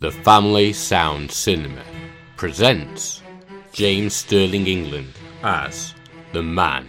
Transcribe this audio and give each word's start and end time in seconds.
The 0.00 0.12
Family 0.12 0.72
Sound 0.72 1.32
Cinema 1.32 1.82
presents 2.36 3.20
James 3.72 4.14
Sterling 4.14 4.68
England 4.68 5.12
as 5.42 5.92
the 6.32 6.40
man 6.40 6.86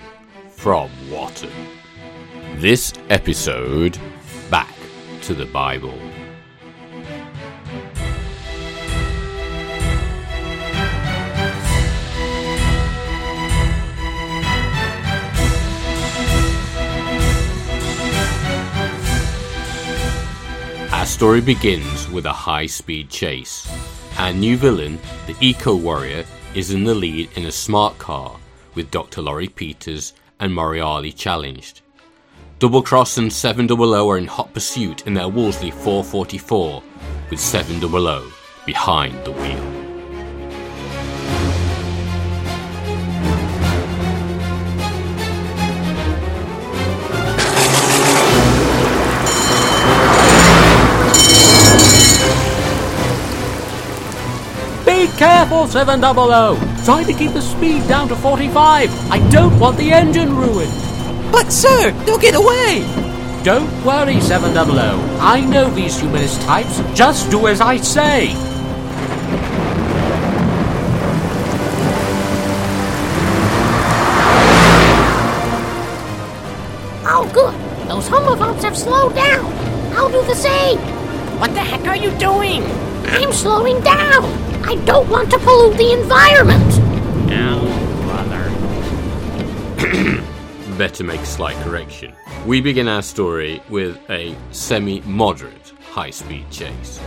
from 0.51 0.91
Watton. 1.09 1.49
This 2.57 2.93
episode, 3.09 3.97
Back 4.51 4.75
to 5.23 5.33
the 5.33 5.47
Bible. 5.47 5.97
Story 21.09 21.41
begins 21.41 22.07
with 22.09 22.27
a 22.27 22.31
high 22.31 22.67
speed 22.67 23.09
chase. 23.09 23.67
Our 24.19 24.31
new 24.31 24.55
villain, 24.57 24.99
the 25.25 25.35
Eco 25.41 25.75
Warrior, 25.75 26.23
is 26.53 26.71
in 26.71 26.83
the 26.83 26.93
lead 26.93 27.29
in 27.35 27.47
a 27.47 27.51
smart 27.51 27.97
car 27.97 28.37
with 28.75 28.91
Dr. 28.91 29.23
Laurie 29.23 29.47
Peters 29.47 30.13
and 30.39 30.53
Moriarty 30.53 31.11
challenged. 31.11 31.81
Double 32.59 32.83
Cross 32.83 33.17
and 33.17 33.33
700 33.33 33.81
are 33.81 34.17
in 34.19 34.27
hot 34.27 34.53
pursuit 34.53 35.07
in 35.07 35.15
their 35.15 35.27
Wolseley 35.27 35.71
444 35.71 36.83
with 37.31 37.39
700 37.39 38.31
behind 38.65 39.25
the 39.25 39.31
wheel. 39.31 39.78
Be 55.49 55.55
careful, 55.55 55.67
700! 55.67 56.85
Try 56.85 57.03
to 57.05 57.11
keep 57.11 57.31
the 57.31 57.41
speed 57.41 57.87
down 57.87 58.07
to 58.09 58.15
45. 58.15 59.11
I 59.11 59.29
don't 59.31 59.59
want 59.59 59.77
the 59.77 59.91
engine 59.91 60.35
ruined. 60.35 60.71
But, 61.31 61.51
sir, 61.51 61.89
they'll 62.05 62.19
get 62.19 62.35
away! 62.35 62.85
Don't 63.43 63.67
worry, 63.83 64.21
700. 64.21 64.77
I 65.19 65.41
know 65.41 65.71
these 65.71 65.99
humanist 65.99 66.39
types. 66.43 66.77
Just 66.93 67.31
do 67.31 67.47
as 67.47 67.61
I 67.61 67.77
say. 67.77 68.33
Oh, 77.09 77.27
good. 77.33 77.89
Those 77.89 78.07
homophobes 78.07 78.61
have 78.61 78.77
slowed 78.77 79.15
down. 79.15 79.51
I'll 79.97 80.11
do 80.11 80.21
the 80.27 80.35
same. 80.35 80.77
What 81.39 81.55
the 81.55 81.61
heck 81.61 81.87
are 81.87 81.97
you 81.97 82.11
doing? 82.19 82.61
I'm 83.11 83.33
slowing 83.33 83.81
down. 83.81 84.23
I 84.63 84.75
don't 84.85 85.09
want 85.09 85.31
to 85.31 85.39
pollute 85.39 85.77
the 85.77 85.93
environment. 85.93 86.63
Oh, 87.31 87.67
brother. 88.05 88.43
Better 90.77 91.03
make 91.03 91.25
slight 91.25 91.55
correction. 91.63 92.13
We 92.45 92.61
begin 92.61 92.87
our 92.87 93.01
story 93.01 93.61
with 93.69 93.97
a 94.09 94.35
semi 94.51 95.01
moderate 95.01 95.73
high 95.91 96.11
speed 96.11 96.49
chase. 96.51 96.99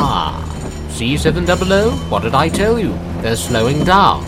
Ah, 0.00 0.42
see, 0.90 1.16
700? 1.16 1.90
What 2.10 2.22
did 2.22 2.34
I 2.34 2.48
tell 2.48 2.78
you? 2.78 2.92
They're 3.20 3.36
slowing 3.36 3.84
down. 3.84 4.24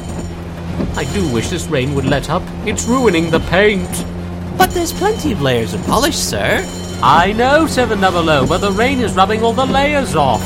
I 0.95 1.05
do 1.15 1.33
wish 1.33 1.48
this 1.48 1.67
rain 1.69 1.95
would 1.95 2.05
let 2.05 2.28
up. 2.28 2.43
It's 2.67 2.87
ruining 2.87 3.31
the 3.31 3.41
paint. 3.41 3.89
But 4.59 4.71
there's 4.71 4.93
plenty 4.93 5.33
of 5.33 5.41
layers 5.41 5.73
of 5.73 5.83
polish, 5.84 6.17
sir. 6.17 6.62
I 7.03 7.33
know, 7.33 7.67
700, 7.67 8.47
but 8.47 8.59
the 8.59 8.73
rain 8.73 9.01
is 9.01 9.15
rubbing 9.15 9.43
all 9.43 9.55
the 9.55 9.65
layers 9.65 10.15
off. 10.15 10.43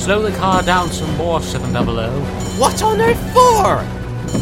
Slow 0.00 0.22
the 0.22 0.36
car 0.36 0.60
down 0.60 0.88
some 0.88 1.16
more, 1.16 1.40
700. 1.40 2.10
What 2.58 2.82
on 2.82 3.00
earth 3.00 3.32
for? 3.32 3.78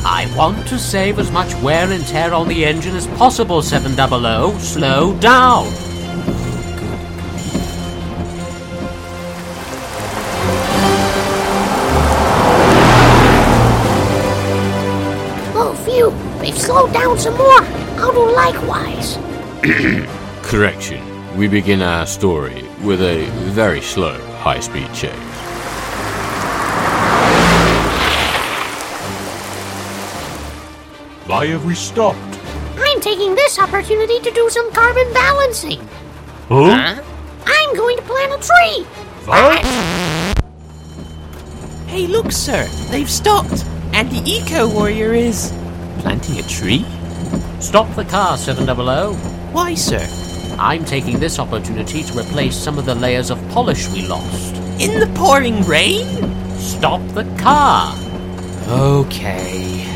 I 0.06 0.33
want 0.34 0.66
to 0.69 0.78
save 0.78 1.19
as 1.19 1.31
much 1.31 1.54
wear 1.56 1.93
and 1.93 2.06
tear 2.06 2.32
on 2.32 2.48
the 2.48 2.65
engine 2.65 2.97
as 2.97 3.06
possible, 3.06 3.60
700. 3.60 4.59
Slow 4.60 5.15
down. 5.19 5.66
Oh, 15.54 15.78
phew. 15.84 16.15
They've 16.41 16.59
slowed 16.59 16.94
down 16.94 17.19
some 17.19 17.37
more. 17.37 17.62
I'll 18.00 18.12
do 18.12 18.34
likewise. 18.34 19.19
Correction. 20.48 21.36
We 21.36 21.47
begin 21.47 21.82
our 21.82 22.06
story 22.06 22.64
with 22.82 23.03
a 23.03 23.26
very 23.53 23.82
slow 23.82 24.19
high 24.38 24.60
speed 24.60 24.88
chase. 24.94 25.12
Why 31.26 31.44
have 31.48 31.66
we 31.66 31.75
stopped? 31.75 32.41
I'm 32.78 32.98
taking 33.03 33.34
this 33.34 33.59
opportunity 33.59 34.20
to 34.20 34.31
do 34.31 34.48
some 34.48 34.72
carbon 34.72 35.12
balancing. 35.12 35.86
Huh? 36.48 36.98
I'm 37.44 37.76
going 37.76 37.98
to 37.98 38.03
plant 38.04 38.32
a 38.32 38.38
tree. 38.38 38.84
What? 39.26 39.62
Hey, 41.88 42.06
look, 42.06 42.32
sir. 42.32 42.66
They've 42.91 43.10
stopped. 43.10 43.66
And 43.92 44.10
the 44.10 44.22
Eco 44.25 44.66
Warrior 44.66 45.12
is. 45.12 45.53
planting 45.98 46.38
a 46.38 46.42
tree? 46.44 46.86
Stop 47.60 47.94
the 47.97 48.06
car, 48.06 48.38
700. 48.38 49.12
Why, 49.53 49.75
sir? 49.75 50.09
I'm 50.60 50.84
taking 50.84 51.20
this 51.20 51.38
opportunity 51.38 52.02
to 52.02 52.19
replace 52.19 52.56
some 52.56 52.80
of 52.80 52.84
the 52.84 52.94
layers 52.94 53.30
of 53.30 53.38
polish 53.50 53.88
we 53.91 54.06
lost. 54.08 54.56
In 54.80 54.98
the 54.98 55.06
pouring 55.14 55.62
rain? 55.62 56.04
Stop 56.58 57.00
the 57.14 57.22
car. 57.38 57.96
Okay. 58.68 59.86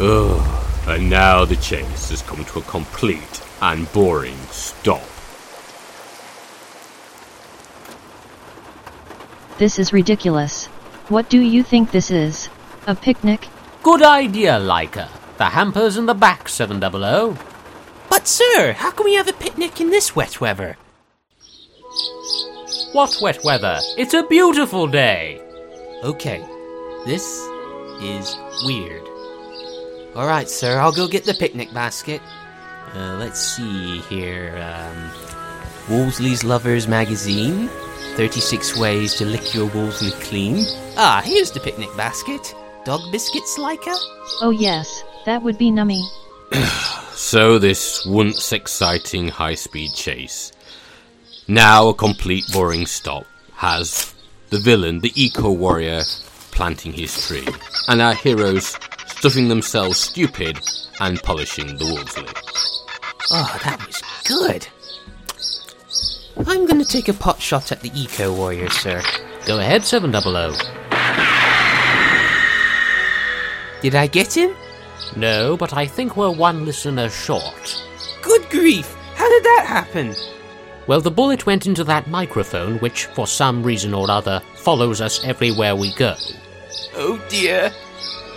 Ugh, 0.00 0.88
and 0.88 1.08
now 1.08 1.44
the 1.44 1.56
chase 1.56 2.10
has 2.10 2.22
come 2.22 2.44
to 2.44 2.58
a 2.58 2.62
complete 2.62 3.40
and 3.62 3.90
boring 3.92 4.36
stop. 4.50 5.15
This 9.58 9.78
is 9.78 9.92
ridiculous. 9.92 10.66
What 11.08 11.30
do 11.30 11.40
you 11.40 11.62
think 11.62 11.90
this 11.90 12.10
is? 12.10 12.50
A 12.86 12.94
picnic? 12.94 13.48
Good 13.82 14.02
idea, 14.02 14.58
Leica. 14.60 15.08
The 15.38 15.46
hamper's 15.46 15.96
in 15.96 16.04
the 16.04 16.14
back, 16.14 16.48
700. 16.48 17.38
But, 18.10 18.28
sir, 18.28 18.74
how 18.74 18.90
can 18.90 19.04
we 19.04 19.14
have 19.14 19.28
a 19.28 19.32
picnic 19.32 19.80
in 19.80 19.88
this 19.88 20.14
wet 20.14 20.42
weather? 20.42 20.76
What 22.92 23.16
wet 23.22 23.40
weather? 23.44 23.78
It's 23.96 24.12
a 24.12 24.24
beautiful 24.24 24.86
day. 24.86 25.40
Okay, 26.04 26.44
this 27.06 27.24
is 28.02 28.36
weird. 28.62 29.08
Alright, 30.14 30.50
sir, 30.50 30.78
I'll 30.78 30.92
go 30.92 31.08
get 31.08 31.24
the 31.24 31.34
picnic 31.34 31.72
basket. 31.72 32.20
Uh, 32.94 33.16
let's 33.18 33.40
see 33.40 34.00
here. 34.00 34.56
Um, 34.60 35.10
Wolseley's 35.88 36.44
Lovers 36.44 36.86
Magazine 36.86 37.70
36 38.16 38.78
Ways 38.78 39.14
to 39.16 39.26
Lick 39.26 39.54
Your 39.54 39.66
Wolseley 39.66 40.10
Clean. 40.22 40.64
Ah, 40.96 41.20
here's 41.22 41.50
the 41.50 41.60
picnic 41.60 41.94
basket. 41.98 42.54
Dog 42.86 43.00
biscuits, 43.12 43.58
Leica? 43.58 43.94
Oh 44.40 44.56
yes, 44.58 45.04
that 45.26 45.42
would 45.42 45.58
be 45.58 45.70
nummy. 45.70 46.02
So, 47.16 47.58
this 47.58 48.04
once 48.04 48.52
exciting 48.52 49.28
high 49.28 49.54
speed 49.54 49.94
chase, 49.94 50.52
now 51.48 51.88
a 51.88 51.94
complete 51.94 52.44
boring 52.52 52.84
stop, 52.84 53.24
has 53.54 54.14
the 54.50 54.58
villain, 54.58 55.00
the 55.00 55.12
Eco 55.14 55.50
Warrior, 55.50 56.02
planting 56.50 56.92
his 56.92 57.26
tree, 57.26 57.48
and 57.88 58.02
our 58.02 58.14
heroes 58.14 58.78
stuffing 59.06 59.48
themselves 59.48 59.98
stupid 59.98 60.58
and 61.00 61.22
polishing 61.22 61.78
the 61.78 61.86
Wolseley. 61.86 62.28
Oh, 63.30 63.60
that 63.64 63.84
was 63.86 64.02
good. 64.24 64.68
I'm 66.38 66.66
gonna 66.66 66.84
take 66.84 67.08
a 67.08 67.14
pot 67.14 67.40
shot 67.40 67.72
at 67.72 67.80
the 67.80 67.90
Eco 67.98 68.34
Warrior, 68.34 68.68
sir. 68.68 69.02
Go 69.46 69.58
ahead, 69.58 69.84
700. 69.84 70.52
Did 73.80 73.94
I 73.94 74.06
get 74.06 74.36
him? 74.36 74.54
No, 75.16 75.56
but 75.56 75.72
I 75.72 75.86
think 75.86 76.16
we're 76.16 76.30
one 76.30 76.66
listener 76.66 77.08
short. 77.08 77.82
Good 78.20 78.50
grief! 78.50 78.94
How 79.14 79.28
did 79.30 79.44
that 79.44 79.64
happen? 79.66 80.14
Well, 80.86 81.00
the 81.00 81.10
bullet 81.10 81.46
went 81.46 81.66
into 81.66 81.84
that 81.84 82.06
microphone, 82.06 82.78
which, 82.80 83.06
for 83.06 83.26
some 83.26 83.62
reason 83.62 83.94
or 83.94 84.10
other, 84.10 84.42
follows 84.56 85.00
us 85.00 85.24
everywhere 85.24 85.74
we 85.74 85.94
go. 85.94 86.14
Oh 86.94 87.18
dear. 87.30 87.72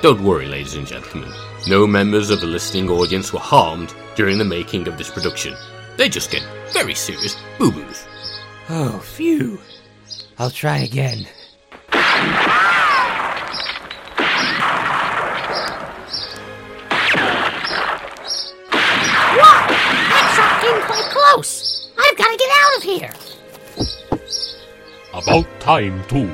Don't 0.02 0.24
worry, 0.24 0.48
ladies 0.48 0.76
and 0.76 0.88
gentlemen. 0.88 1.34
No 1.68 1.86
members 1.86 2.30
of 2.30 2.40
the 2.40 2.48
listening 2.48 2.90
audience 2.90 3.34
were 3.34 3.40
harmed 3.40 3.94
during 4.16 4.38
the 4.38 4.46
making 4.46 4.88
of 4.88 4.98
this 4.98 5.12
production. 5.12 5.54
They 6.00 6.08
just 6.08 6.32
get 6.32 6.44
very 6.72 6.96
serious 6.96 7.36
boo 7.58 7.74
boos. 7.74 8.08
Oh, 8.70 9.00
phew. 9.00 9.60
I'll 10.38 10.50
try 10.50 10.78
again. 10.78 11.28
Whoa! 11.92 12.00
That 20.08 20.26
shot 20.36 20.62
came 20.64 20.82
quite 20.84 21.10
close. 21.12 21.92
I've 22.00 22.18
got 22.18 22.32
to 22.32 22.38
get 22.38 22.52
out 22.62 22.78
of 22.78 22.84
here. 22.84 23.14
About 25.14 25.60
time, 25.60 26.02
too. 26.08 26.32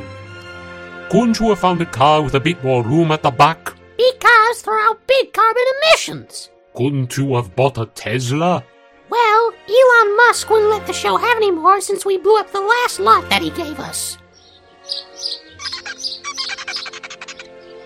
Couldn't 1.09 1.39
you 1.39 1.49
have 1.49 1.57
found 1.57 1.81
a 1.81 1.87
car 1.87 2.21
with 2.21 2.35
a 2.35 2.39
bit 2.39 2.63
more 2.63 2.83
room 2.83 3.11
at 3.11 3.23
the 3.23 3.31
back? 3.31 3.73
Big 3.97 4.19
cars 4.19 4.61
throw 4.61 4.79
out 4.83 5.07
big 5.07 5.33
carbon 5.33 5.63
emissions. 5.81 6.51
Couldn't 6.75 7.17
you 7.17 7.33
have 7.33 7.55
bought 7.55 7.79
a 7.79 7.87
Tesla? 7.87 8.63
Well, 9.07 9.44
Elon 9.67 10.17
Musk 10.17 10.49
wouldn't 10.49 10.69
let 10.69 10.85
the 10.85 10.93
show 10.93 11.17
have 11.17 11.37
any 11.37 11.51
more 11.51 11.81
since 11.81 12.05
we 12.05 12.17
blew 12.17 12.37
up 12.37 12.51
the 12.51 12.61
last 12.61 12.99
lot 12.99 13.29
that 13.29 13.41
he 13.41 13.49
gave 13.49 13.79
us. 13.79 14.17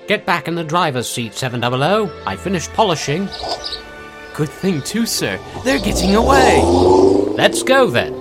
Get 0.07 0.25
back 0.25 0.47
in 0.47 0.55
the 0.55 0.63
driver's 0.63 1.07
seat, 1.07 1.35
700. 1.35 2.11
I 2.25 2.35
finished 2.35 2.73
polishing. 2.73 3.29
Good 4.33 4.49
thing, 4.49 4.81
too, 4.81 5.05
sir. 5.05 5.39
They're 5.63 5.79
getting 5.79 6.15
away. 6.15 6.61
Let's 7.37 7.63
go 7.63 7.89
then. 7.89 8.18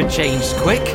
Weather 0.00 0.10
changed 0.10 0.54
quick. 0.56 0.86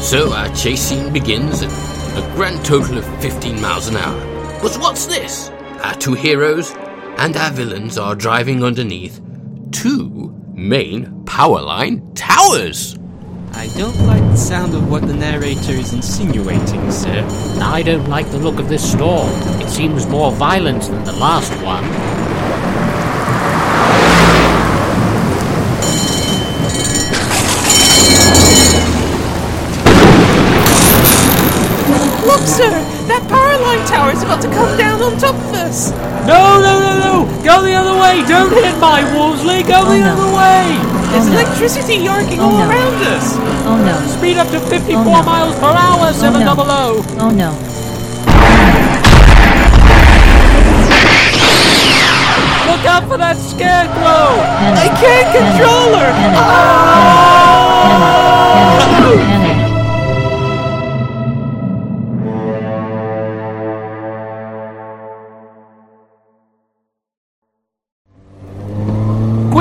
So 0.00 0.32
our 0.32 0.48
chase 0.54 0.82
scene 0.82 1.12
begins 1.12 1.62
at 1.62 1.70
a 2.18 2.34
grand 2.34 2.64
total 2.64 2.98
of 2.98 3.22
15 3.22 3.60
miles 3.60 3.88
an 3.88 3.96
hour. 3.96 4.18
But 4.62 4.76
what's 4.76 5.06
this? 5.06 5.50
Our 5.82 5.94
two 5.94 6.14
heroes 6.14 6.72
and 7.18 7.36
our 7.36 7.50
villains 7.50 7.98
are 7.98 8.14
driving 8.14 8.64
underneath 8.64 9.20
two 9.72 10.34
main 10.54 11.24
power 11.24 11.60
line 11.60 12.14
towers. 12.14 12.96
I 13.52 13.66
don't 13.76 13.98
like 14.06 14.22
the 14.22 14.36
sound 14.36 14.74
of 14.74 14.90
what 14.90 15.02
the 15.06 15.14
narrator 15.14 15.72
is 15.72 15.92
insinuating, 15.92 16.90
sir. 16.90 17.26
I 17.60 17.82
don't 17.82 18.08
like 18.08 18.30
the 18.30 18.38
look 18.38 18.58
of 18.58 18.68
this 18.68 18.92
storm. 18.92 19.28
It 19.60 19.68
seems 19.68 20.06
more 20.06 20.32
violent 20.32 20.84
than 20.84 21.04
the 21.04 21.12
last 21.12 21.52
one. 21.64 22.19
Look, 32.40 32.48
sir! 32.48 32.72
That 33.04 33.20
power 33.28 33.52
line 33.60 33.84
tower 33.84 34.12
is 34.16 34.22
about 34.24 34.40
to 34.40 34.48
come 34.48 34.72
down 34.80 35.02
on 35.04 35.12
top 35.20 35.36
of 35.36 35.52
us! 35.60 35.92
No, 36.24 36.56
no, 36.56 36.72
no, 36.80 36.92
no! 36.96 37.14
Go 37.44 37.60
the 37.60 37.74
other 37.76 37.92
way! 38.00 38.24
Don't 38.24 38.48
hit 38.48 38.72
my 38.80 39.04
Wolseley! 39.12 39.60
Go 39.62 39.84
the 39.84 40.00
Oh, 40.00 40.08
no. 40.08 40.12
other 40.16 40.30
way! 40.32 40.72
There's 41.12 41.28
no. 41.28 41.36
electricity 41.36 42.00
yarking 42.00 42.40
Oh, 42.40 42.48
all 42.48 42.64
no. 42.64 42.68
around 42.70 42.96
us! 43.12 43.36
Oh 43.68 43.76
no. 43.76 43.92
Speed 44.16 44.38
up 44.38 44.48
to 44.56 44.60
54 44.72 44.96
Oh, 44.96 45.04
no. 45.04 45.22
miles 45.22 45.54
per 45.60 45.68
hour, 45.68 46.12
700! 46.16 47.20
Oh 47.20 47.28
no. 47.28 47.52
Look 52.70 52.84
out 52.86 53.04
for 53.08 53.18
that 53.18 53.36
scarecrow! 53.36 54.40
I 54.80 54.88
can't 55.02 55.28
control 55.34 55.98
her! 55.98 56.10
Panic. 56.16 56.38
Panic. 58.96 59.26
Panic. 59.26 59.49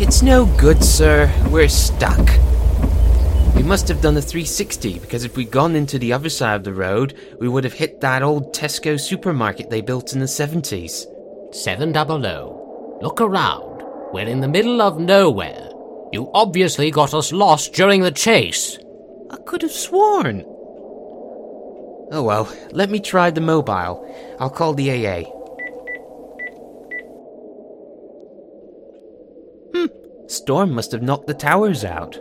It's 0.00 0.22
no 0.22 0.46
good, 0.56 0.82
sir. 0.82 1.32
We're 1.50 1.68
stuck. 1.68 2.28
We 3.54 3.62
must 3.62 3.88
have 3.88 4.00
done 4.00 4.16
a 4.16 4.22
360 4.22 4.98
because 5.00 5.24
if 5.24 5.36
we'd 5.36 5.50
gone 5.50 5.76
into 5.76 5.98
the 5.98 6.12
other 6.12 6.28
side 6.28 6.56
of 6.56 6.64
the 6.64 6.72
road, 6.72 7.14
we 7.40 7.48
would 7.48 7.64
have 7.64 7.72
hit 7.72 8.00
that 8.00 8.22
old 8.22 8.54
Tesco 8.54 8.98
supermarket 8.98 9.70
they 9.70 9.80
built 9.80 10.12
in 10.12 10.20
the 10.20 10.26
70s. 10.26 11.06
700. 11.54 13.02
Look 13.02 13.20
around. 13.20 13.82
We're 14.12 14.26
in 14.26 14.40
the 14.40 14.48
middle 14.48 14.80
of 14.80 14.98
nowhere. 14.98 15.68
You 16.12 16.30
obviously 16.32 16.90
got 16.90 17.12
us 17.12 17.32
lost 17.32 17.74
during 17.74 18.02
the 18.02 18.10
chase. 18.10 18.78
I 19.30 19.36
could 19.36 19.62
have 19.62 19.72
sworn. 19.72 20.44
Oh 22.10 22.22
well, 22.22 22.52
let 22.70 22.90
me 22.90 23.00
try 23.00 23.30
the 23.30 23.40
mobile. 23.40 24.04
I'll 24.40 24.50
call 24.50 24.72
the 24.72 24.90
AA. 24.90 25.22
Hmm, 29.74 30.28
storm 30.28 30.72
must 30.72 30.92
have 30.92 31.02
knocked 31.02 31.26
the 31.26 31.34
towers 31.34 31.84
out. 31.84 32.18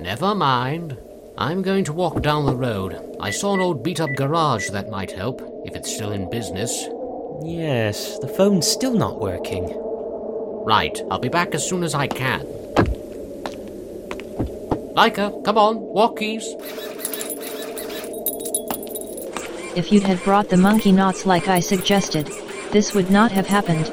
Never 0.00 0.34
mind. 0.34 0.98
I'm 1.38 1.62
going 1.62 1.84
to 1.84 1.92
walk 1.92 2.20
down 2.20 2.46
the 2.46 2.56
road. 2.56 3.16
I 3.20 3.30
saw 3.30 3.54
an 3.54 3.60
old 3.60 3.82
beat 3.82 4.00
up 4.00 4.10
garage 4.16 4.70
that 4.70 4.90
might 4.90 5.12
help, 5.12 5.40
if 5.64 5.74
it's 5.74 5.94
still 5.94 6.12
in 6.12 6.28
business. 6.28 6.88
Yes, 7.42 8.18
the 8.18 8.28
phone's 8.28 8.66
still 8.66 8.94
not 8.94 9.20
working. 9.20 9.72
Right, 10.66 11.00
I'll 11.10 11.20
be 11.20 11.28
back 11.28 11.54
as 11.54 11.66
soon 11.66 11.84
as 11.84 11.94
I 11.94 12.08
can. 12.08 12.40
Leica, 14.94 15.44
come 15.44 15.56
on, 15.56 15.76
walkies. 15.78 16.42
If 19.76 19.92
you'd 19.92 20.02
had 20.02 20.22
brought 20.24 20.48
the 20.48 20.56
monkey 20.56 20.92
knots 20.92 21.26
like 21.26 21.48
I 21.48 21.60
suggested, 21.60 22.26
this 22.72 22.94
would 22.94 23.10
not 23.10 23.32
have 23.32 23.46
happened. 23.46 23.92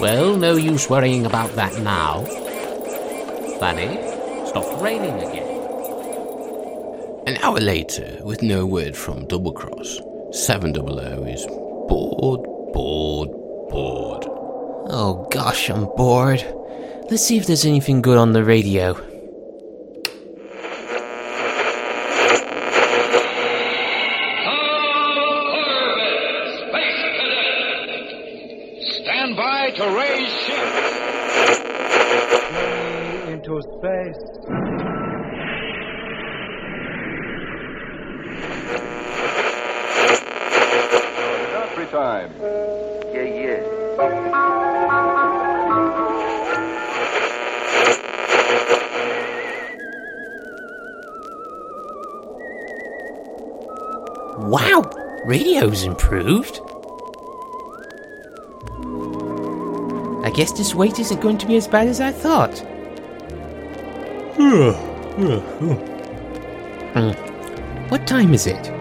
Well, 0.00 0.36
no 0.36 0.56
use 0.56 0.90
worrying 0.90 1.26
about 1.26 1.54
that 1.56 1.78
now. 1.82 2.24
Fanny, 3.60 3.96
stopped 4.48 4.82
raining 4.82 5.14
again. 5.14 5.46
An 7.26 7.36
hour 7.38 7.58
later, 7.58 8.18
with 8.22 8.42
no 8.42 8.66
word 8.66 8.96
from 8.96 9.26
Double 9.26 9.52
Cross, 9.52 10.00
700 10.32 11.28
is 11.28 11.46
bored, 11.46 12.42
bored, 12.72 13.30
bored. 13.70 14.24
Oh 14.88 15.26
gosh, 15.30 15.70
I'm 15.70 15.86
bored. 15.96 16.44
Let's 17.10 17.24
see 17.24 17.36
if 17.36 17.46
there's 17.46 17.64
anything 17.64 18.02
good 18.02 18.18
on 18.18 18.32
the 18.32 18.44
radio. 18.44 18.94
Radio's 55.66 55.84
improved. 55.84 56.60
I 60.24 60.30
guess 60.30 60.52
this 60.52 60.74
wait 60.74 60.98
isn't 60.98 61.20
going 61.20 61.38
to 61.38 61.46
be 61.46 61.56
as 61.56 61.68
bad 61.68 61.88
as 61.88 62.00
I 62.00 62.12
thought. 62.12 62.58
Hmm. 64.36 64.70
What 67.88 68.06
time 68.06 68.34
is 68.34 68.46
it? 68.46 68.72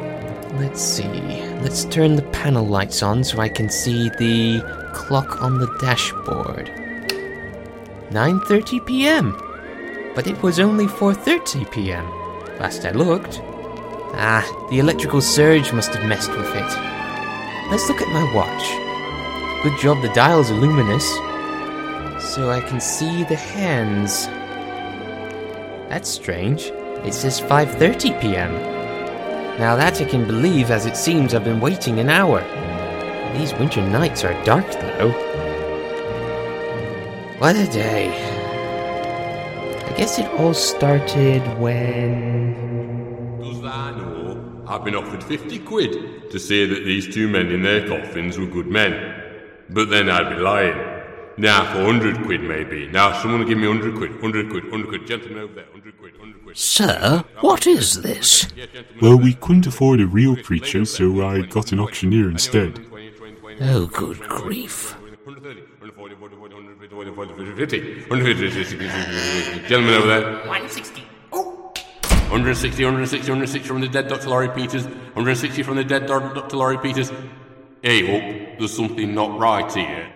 Let's 0.55 0.81
see. 0.81 1.09
Let's 1.61 1.85
turn 1.85 2.15
the 2.15 2.23
panel 2.31 2.65
lights 2.65 3.03
on 3.03 3.23
so 3.23 3.39
I 3.39 3.49
can 3.49 3.69
see 3.69 4.09
the 4.09 4.61
clock 4.93 5.41
on 5.41 5.57
the 5.59 5.67
dashboard. 5.79 6.71
9:30 8.09 8.85
p.m. 8.85 9.35
But 10.15 10.27
it 10.27 10.41
was 10.41 10.59
only 10.59 10.85
4:30 10.85 11.71
p.m. 11.71 12.05
Last 12.59 12.85
I 12.85 12.91
looked. 12.91 13.41
Ah, 14.17 14.45
the 14.69 14.79
electrical 14.79 15.19
surge 15.19 15.73
must 15.73 15.93
have 15.93 16.07
messed 16.07 16.31
with 16.31 16.47
it. 16.55 16.71
Let's 17.69 17.89
look 17.89 18.01
at 18.01 18.13
my 18.13 18.23
watch. 18.33 19.63
Good 19.63 19.77
job 19.79 20.01
the 20.01 20.13
dials 20.13 20.51
are 20.51 20.55
luminous. 20.55 21.05
So 22.33 22.49
I 22.49 22.61
can 22.61 22.79
see 22.79 23.25
the 23.25 23.35
hands. 23.35 24.27
That's 25.89 26.07
strange. 26.07 26.71
It 27.03 27.13
says 27.13 27.41
5:30 27.41 28.21
p.m. 28.21 28.53
Now 29.59 29.75
that 29.75 30.01
I 30.01 30.05
can 30.05 30.25
believe 30.25 30.71
as 30.71 30.85
it 30.85 30.95
seems 30.95 31.33
I've 31.33 31.43
been 31.43 31.59
waiting 31.59 31.99
an 31.99 32.09
hour. 32.09 32.41
These 33.37 33.53
winter 33.55 33.81
nights 33.81 34.23
are 34.23 34.43
dark 34.45 34.71
though. 34.71 35.11
What 37.39 37.57
a 37.57 37.67
day. 37.67 38.09
I 39.87 39.97
guess 39.97 40.19
it 40.19 40.27
all 40.39 40.53
started 40.53 41.41
when. 41.59 42.64
Does 44.65 44.71
that 44.71 44.75
know? 44.77 44.77
I've 44.77 44.83
been 44.83 44.95
offered 44.95 45.23
50 45.23 45.59
quid 45.59 46.31
to 46.31 46.39
say 46.39 46.65
that 46.65 46.85
these 46.85 47.13
two 47.13 47.27
men 47.27 47.51
in 47.51 47.61
their 47.61 47.87
coffins 47.87 48.37
were 48.37 48.47
good 48.47 48.67
men. 48.67 49.21
But 49.69 49.89
then 49.89 50.09
I'd 50.09 50.35
be 50.35 50.41
lying. 50.41 50.75
Now, 51.37 51.71
for 51.71 51.83
100 51.83 52.23
quid 52.23 52.41
maybe. 52.41 52.87
Now, 52.87 53.21
someone 53.21 53.45
give 53.45 53.57
me 53.57 53.67
100 53.67 53.95
quid, 53.95 54.11
100 54.21 54.49
quid, 54.49 54.63
100 54.63 54.87
quid. 54.87 55.07
Gentlemen 55.07 55.39
over 55.39 55.53
there, 55.53 55.65
100 55.65 55.97
quid, 55.97 56.17
100 56.17 56.43
quid. 56.43 56.57
Sir, 56.57 57.23
what 57.41 57.67
is 57.67 58.01
this? 58.01 58.47
Well, 59.01 59.17
we 59.17 59.33
couldn't 59.33 59.67
afford 59.67 59.99
a 59.99 60.07
real 60.07 60.37
preacher, 60.37 60.85
so 60.85 61.27
I 61.27 61.41
got 61.41 61.71
an 61.71 61.79
auctioneer 61.79 62.29
instead. 62.29 62.79
Oh, 63.61 63.87
good 63.87 64.19
grief. 64.19 64.95
150. 68.09 69.67
Gentlemen 69.67 69.95
over 69.95 70.07
there. 70.07 70.23
160. 70.47 71.03
160, 72.29 72.83
160, 72.83 73.31
160 73.31 73.67
from 73.67 73.81
the 73.81 73.87
dead 73.87 74.07
Dr. 74.07 74.29
Laurie 74.29 74.49
Peters. 74.49 74.85
160 74.85 75.63
from 75.63 75.75
the 75.77 75.83
dead 75.83 76.07
Dr. 76.07 76.33
Dr. 76.33 76.57
Laurie 76.57 76.77
Peters. 76.79 77.11
Hey, 77.81 78.05
Hope, 78.05 78.59
there's 78.59 78.75
something 78.75 79.13
not 79.13 79.39
right 79.39 79.71
here. 79.71 80.11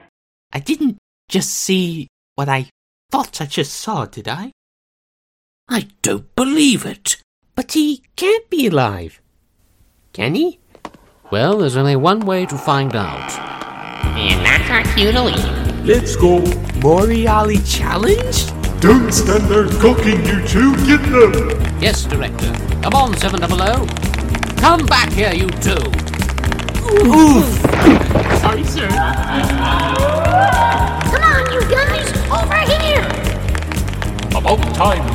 I 0.52 0.60
didn't 0.60 0.98
just 1.30 1.52
see 1.52 2.08
what 2.36 2.50
I 2.50 2.70
thought 3.12 3.40
I 3.42 3.46
just 3.46 3.74
saw, 3.74 4.06
did 4.06 4.28
I? 4.28 4.52
I 5.70 5.88
don't 6.02 6.36
believe 6.36 6.86
it. 6.86 7.18
But 7.56 7.74
he 7.74 8.02
can't 8.16 8.50
be 8.50 8.68
alive. 8.68 9.22
Can 10.14 10.34
he? 10.34 10.60
Well, 11.32 11.60
there's 11.60 11.78
only 11.78 11.96
one 11.96 12.22
way 12.22 12.48
to 12.48 12.58
find 12.58 12.96
out. 12.96 13.32
And 14.18 14.44
that's 14.44 14.70
our 14.72 14.96
cue 14.96 15.12
to 15.12 15.22
leave. 15.22 15.86
Let's 15.86 16.16
go. 16.16 16.40
Moriali 16.82 17.60
challenge? 17.70 18.59
Don't 18.82 19.12
stand 19.12 19.44
there 19.52 19.68
cocking, 19.68 20.26
you 20.26 20.42
two. 20.48 20.74
Get 20.86 21.02
them. 21.12 21.34
Yes, 21.82 22.06
Director. 22.06 22.54
Come 22.82 22.94
on, 22.94 23.18
700. 23.18 23.90
Come 24.58 24.86
back 24.86 25.12
here, 25.12 25.34
you 25.34 25.50
two. 25.50 25.76
Oof! 27.06 27.44
Sorry, 28.40 28.64
sir. 28.64 28.88
Come 31.12 31.24
on, 31.24 31.52
you 31.52 31.62
guys, 31.68 32.10
over 32.32 32.62
here! 32.72 33.06
About 34.38 34.62
time. 34.74 35.06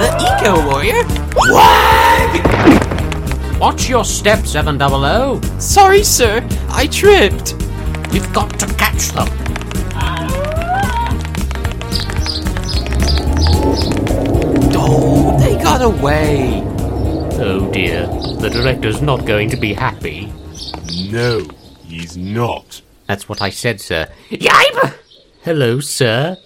The 0.00 0.08
Eco 0.26 0.52
Warrior? 0.68 1.04
What? 1.52 2.30
Watch 3.60 3.88
your 3.88 4.04
step, 4.04 4.44
700. 4.44 5.40
Sorry, 5.62 6.02
sir. 6.02 6.42
I 6.70 6.88
tripped. 6.88 7.54
You've 8.12 8.32
got 8.32 8.58
to 8.58 8.66
catch 8.74 9.10
them. 9.10 9.28
Oh, 14.86 15.34
they 15.38 15.56
got 15.62 15.80
away. 15.80 16.60
Oh 17.40 17.70
dear, 17.72 18.06
the 18.06 18.50
director's 18.50 19.00
not 19.00 19.24
going 19.24 19.48
to 19.48 19.56
be 19.56 19.72
happy. 19.72 20.30
No, 21.10 21.48
he's 21.86 22.18
not. 22.18 22.82
That's 23.06 23.26
what 23.26 23.40
I 23.40 23.48
said, 23.48 23.80
sir. 23.80 24.08
Yipe! 24.28 24.94
Hello, 25.42 25.80
sir. 25.80 26.36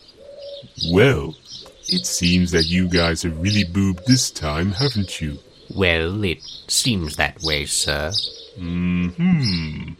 Well, 0.92 1.34
it 1.88 2.06
seems 2.06 2.52
that 2.52 2.66
you 2.66 2.86
guys 2.86 3.24
have 3.24 3.40
really 3.40 3.64
boobed 3.64 4.06
this 4.06 4.30
time, 4.30 4.70
haven't 4.70 5.20
you? 5.20 5.38
Well, 5.74 6.22
it 6.22 6.40
seems 6.68 7.16
that 7.16 7.42
way, 7.42 7.66
sir. 7.66 8.12
Hmm. 8.56 9.90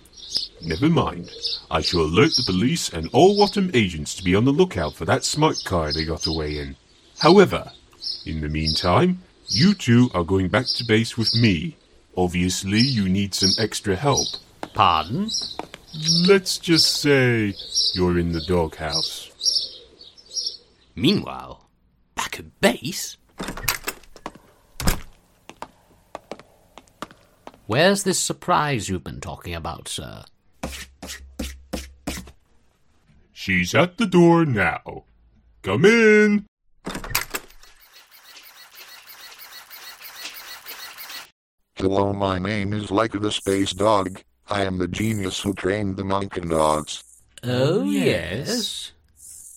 Never 0.63 0.89
mind. 0.89 1.29
I 1.73 1.81
shall 1.81 2.03
alert 2.03 2.31
the 2.37 2.45
police 2.47 2.89
and 2.89 3.11
all 3.13 3.37
Wattam 3.37 3.75
agents 3.75 4.15
to 4.15 4.23
be 4.23 4.37
on 4.37 4.45
the 4.45 4.53
lookout 4.53 4.95
for 4.95 5.05
that 5.07 5.25
smart 5.25 5.57
car 5.65 5.93
they 5.93 6.05
got 6.05 6.27
away 6.27 6.59
in. 6.59 6.77
However, 7.19 7.73
in 8.27 8.41
the 8.41 8.49
meantime, 8.49 9.23
you 9.49 9.75
two 9.75 10.11
are 10.15 10.25
going 10.25 10.49
back 10.49 10.67
to 10.67 10.85
base 10.85 11.17
with 11.17 11.35
me. 11.35 11.77
Obviously, 12.17 12.81
you 12.81 13.09
need 13.09 13.35
some 13.35 13.51
extra 13.59 13.97
help. 13.97 14.27
Pardon? 14.75 15.31
Let's 16.27 16.59
just 16.59 17.01
say 17.01 17.55
you're 17.95 18.19
in 18.19 18.33
the 18.33 18.45
doghouse. 18.47 19.31
Meanwhile, 20.95 21.69
back 22.15 22.39
at 22.39 22.61
base. 22.61 23.17
Where's 27.67 28.03
this 28.03 28.19
surprise 28.19 28.89
you've 28.89 29.05
been 29.05 29.21
talking 29.21 29.55
about, 29.55 29.89
sir? 29.89 30.25
She's 33.33 33.75
at 33.75 33.99
the 33.99 34.07
door 34.07 34.45
now. 34.45 35.05
Come 35.63 35.85
in. 35.85 36.47
Hello, 41.81 42.13
my 42.13 42.41
name 42.41 42.73
is 42.73 42.87
Leica 42.87 43.23
the 43.23 43.31
Space 43.31 43.71
Dog. 43.71 44.21
I 44.49 44.65
am 44.65 44.79
the 44.79 44.89
genius 44.89 45.41
who 45.41 45.55
trained 45.55 45.97
the 45.97 46.03
Monkey 46.03 46.41
Dogs. 46.41 47.05
Oh, 47.45 47.83
oh 47.83 47.85
yes. 47.85 48.91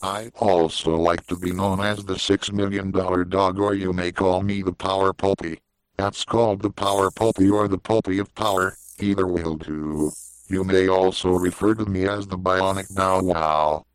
I 0.03 0.29
also 0.35 0.97
like 0.97 1.25
to 1.27 1.35
be 1.35 1.51
known 1.51 1.79
as 1.79 2.05
the 2.05 2.19
Six 2.19 2.51
Million 2.51 2.91
Dollar 2.91 3.25
Dog, 3.25 3.57
or 3.57 3.73
you 3.73 3.91
may 3.91 4.11
call 4.11 4.43
me 4.43 4.61
the 4.61 4.71
Power 4.71 5.13
Puppy. 5.13 5.57
That's 5.97 6.23
called 6.23 6.61
the 6.61 6.69
Power 6.69 7.09
Puppy 7.09 7.49
or 7.49 7.67
the 7.67 7.79
Puppy 7.79 8.19
of 8.19 8.35
Power, 8.35 8.75
either 8.99 9.25
will 9.25 9.55
do. 9.55 10.11
You 10.47 10.63
may 10.63 10.87
also 10.87 11.31
refer 11.31 11.73
to 11.73 11.87
me 11.87 12.07
as 12.07 12.27
the 12.27 12.37
Bionic 12.37 12.93
Bow 12.93 13.23
Wow. 13.23 13.85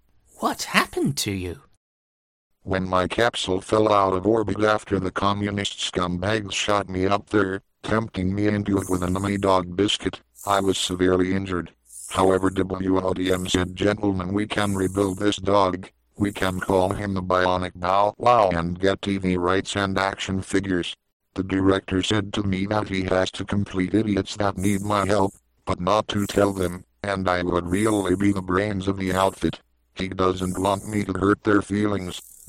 What 0.40 0.64
happened 0.64 1.16
to 1.18 1.30
you? 1.30 1.60
When 2.64 2.88
my 2.88 3.06
capsule 3.06 3.60
fell 3.60 3.92
out 3.92 4.14
of 4.14 4.26
orbit 4.26 4.64
after 4.64 4.98
the 4.98 5.12
communist 5.12 5.78
scumbags 5.78 6.52
shot 6.54 6.88
me 6.88 7.06
up 7.06 7.30
there, 7.30 7.62
tempting 7.86 8.34
me 8.34 8.48
into 8.48 8.78
it 8.78 8.90
with 8.90 9.04
an 9.04 9.16
enemy 9.16 9.38
dog 9.38 9.76
biscuit, 9.76 10.20
I 10.44 10.58
was 10.58 10.76
severely 10.76 11.32
injured. 11.32 11.70
However, 12.10 12.50
WODM 12.50 13.48
said, 13.48 13.76
Gentlemen, 13.76 14.32
we 14.32 14.46
can 14.46 14.74
rebuild 14.74 15.18
this 15.18 15.36
dog. 15.36 15.88
We 16.18 16.32
can 16.32 16.58
call 16.58 16.90
him 16.90 17.14
the 17.14 17.22
Bionic 17.22 17.72
Bow 17.76 18.14
Wow 18.18 18.50
and 18.50 18.80
get 18.80 19.02
TV 19.02 19.38
rights 19.38 19.76
and 19.76 19.96
action 19.98 20.42
figures. 20.42 20.96
The 21.34 21.44
director 21.44 22.02
said 22.02 22.32
to 22.32 22.42
me 22.42 22.66
that 22.66 22.88
he 22.88 23.04
has 23.04 23.30
to 23.32 23.44
complete 23.44 23.94
idiots 23.94 24.36
that 24.36 24.58
need 24.58 24.82
my 24.82 25.06
help, 25.06 25.34
but 25.64 25.80
not 25.80 26.08
to 26.08 26.26
tell 26.26 26.52
them, 26.52 26.84
and 27.04 27.28
I 27.28 27.42
would 27.42 27.68
really 27.68 28.16
be 28.16 28.32
the 28.32 28.42
brains 28.42 28.88
of 28.88 28.96
the 28.96 29.12
outfit. 29.12 29.60
He 29.94 30.08
doesn't 30.08 30.58
want 30.58 30.88
me 30.88 31.04
to 31.04 31.12
hurt 31.12 31.44
their 31.44 31.62
feelings. 31.62 32.20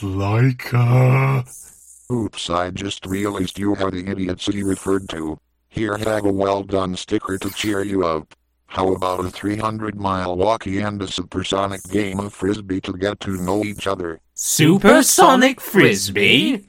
Leica. 0.00 1.40
Uh, 1.40 1.73
Oops, 2.12 2.50
I 2.50 2.70
just 2.70 3.06
realized 3.06 3.58
you 3.58 3.74
are 3.76 3.90
the 3.90 4.06
idiots 4.06 4.46
he 4.46 4.62
referred 4.62 5.08
to. 5.08 5.38
Here, 5.68 5.96
have 5.96 6.26
a 6.26 6.32
well 6.32 6.62
done 6.62 6.96
sticker 6.96 7.38
to 7.38 7.50
cheer 7.50 7.82
you 7.82 8.06
up. 8.06 8.34
How 8.66 8.92
about 8.92 9.24
a 9.24 9.30
300 9.30 9.94
mile 9.94 10.36
walkie 10.36 10.80
and 10.80 11.00
a 11.00 11.06
supersonic 11.06 11.82
game 11.84 12.20
of 12.20 12.34
frisbee 12.34 12.80
to 12.82 12.92
get 12.92 13.20
to 13.20 13.30
know 13.36 13.64
each 13.64 13.86
other? 13.86 14.20
Supersonic 14.34 15.60
Frisbee? 15.60 16.66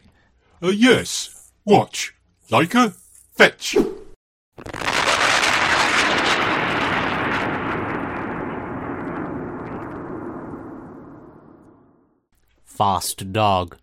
Uh, 0.61 0.67
yes. 0.67 1.51
Watch. 1.65 2.13
Leica, 2.49 2.95
fetch. 3.33 3.75
Fast 12.63 13.33
dog. 13.33 13.77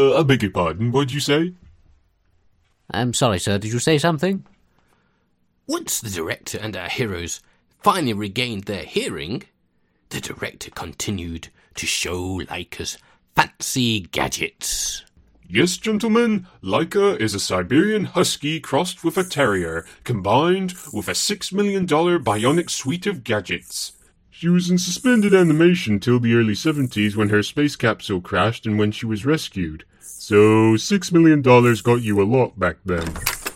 Uh, 0.00 0.18
I 0.18 0.22
beg 0.22 0.40
your 0.40 0.50
pardon, 0.50 0.92
what'd 0.92 1.12
you 1.12 1.20
say? 1.20 1.52
I'm 2.90 3.12
sorry, 3.12 3.38
sir. 3.38 3.58
Did 3.58 3.70
you 3.70 3.78
say 3.78 3.98
something? 3.98 4.46
Once 5.66 6.00
the 6.00 6.08
director 6.08 6.58
and 6.58 6.74
our 6.74 6.88
heroes 6.88 7.42
finally 7.82 8.14
regained 8.14 8.64
their 8.64 8.84
hearing, 8.84 9.42
the 10.08 10.22
director 10.22 10.70
continued 10.70 11.48
to 11.74 11.84
show 11.84 12.38
Leica's 12.38 12.96
fancy 13.36 14.00
gadgets. 14.00 15.04
Yes, 15.46 15.76
gentlemen, 15.76 16.46
Leica 16.62 17.20
is 17.20 17.34
a 17.34 17.40
Siberian 17.40 18.06
Husky 18.06 18.58
crossed 18.58 19.04
with 19.04 19.18
a 19.18 19.24
Terrier, 19.24 19.84
combined 20.04 20.72
with 20.94 21.08
a 21.08 21.12
$6 21.12 21.52
million 21.52 21.86
bionic 21.86 22.70
suite 22.70 23.06
of 23.06 23.22
gadgets. 23.22 23.92
She 24.30 24.48
was 24.48 24.70
in 24.70 24.78
suspended 24.78 25.34
animation 25.34 26.00
till 26.00 26.18
the 26.18 26.34
early 26.34 26.54
70s 26.54 27.16
when 27.16 27.28
her 27.28 27.42
space 27.42 27.76
capsule 27.76 28.22
crashed 28.22 28.64
and 28.64 28.78
when 28.78 28.92
she 28.92 29.04
was 29.04 29.26
rescued. 29.26 29.84
So, 30.30 30.76
$6 30.76 31.12
million 31.12 31.42
got 31.42 32.02
you 32.02 32.22
a 32.22 32.22
lot 32.22 32.56
back 32.56 32.76
then. 32.84 33.04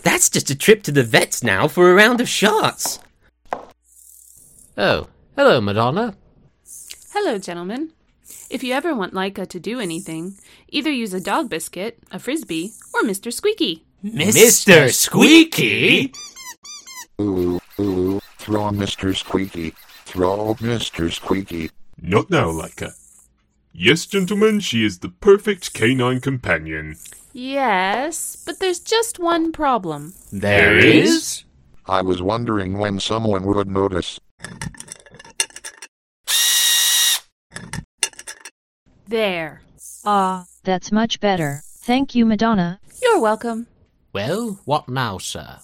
That's 0.03 0.29
just 0.29 0.51
a 0.51 0.59
trip 0.59 0.83
to 0.83 0.91
the 0.91 1.05
vets 1.05 1.45
now 1.45 1.69
for 1.69 1.89
a 1.89 1.95
round 1.95 2.21
of 2.21 2.29
shots. 2.29 2.99
Oh, 4.77 5.07
hello, 5.37 5.61
Madonna. 5.61 6.17
Hello, 7.13 7.39
gentlemen. 7.39 7.93
If 8.51 8.65
you 8.65 8.75
ever 8.75 8.93
want 8.93 9.15
Leica 9.15 9.47
to 9.51 9.61
do 9.61 9.79
anything, 9.79 10.35
either 10.69 10.91
use 10.91 11.15
a 11.15 11.21
dog 11.21 11.49
biscuit, 11.49 11.97
a 12.11 12.19
frisbee, 12.19 12.73
or 12.93 13.03
Mr. 13.03 13.33
Squeaky. 13.33 13.85
Mr. 14.05 14.93
Squeaky? 14.93 16.13
Ooh, 17.21 17.61
ooh, 17.79 18.21
throw 18.39 18.71
Mr. 18.71 19.17
Squeaky. 19.17 19.75
Throw 20.07 20.57
Mr. 20.57 21.13
Squeaky. 21.13 21.71
Not 22.03 22.31
now, 22.31 22.51
Leica. 22.51 22.95
Yes, 23.77 24.07
gentlemen, 24.07 24.61
she 24.61 24.85
is 24.85 25.01
the 25.01 25.09
perfect 25.09 25.75
canine 25.75 26.21
companion. 26.21 26.95
Yes, 27.33 28.41
but 28.47 28.61
there's 28.61 28.79
just 28.79 29.19
one 29.19 29.51
problem. 29.51 30.15
There 30.31 30.79
is? 30.79 31.43
I 31.85 32.01
was 32.01 32.23
wondering 32.23 32.79
when 32.79 33.01
someone 33.01 33.45
would 33.47 33.67
notice. 33.67 34.21
There. 39.09 39.63
Ah, 40.05 40.47
that's 40.63 40.93
much 40.93 41.19
better. 41.19 41.63
Thank 41.65 42.15
you, 42.15 42.25
Madonna. 42.25 42.79
You're 43.03 43.21
welcome. 43.21 43.67
Well, 44.13 44.61
what 44.65 44.89
now, 44.89 45.19
sir? 45.19 45.59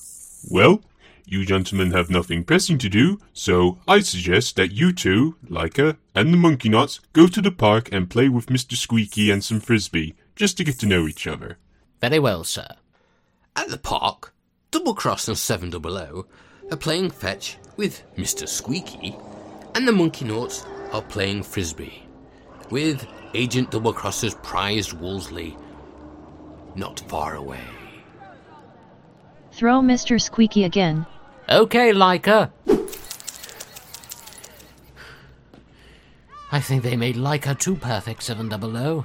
Well, 0.51 0.83
you 1.31 1.47
gentlemen 1.47 1.93
have 1.93 2.11
nothing 2.11 2.43
pressing 2.43 2.77
to 2.79 2.89
do, 2.89 3.21
so 3.33 3.79
I 3.87 4.01
suggest 4.01 4.57
that 4.57 4.73
you 4.73 4.93
two, 4.93 5.37
Leica 5.49 5.97
and 6.15 6.33
the 6.33 6.37
Monkey 6.37 6.69
Knots, 6.69 7.01
go 7.13 7.29
to 7.29 7.41
the 7.41 7.53
park 7.53 7.89
and 7.93 8.11
play 8.11 8.29
with 8.29 8.47
Mr. 8.47 8.75
Squeaky 8.75 9.31
and 9.31 9.43
some 9.43 9.61
frisbee, 9.61 10.17
just 10.35 10.57
to 10.57 10.65
get 10.65 10.81
to 10.81 10.87
know 10.87 11.07
each 11.07 11.29
other. 11.29 11.59
Very 12.01 12.19
well, 12.19 12.43
sir. 12.43 12.67
At 13.55 13.69
the 13.69 13.79
park, 13.79 14.35
Double 14.73 14.95
Cross 14.95 15.29
and 15.29 15.39
Seven 15.39 15.71
Double 15.71 15.97
O 15.97 16.27
are 16.71 16.77
playing 16.77 17.11
fetch 17.11 17.59
with 17.77 18.03
Mr. 18.17 18.49
Squeaky, 18.49 19.17
and 19.77 19.87
the 19.87 19.93
Monkey 19.93 20.25
Knots 20.25 20.67
are 20.93 21.03
playing 21.03 21.45
frisbee 21.45 22.03
with 22.71 23.07
Agent 23.35 23.71
Double 23.71 23.93
Cross's 23.93 24.35
prized 24.43 24.95
Wolseley 24.95 25.57
not 26.75 27.01
far 27.09 27.37
away. 27.37 27.61
Throw 29.53 29.81
Mr. 29.81 30.21
Squeaky 30.21 30.65
again. 30.65 31.07
Okay, 31.51 31.93
Leica. 31.93 32.53
I 36.53 36.61
think 36.61 36.83
they 36.83 36.97
made 36.97 37.17
Leica 37.17 37.59
too 37.59 37.75
perfect, 37.75 38.23
700. 38.23 39.05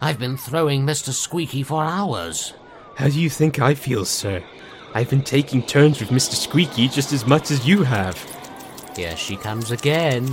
I've 0.00 0.18
been 0.18 0.36
throwing 0.36 0.86
Mr. 0.86 1.12
Squeaky 1.12 1.64
for 1.64 1.82
hours. 1.82 2.54
How 2.96 3.08
do 3.08 3.20
you 3.20 3.28
think 3.28 3.60
I 3.60 3.74
feel, 3.74 4.04
sir? 4.04 4.42
I've 4.94 5.10
been 5.10 5.22
taking 5.22 5.62
turns 5.62 5.98
with 6.00 6.10
Mr. 6.10 6.34
Squeaky 6.34 6.88
just 6.88 7.12
as 7.12 7.26
much 7.26 7.50
as 7.50 7.66
you 7.66 7.82
have. 7.82 8.16
Here 8.96 9.16
she 9.16 9.36
comes 9.36 9.70
again. 9.72 10.26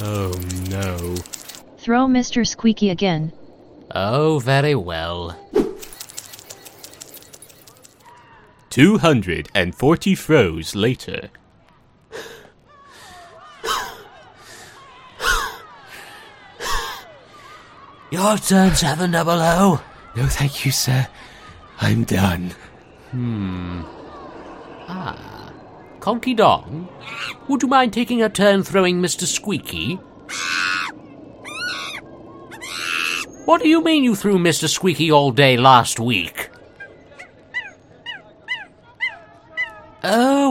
Oh 0.00 0.32
no. 0.70 1.16
Throw 1.78 2.06
Mr. 2.06 2.46
Squeaky 2.46 2.90
again. 2.90 3.32
Oh, 3.94 4.38
very 4.38 4.74
well. 4.74 5.36
240 8.72 10.14
throws 10.14 10.74
later. 10.74 11.28
Your 18.10 18.38
turn, 18.38 18.74
700. 18.74 19.24
No, 19.26 19.78
thank 20.16 20.64
you, 20.64 20.72
sir. 20.72 21.06
I'm 21.82 22.04
done. 22.04 22.54
Hmm. 23.10 23.82
Ah. 24.88 25.52
Conky 26.00 26.32
Dong, 26.32 26.88
would 27.48 27.62
you 27.62 27.68
mind 27.68 27.92
taking 27.92 28.22
a 28.22 28.30
turn 28.30 28.62
throwing 28.62 29.02
Mr. 29.02 29.26
Squeaky? 29.26 29.96
What 33.44 33.60
do 33.60 33.68
you 33.68 33.84
mean 33.84 34.02
you 34.02 34.16
threw 34.16 34.38
Mr. 34.38 34.66
Squeaky 34.66 35.12
all 35.12 35.30
day 35.30 35.58
last 35.58 36.00
week? 36.00 36.48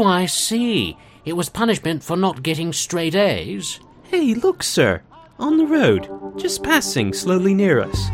Oh, 0.02 0.06
I 0.08 0.26
see. 0.26 0.98
It 1.26 1.34
was 1.34 1.50
punishment 1.50 2.02
for 2.02 2.18
not 2.18 2.42
getting 2.42 2.74
straight 2.74 3.14
A's. 3.14 3.80
Hey, 4.02 4.34
look, 4.34 4.64
sir. 4.64 5.04
On 5.38 5.58
the 5.58 5.66
road, 5.68 6.10
just 6.40 6.64
passing 6.64 7.14
slowly 7.14 7.54
near 7.54 7.80
us. 7.80 8.10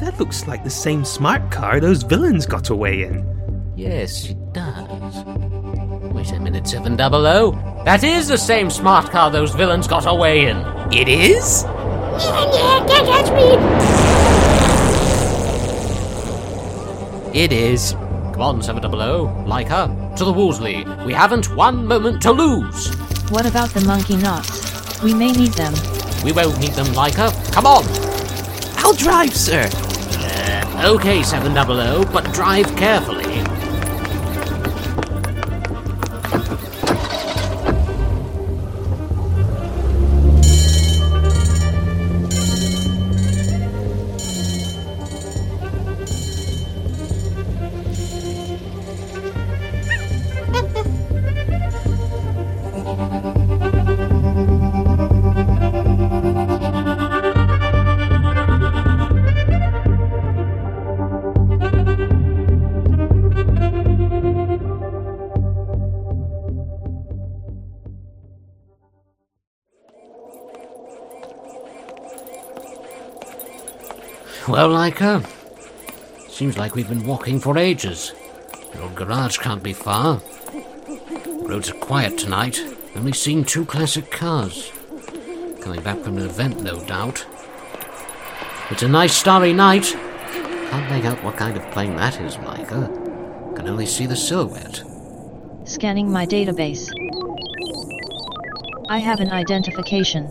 That 0.00 0.20
looks 0.20 0.46
like 0.46 0.62
the 0.62 0.70
same 0.70 1.04
smart 1.04 1.50
car 1.50 1.80
those 1.80 2.04
villains 2.04 2.46
got 2.46 2.70
away 2.70 3.02
in. 3.02 3.72
Yes, 3.74 4.30
it 4.30 4.52
does. 4.52 5.24
Wait 6.14 6.30
a 6.30 6.38
minute, 6.38 6.68
700. 6.68 6.94
That 7.84 8.04
is 8.04 8.28
the 8.28 8.38
same 8.38 8.70
smart 8.70 9.10
car 9.10 9.28
those 9.28 9.52
villains 9.52 9.88
got 9.88 10.06
away 10.06 10.46
in. 10.46 10.58
It 10.92 11.08
is? 11.08 11.64
Yeah, 11.64 12.44
yeah, 12.52 12.86
get 12.86 13.04
that 13.06 13.26
speed. 17.32 17.36
It 17.36 17.52
is. 17.52 17.96
Come 18.38 18.54
on, 18.54 18.62
700. 18.62 19.48
Like 19.48 19.66
her. 19.66 19.88
To 20.16 20.24
the 20.24 20.32
Wolseley. 20.32 20.84
We 21.04 21.12
haven't 21.12 21.56
one 21.56 21.84
moment 21.84 22.22
to 22.22 22.30
lose. 22.30 22.94
What 23.30 23.46
about 23.46 23.70
the 23.70 23.80
monkey 23.80 24.16
knots? 24.16 25.02
We 25.02 25.12
may 25.12 25.32
need 25.32 25.54
them. 25.54 25.74
We 26.22 26.30
won't 26.30 26.56
need 26.60 26.70
them, 26.70 26.86
Leica. 26.94 27.32
Come 27.52 27.66
on. 27.66 27.82
I'll 28.76 28.94
drive, 28.94 29.34
sir. 29.34 29.68
Uh, 29.72 30.94
okay, 30.94 31.24
700, 31.24 32.12
but 32.12 32.32
drive 32.32 32.66
carefully. 32.76 33.17
Well, 74.58 74.70
Leica, 74.70 75.24
seems 76.28 76.58
like 76.58 76.74
we've 76.74 76.88
been 76.88 77.06
walking 77.06 77.38
for 77.38 77.56
ages. 77.56 78.12
Your 78.74 78.90
garage 78.90 79.38
can't 79.38 79.62
be 79.62 79.72
far. 79.72 80.20
Roads 81.42 81.70
are 81.70 81.74
quiet 81.74 82.18
tonight. 82.18 82.58
Only 82.96 83.12
seen 83.12 83.44
two 83.44 83.64
classic 83.64 84.10
cars. 84.10 84.72
Coming 85.60 85.80
back 85.84 86.00
from 86.00 86.18
an 86.18 86.24
event, 86.24 86.60
no 86.60 86.84
doubt. 86.86 87.24
It's 88.70 88.82
a 88.82 88.88
nice 88.88 89.14
starry 89.14 89.52
night. 89.52 89.84
Can't 89.92 90.90
make 90.90 91.04
out 91.04 91.22
what 91.22 91.36
kind 91.36 91.56
of 91.56 91.70
plane 91.70 91.94
that 91.94 92.20
is, 92.20 92.34
Leica. 92.38 93.54
Can 93.54 93.68
only 93.68 93.86
see 93.86 94.06
the 94.06 94.16
silhouette. 94.16 94.82
Scanning 95.66 96.10
my 96.10 96.26
database. 96.26 96.90
I 98.88 98.98
have 98.98 99.20
an 99.20 99.30
identification. 99.30 100.24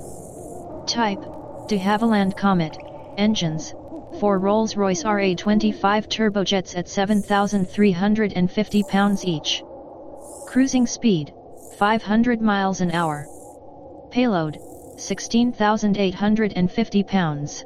Type 0.85 1.21
De 1.69 1.79
Havilland 1.79 2.35
Comet. 2.35 2.77
Engines 3.17 3.73
four 4.19 4.39
Rolls-Royce 4.39 5.03
RA25 5.03 6.07
turbojets 6.07 6.75
at 6.77 6.89
7,350 6.89 8.83
pounds 8.83 9.25
each. 9.25 9.63
Cruising 10.47 10.87
speed, 10.87 11.33
500 11.77 12.41
miles 12.41 12.81
an 12.81 12.91
hour. 12.91 13.27
Payload, 14.11 14.57
16,850 14.97 17.03
pounds. 17.03 17.63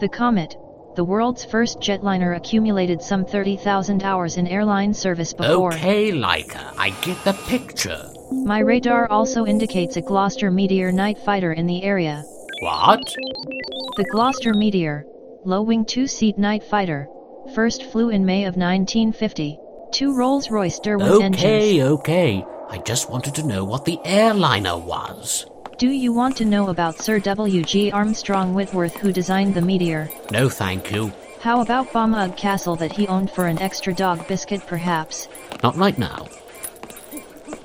The 0.00 0.08
Comet, 0.08 0.56
the 0.96 1.04
world's 1.04 1.44
first 1.44 1.78
jetliner 1.78 2.36
accumulated 2.36 3.02
some 3.02 3.24
30,000 3.24 4.02
hours 4.02 4.36
in 4.36 4.46
airline 4.46 4.94
service 4.94 5.32
before. 5.32 5.74
Okay, 5.74 6.12
Leica, 6.12 6.72
I 6.76 6.90
get 7.02 7.22
the 7.24 7.34
picture. 7.46 8.04
My 8.32 8.60
radar 8.60 9.10
also 9.10 9.46
indicates 9.46 9.96
a 9.96 10.00
Gloster 10.00 10.50
Meteor 10.50 10.92
night 10.92 11.18
fighter 11.18 11.52
in 11.52 11.66
the 11.66 11.82
area. 11.82 12.24
What? 12.60 13.14
The 13.96 14.04
Gloster 14.10 14.54
Meteor, 14.54 15.04
low-wing 15.48 15.86
two-seat 15.86 16.36
night 16.36 16.62
fighter, 16.62 17.08
first 17.54 17.82
flew 17.84 18.10
in 18.10 18.26
May 18.26 18.44
of 18.44 18.56
1950. 18.56 19.58
Two 19.90 20.14
Rolls-Royce 20.14 20.78
Derwent 20.80 21.10
okay, 21.10 21.24
engines. 21.24 21.44
Okay, 21.44 21.82
okay. 21.82 22.44
I 22.68 22.76
just 22.78 23.10
wanted 23.10 23.34
to 23.36 23.46
know 23.46 23.64
what 23.64 23.86
the 23.86 23.98
airliner 24.04 24.76
was. 24.76 25.46
Do 25.78 25.88
you 25.88 26.12
want 26.12 26.36
to 26.36 26.44
know 26.44 26.68
about 26.68 26.98
Sir 26.98 27.18
W.G. 27.20 27.90
Armstrong 27.92 28.52
Whitworth 28.52 28.96
who 28.96 29.10
designed 29.10 29.54
the 29.54 29.62
Meteor? 29.62 30.10
No, 30.30 30.50
thank 30.50 30.92
you. 30.92 31.12
How 31.40 31.62
about 31.62 31.92
Bamburgh 31.94 32.36
Castle 32.36 32.76
that 32.76 32.92
he 32.92 33.08
owned 33.08 33.30
for 33.30 33.46
an 33.46 33.58
extra 33.62 33.94
dog 33.94 34.28
biscuit 34.28 34.60
perhaps? 34.66 35.28
Not 35.62 35.76
right 35.76 35.96
now. 35.96 36.28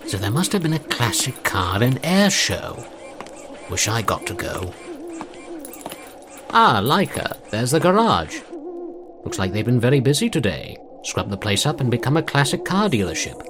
So 0.07 0.17
there 0.17 0.31
must 0.31 0.53
have 0.53 0.63
been 0.63 0.73
a 0.73 0.79
classic 0.79 1.43
car 1.43 1.83
and 1.83 1.99
air 2.03 2.29
show. 2.29 2.85
Wish 3.69 3.89
I 3.89 4.03
got 4.03 4.25
to 4.27 4.35
go. 4.35 4.73
Ah, 6.55 6.79
Leica, 6.83 7.35
there's 7.49 7.71
the 7.71 7.79
garage. 7.79 8.39
Looks 9.23 9.39
like 9.39 9.53
they've 9.53 9.65
been 9.65 9.79
very 9.79 9.99
busy 9.99 10.29
today. 10.29 10.77
Scrub 11.03 11.31
the 11.31 11.37
place 11.37 11.65
up 11.65 11.81
and 11.81 11.89
become 11.89 12.15
a 12.15 12.21
classic 12.21 12.63
car 12.63 12.87
dealership. 12.89 13.43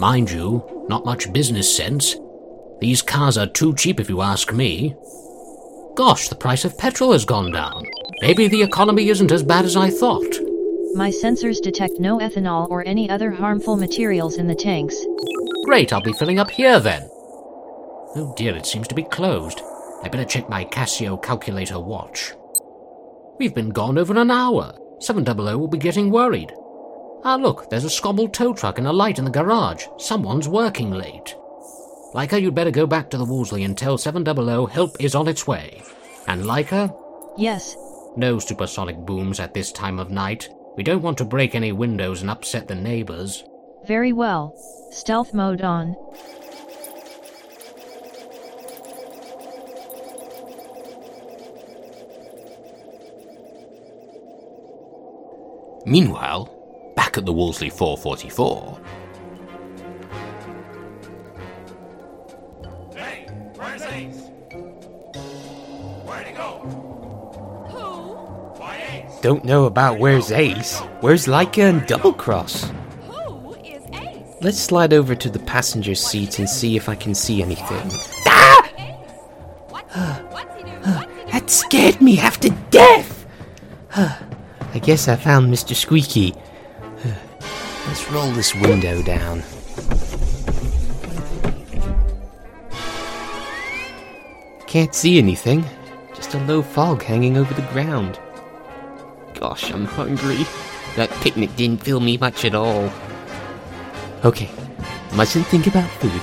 Mind 0.00 0.30
you, 0.30 0.84
not 0.86 1.06
much 1.06 1.32
business 1.32 1.74
sense. 1.74 2.16
These 2.80 3.00
cars 3.00 3.38
are 3.38 3.46
too 3.46 3.74
cheap 3.74 4.00
if 4.00 4.10
you 4.10 4.20
ask 4.20 4.52
me. 4.52 4.94
Gosh, 5.96 6.28
the 6.28 6.34
price 6.34 6.66
of 6.66 6.76
petrol 6.76 7.12
has 7.12 7.24
gone 7.24 7.52
down. 7.52 7.86
Maybe 8.20 8.48
the 8.48 8.62
economy 8.62 9.08
isn't 9.08 9.32
as 9.32 9.42
bad 9.42 9.64
as 9.64 9.74
I 9.74 9.88
thought. 9.88 10.34
My 10.94 11.08
sensors 11.08 11.62
detect 11.62 11.98
no 11.98 12.18
ethanol 12.18 12.68
or 12.68 12.86
any 12.86 13.08
other 13.08 13.30
harmful 13.30 13.76
materials 13.76 14.36
in 14.36 14.46
the 14.46 14.54
tanks. 14.54 14.94
Great, 15.64 15.90
I'll 15.90 16.02
be 16.02 16.12
filling 16.12 16.38
up 16.38 16.50
here 16.50 16.80
then. 16.80 17.08
Oh 18.16 18.34
dear, 18.36 18.54
it 18.54 18.66
seems 18.66 18.88
to 18.88 18.94
be 18.94 19.04
closed. 19.04 19.62
I 20.04 20.08
better 20.08 20.24
check 20.24 20.48
my 20.50 20.64
Casio 20.66 21.20
calculator 21.22 21.80
watch. 21.80 22.32
We've 23.38 23.54
been 23.54 23.70
gone 23.70 23.96
over 23.98 24.16
an 24.16 24.30
hour. 24.30 24.74
700 25.00 25.56
will 25.56 25.66
be 25.66 25.78
getting 25.78 26.10
worried. 26.10 26.52
Ah, 27.24 27.36
look, 27.36 27.70
there's 27.70 27.84
a 27.84 27.90
scobbled 27.90 28.34
tow 28.34 28.52
truck 28.52 28.78
and 28.78 28.86
a 28.86 28.92
light 28.92 29.18
in 29.18 29.24
the 29.24 29.30
garage. 29.30 29.86
Someone's 29.98 30.46
working 30.46 30.90
late. 30.90 31.34
Leica, 32.14 32.40
you'd 32.40 32.54
better 32.54 32.70
go 32.70 32.86
back 32.86 33.08
to 33.10 33.16
the 33.18 33.24
Wolseley 33.24 33.64
and 33.64 33.76
tell 33.76 33.96
700 33.98 34.66
help 34.68 34.96
is 35.00 35.14
on 35.14 35.26
its 35.26 35.46
way. 35.46 35.82
And 36.28 36.42
Leica, 36.44 36.94
Yes, 37.36 37.76
no 38.16 38.38
supersonic 38.38 38.96
booms 38.98 39.40
at 39.40 39.54
this 39.54 39.72
time 39.72 39.98
of 39.98 40.10
night. 40.10 40.48
We 40.76 40.84
don't 40.84 41.02
want 41.02 41.18
to 41.18 41.24
break 41.24 41.54
any 41.54 41.72
windows 41.72 42.20
and 42.20 42.30
upset 42.30 42.68
the 42.68 42.74
neighbors. 42.74 43.42
very 43.86 44.12
well. 44.12 44.54
Stealth 44.92 45.34
mode 45.34 45.62
on. 45.62 45.96
Meanwhile, 55.86 56.48
back 56.96 57.18
at 57.18 57.26
the 57.26 57.32
Wolseley 57.32 57.68
444, 57.68 58.80
Hey, 62.94 63.26
where's 63.54 63.82
Ace? 63.82 64.20
Where'd 66.06 66.26
he 66.26 66.32
go? 66.32 66.58
Who? 67.68 68.58
Why 68.58 69.04
Ace? 69.06 69.20
Don't 69.20 69.44
know 69.44 69.66
about 69.66 69.98
where's 69.98 70.32
Ace. 70.32 70.78
Where's 71.00 71.26
Leica 71.26 71.68
and 71.68 71.86
Double 71.86 72.14
Cross? 72.14 72.70
Who 73.02 73.54
is 73.56 73.82
Ace? 73.92 74.36
Let's 74.40 74.58
slide 74.60 74.94
over 74.94 75.14
to 75.14 75.28
the 75.28 75.40
passenger 75.40 75.94
seat 75.94 76.38
and 76.38 76.48
see 76.48 76.76
if 76.76 76.88
I 76.88 76.94
can 76.94 77.14
see 77.14 77.42
anything. 77.42 77.90
Ah! 78.26 78.70
That 81.30 81.50
scared 81.50 82.00
me 82.00 82.14
half 82.14 82.40
to 82.40 82.50
death! 82.70 83.26
I 84.74 84.80
guess 84.80 85.06
I 85.06 85.14
found 85.14 85.54
Mr. 85.54 85.72
Squeaky. 85.72 86.34
Let's 87.86 88.10
roll 88.10 88.32
this 88.32 88.56
window 88.56 89.02
down. 89.02 89.44
Can't 94.66 94.92
see 94.92 95.18
anything. 95.18 95.64
Just 96.12 96.34
a 96.34 96.40
low 96.46 96.60
fog 96.60 97.04
hanging 97.04 97.36
over 97.36 97.54
the 97.54 97.62
ground. 97.68 98.18
Gosh, 99.34 99.70
I'm 99.70 99.84
hungry. 99.84 100.44
That 100.96 101.10
picnic 101.22 101.54
didn't 101.54 101.84
fill 101.84 102.00
me 102.00 102.16
much 102.16 102.44
at 102.44 102.56
all. 102.56 102.90
Okay, 104.24 104.50
mustn't 105.14 105.46
think 105.46 105.68
about 105.68 105.88
food. 106.00 106.22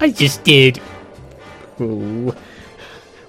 I 0.00 0.12
just 0.12 0.44
did. 0.44 0.80
Oh, 1.80 2.32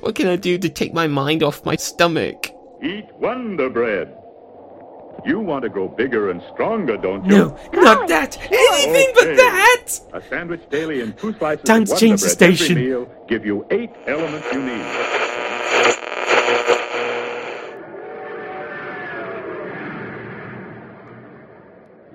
what 0.02 0.14
can 0.14 0.28
I 0.28 0.36
do 0.36 0.60
to 0.60 0.70
take 0.70 0.94
my 0.94 1.08
mind 1.08 1.42
off 1.42 1.66
my 1.66 1.76
stomach? 1.76 2.52
Eat 2.84 3.08
Wonder 3.14 3.72
Bread. 3.72 4.17
You 5.26 5.40
want 5.40 5.64
to 5.64 5.70
grow 5.70 5.88
bigger 5.88 6.30
and 6.30 6.42
stronger, 6.54 6.96
don't 6.98 7.26
you? 7.26 7.32
No, 7.32 7.58
not 7.74 8.08
that! 8.08 8.38
Anything 8.52 9.12
but 9.16 9.36
that! 9.36 9.88
A 10.14 10.22
sandwich 10.30 10.62
daily 10.70 11.02
and 11.02 11.18
two 11.18 11.34
slices 11.34 11.64
Time 11.66 11.82
of 11.84 11.88
to 11.88 11.94
Wonder 11.94 12.00
change 12.00 12.22
the 12.22 12.46
every 12.46 12.56
station. 12.56 12.76
meal 12.78 13.12
give 13.28 13.46
you 13.46 13.66
eight 13.72 13.92
elements 14.06 14.48
you 14.54 14.62
need. 14.64 14.86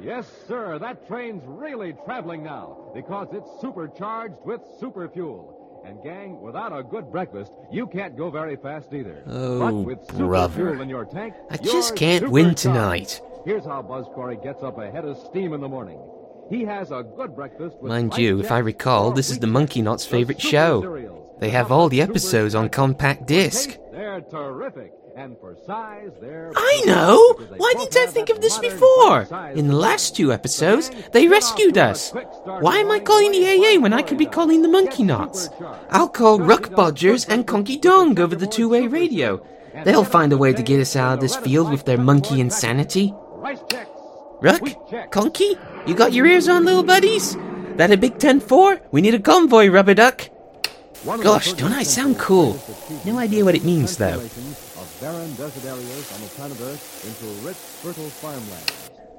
Yes, 0.02 0.26
sir, 0.48 0.78
that 0.78 1.06
train's 1.06 1.42
really 1.46 1.94
traveling 2.04 2.42
now 2.42 2.90
because 2.94 3.28
it's 3.32 3.48
supercharged 3.60 4.34
with 4.44 4.60
super 4.80 5.08
fuel. 5.08 5.61
And 5.84 6.02
gang, 6.02 6.40
without 6.40 6.76
a 6.76 6.82
good 6.82 7.10
breakfast, 7.10 7.52
you 7.70 7.86
can't 7.86 8.16
go 8.16 8.30
very 8.30 8.56
fast 8.56 8.92
either. 8.92 9.22
Oh, 9.26 9.84
brother. 10.14 10.54
fuel 10.54 10.80
in 10.80 10.88
your 10.88 11.04
tank, 11.04 11.34
I 11.50 11.56
just 11.56 11.96
can't 11.96 12.30
win 12.30 12.54
tonight. 12.54 13.20
Here's 13.44 13.64
how 13.64 13.82
Buzz 13.82 14.06
Corey 14.14 14.38
gets 14.42 14.62
up 14.62 14.78
a 14.78 14.90
head 14.90 15.04
of 15.04 15.18
steam 15.18 15.52
in 15.52 15.60
the 15.60 15.68
morning. 15.68 16.00
He 16.48 16.64
has 16.64 16.90
a 16.92 17.02
good 17.02 17.34
breakfast 17.34 17.76
with 17.80 17.90
Mind 17.90 18.16
you, 18.16 18.38
if 18.38 18.52
I 18.52 18.58
recall, 18.58 19.10
this 19.10 19.30
is 19.30 19.38
the 19.38 19.46
Monkey 19.46 19.82
Knot's 19.82 20.06
favorite 20.06 20.40
show. 20.40 20.82
cereals. 20.82 21.36
They 21.40 21.50
have 21.50 21.72
all 21.72 21.88
the 21.88 22.00
episodes 22.02 22.54
on 22.54 22.68
compact 22.68 23.26
disc. 23.26 23.76
They're 23.90 24.20
terrific. 24.20 24.92
And 25.14 25.38
for 25.38 25.54
size, 25.66 26.10
they're 26.22 26.52
I 26.56 26.82
know! 26.86 27.34
Why 27.58 27.74
didn't 27.76 27.96
I 27.96 28.06
think 28.06 28.30
of 28.30 28.40
this 28.40 28.58
before? 28.58 29.28
In 29.54 29.68
the 29.68 29.76
last 29.76 30.16
two 30.16 30.32
episodes, 30.32 30.90
they 31.12 31.28
rescued 31.28 31.76
us. 31.76 32.12
Why 32.44 32.78
am 32.78 32.90
I 32.90 32.98
calling 32.98 33.30
the 33.30 33.46
AA 33.46 33.78
when 33.80 33.92
I 33.92 34.00
could 34.00 34.16
be 34.16 34.24
calling 34.24 34.62
the 34.62 34.68
Monkey 34.68 35.02
Knots? 35.02 35.50
I'll 35.90 36.08
call 36.08 36.38
Ruck 36.38 36.70
Bodgers 36.70 37.28
and 37.28 37.46
Conky 37.46 37.76
Dong 37.76 38.18
over 38.18 38.34
the 38.34 38.46
two-way 38.46 38.86
radio. 38.86 39.44
They'll 39.84 40.04
find 40.04 40.32
a 40.32 40.38
way 40.38 40.54
to 40.54 40.62
get 40.62 40.80
us 40.80 40.96
out 40.96 41.14
of 41.14 41.20
this 41.20 41.36
field 41.36 41.70
with 41.70 41.84
their 41.84 41.98
monkey 41.98 42.40
insanity. 42.40 43.12
Ruck? 44.40 44.62
Conky? 45.10 45.56
You 45.86 45.94
got 45.94 46.14
your 46.14 46.26
ears 46.26 46.48
on, 46.48 46.64
little 46.64 46.82
buddies? 46.82 47.36
That 47.76 47.90
a 47.90 47.98
Big 47.98 48.18
Ten 48.18 48.40
4? 48.40 48.80
We 48.90 49.02
need 49.02 49.14
a 49.14 49.20
convoy, 49.20 49.68
Rubber 49.68 49.94
Duck. 49.94 50.30
Gosh, 51.04 51.52
don't 51.54 51.72
I 51.72 51.82
sound 51.82 52.18
cool? 52.18 52.58
No 53.04 53.18
idea 53.18 53.44
what 53.44 53.54
it 53.56 53.64
means, 53.64 53.96
though. 53.96 54.22
Of 55.02 55.14
barren 55.14 55.34
desert 55.34 55.64
areas 55.68 56.12
on 56.14 56.20
the 56.20 56.26
planet 56.28 56.60
Earth 56.60 57.04
into 57.06 57.46
rich, 57.46 57.56
fertile 57.56 58.08
farmland. 58.08 58.72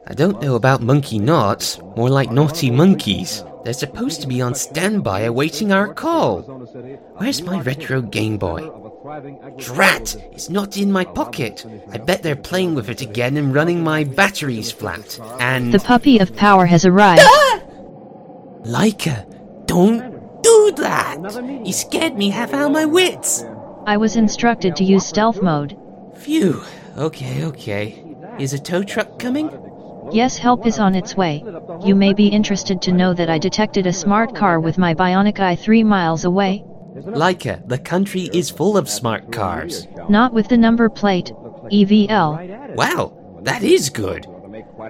I 0.06 0.14
don't 0.14 0.42
know 0.42 0.56
about 0.56 0.82
monkey 0.82 1.18
knots, 1.18 1.80
more 1.96 2.10
like 2.10 2.30
naughty 2.30 2.70
monkeys. 2.70 3.44
They're 3.64 3.74
supposed 3.74 4.22
to 4.22 4.28
be 4.28 4.42
on 4.42 4.54
standby 4.54 5.22
awaiting 5.22 5.72
our 5.72 5.94
call. 5.94 6.42
Where's 7.16 7.42
my 7.42 7.62
retro 7.62 8.02
Game 8.02 8.38
Boy? 8.38 8.70
Drat! 9.58 10.16
It's 10.34 10.50
not 10.50 10.76
in 10.76 10.92
my 10.92 11.06
pocket. 11.06 11.66
I 11.90 11.98
bet 11.98 12.22
they're 12.22 12.36
playing 12.36 12.76
with 12.76 12.90
it 12.90 13.02
again 13.02 13.38
and 13.38 13.54
running 13.54 13.82
my 13.82 14.04
batteries 14.04 14.72
flat. 14.72 15.18
And. 15.40 15.74
The 15.74 15.80
puppy 15.80 16.20
of 16.20 16.36
power 16.36 16.66
has 16.66 16.86
arrived. 16.86 17.22
Ah! 17.24 17.62
Leica, 18.66 19.26
don't 19.66 20.42
do 20.44 20.74
that! 20.78 21.18
You 21.66 21.72
scared 21.72 22.18
me 22.18 22.30
half 22.30 22.54
out 22.54 22.66
of 22.66 22.72
my 22.72 22.86
wits! 22.86 23.46
I 23.86 23.98
was 23.98 24.16
instructed 24.16 24.76
to 24.78 24.84
use 24.84 25.06
stealth 25.06 25.42
mode. 25.42 25.78
Phew. 26.16 26.64
Okay, 26.98 27.44
okay. 27.46 28.04
Is 28.40 28.54
a 28.54 28.60
tow 28.60 28.84
truck 28.84 29.20
coming? 29.20 29.50
Yes, 30.12 30.38
help 30.38 30.66
is 30.66 30.80
on 30.80 30.96
its 30.96 31.16
way. 31.16 31.44
You 31.84 31.96
may 31.96 32.14
be 32.14 32.28
interested 32.28 32.82
to 32.84 32.92
know 32.92 33.14
that 33.14 33.30
I 33.30 33.38
detected 33.38 33.88
a 33.88 33.94
smart 33.94 34.36
car 34.36 34.60
with 34.60 34.78
my 34.78 34.94
bionic 34.94 35.40
eye 35.40 35.56
three 35.56 35.84
miles 35.84 36.24
away. 36.24 36.64
Leica, 36.96 37.68
the 37.68 37.78
country 37.78 38.30
is 38.34 38.50
full 38.50 38.78
of 38.78 38.90
smart 38.90 39.32
cars. 39.32 39.88
Not 40.10 40.34
with 40.34 40.48
the 40.48 40.58
number 40.58 40.90
plate, 40.90 41.32
EVL. 41.72 42.76
Wow, 42.76 43.40
that 43.42 43.64
is 43.64 43.90
good. 43.90 44.28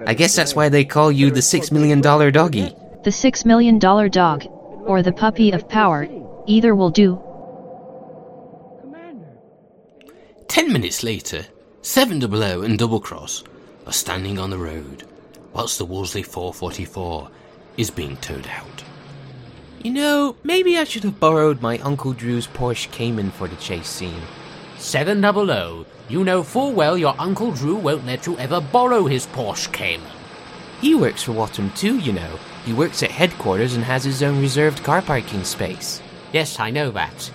I 0.06 0.14
guess 0.14 0.36
that's 0.36 0.54
why 0.54 0.68
they 0.68 0.84
call 0.84 1.10
you 1.10 1.30
the 1.30 1.42
Six 1.42 1.72
Million 1.72 2.00
Dollar 2.00 2.30
Doggy. 2.30 2.76
The 3.04 3.12
six 3.12 3.44
million 3.44 3.78
dollar 3.78 4.08
dog, 4.08 4.46
or 4.86 5.02
the 5.02 5.12
puppy 5.12 5.50
of 5.50 5.68
power, 5.68 6.08
either 6.46 6.74
will 6.74 6.90
do. 6.90 7.22
Ten 10.48 10.72
minutes 10.72 11.02
later, 11.02 11.46
Seven 11.82 12.18
Double 12.18 12.42
O 12.42 12.62
and 12.62 12.78
Double 12.78 13.00
Cross 13.00 13.44
are 13.86 13.92
standing 13.92 14.38
on 14.38 14.50
the 14.50 14.58
road, 14.58 15.04
whilst 15.52 15.78
the 15.78 15.84
Wolseley 15.84 16.22
444 16.22 17.30
is 17.76 17.90
being 17.90 18.16
towed 18.18 18.46
out. 18.46 18.84
You 19.82 19.92
know, 19.92 20.36
maybe 20.44 20.78
I 20.78 20.84
should 20.84 21.04
have 21.04 21.20
borrowed 21.20 21.60
my 21.60 21.78
Uncle 21.78 22.12
Drew's 22.12 22.46
Porsche 22.46 22.90
Cayman 22.90 23.30
for 23.32 23.48
the 23.48 23.56
chase 23.56 23.88
scene. 23.88 24.22
700, 24.78 25.86
you 26.08 26.24
know 26.24 26.42
full 26.42 26.72
well 26.72 26.96
your 26.96 27.14
Uncle 27.18 27.52
Drew 27.52 27.76
won't 27.76 28.06
let 28.06 28.26
you 28.26 28.38
ever 28.38 28.60
borrow 28.60 29.06
his 29.06 29.26
Porsche 29.26 29.72
Cayman. 29.72 30.10
He 30.80 30.94
works 30.94 31.22
for 31.22 31.32
Wattam 31.32 31.74
too, 31.76 31.98
you 31.98 32.12
know. 32.12 32.38
He 32.64 32.72
works 32.72 33.02
at 33.02 33.10
headquarters 33.10 33.74
and 33.74 33.84
has 33.84 34.04
his 34.04 34.22
own 34.22 34.40
reserved 34.40 34.82
car 34.82 35.02
parking 35.02 35.44
space. 35.44 36.02
Yes, 36.32 36.58
I 36.60 36.70
know 36.70 36.90
that. 36.90 37.30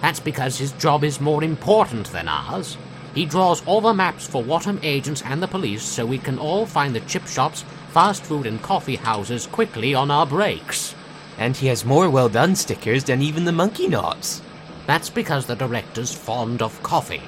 That's 0.00 0.20
because 0.20 0.58
his 0.58 0.72
job 0.72 1.04
is 1.04 1.20
more 1.20 1.42
important 1.42 2.08
than 2.12 2.28
ours. 2.28 2.76
He 3.14 3.24
draws 3.24 3.64
all 3.66 3.80
the 3.80 3.94
maps 3.94 4.26
for 4.26 4.42
Wattam 4.42 4.78
agents 4.82 5.22
and 5.24 5.42
the 5.42 5.48
police 5.48 5.82
so 5.82 6.06
we 6.06 6.18
can 6.18 6.38
all 6.38 6.66
find 6.66 6.94
the 6.94 7.00
chip 7.00 7.26
shops, 7.26 7.64
fast 7.90 8.24
food, 8.24 8.46
and 8.46 8.62
coffee 8.62 8.96
houses 8.96 9.46
quickly 9.46 9.94
on 9.94 10.10
our 10.10 10.26
breaks. 10.26 10.94
And 11.36 11.56
he 11.56 11.66
has 11.68 11.84
more 11.84 12.10
well 12.10 12.28
done 12.28 12.54
stickers 12.54 13.04
than 13.04 13.22
even 13.22 13.44
the 13.44 13.52
monkey 13.52 13.88
knots. 13.88 14.42
That's 14.86 15.10
because 15.10 15.46
the 15.46 15.56
director's 15.56 16.14
fond 16.14 16.62
of 16.62 16.82
coffee. 16.82 17.22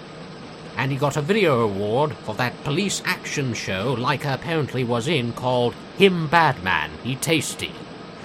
And 0.76 0.90
he 0.90 0.96
got 0.96 1.16
a 1.16 1.22
video 1.22 1.60
award 1.60 2.14
for 2.14 2.34
that 2.36 2.64
police 2.64 3.02
action 3.04 3.52
show 3.52 3.96
Leica 3.96 4.32
apparently 4.32 4.84
was 4.84 5.08
in 5.08 5.32
called 5.32 5.74
Him 5.98 6.26
Bad 6.28 6.62
Man, 6.62 6.90
He 7.02 7.16
Tasty. 7.16 7.72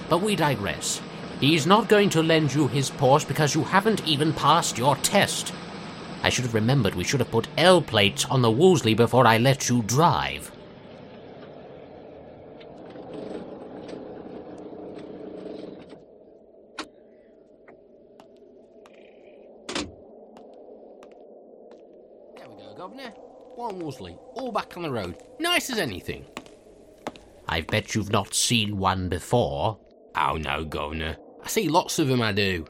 But 0.08 0.22
we 0.22 0.36
digress. 0.36 1.00
He's 1.40 1.66
not 1.66 1.88
going 1.88 2.08
to 2.10 2.22
lend 2.22 2.54
you 2.54 2.66
his 2.66 2.90
Porsche 2.90 3.28
because 3.28 3.54
you 3.54 3.62
haven't 3.62 4.06
even 4.08 4.32
passed 4.32 4.78
your 4.78 4.96
test. 4.96 5.52
I 6.22 6.30
should 6.30 6.46
have 6.46 6.54
remembered 6.54 6.94
we 6.94 7.04
should 7.04 7.20
have 7.20 7.30
put 7.30 7.46
L 7.58 7.82
plates 7.82 8.24
on 8.24 8.40
the 8.40 8.50
Wolseley 8.50 8.94
before 8.94 9.26
I 9.26 9.36
let 9.36 9.68
you 9.68 9.82
drive. 9.82 10.50
There 22.34 22.48
we 22.48 22.56
go, 22.56 22.74
Governor. 22.76 23.10
One 23.56 23.78
Wolseley, 23.78 24.16
all 24.34 24.52
back 24.52 24.74
on 24.76 24.82
the 24.84 24.90
road. 24.90 25.16
Nice 25.38 25.68
as 25.68 25.78
anything. 25.78 26.24
I 27.46 27.60
bet 27.60 27.94
you've 27.94 28.10
not 28.10 28.32
seen 28.32 28.78
one 28.78 29.10
before. 29.10 29.78
Oh 30.16 30.38
no, 30.38 30.64
Governor. 30.64 31.16
I 31.42 31.48
see 31.48 31.68
lots 31.68 31.98
of 31.98 32.10
'em, 32.10 32.22
I 32.22 32.32
do. 32.32 32.64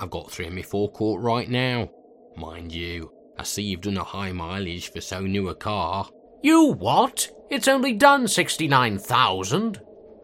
I've 0.00 0.10
got 0.10 0.30
three 0.30 0.46
in 0.46 0.54
my 0.54 0.62
forecourt 0.62 1.22
right 1.22 1.48
now. 1.48 1.90
Mind 2.36 2.72
you, 2.72 3.10
I 3.36 3.42
see 3.42 3.62
you've 3.62 3.80
done 3.80 3.96
a 3.96 4.04
high 4.04 4.32
mileage 4.32 4.92
for 4.92 5.00
so 5.00 5.20
new 5.20 5.48
a 5.48 5.54
car. 5.54 6.08
You 6.42 6.72
what? 6.72 7.30
It's 7.50 7.68
only 7.68 7.94
done 7.94 8.28
69,000. 8.28 9.80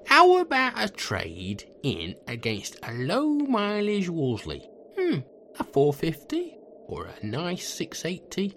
How 0.07 0.39
about 0.39 0.75
a 0.77 0.89
trade 0.89 1.65
in 1.83 2.15
against 2.29 2.77
a 2.83 2.93
low 2.93 3.29
mileage 3.29 4.09
Wolseley? 4.09 4.69
Hmm, 4.99 5.21
a 5.59 5.65
450 5.65 6.57
or 6.87 7.07
a 7.07 7.27
nice 7.27 7.67
680? 7.69 8.57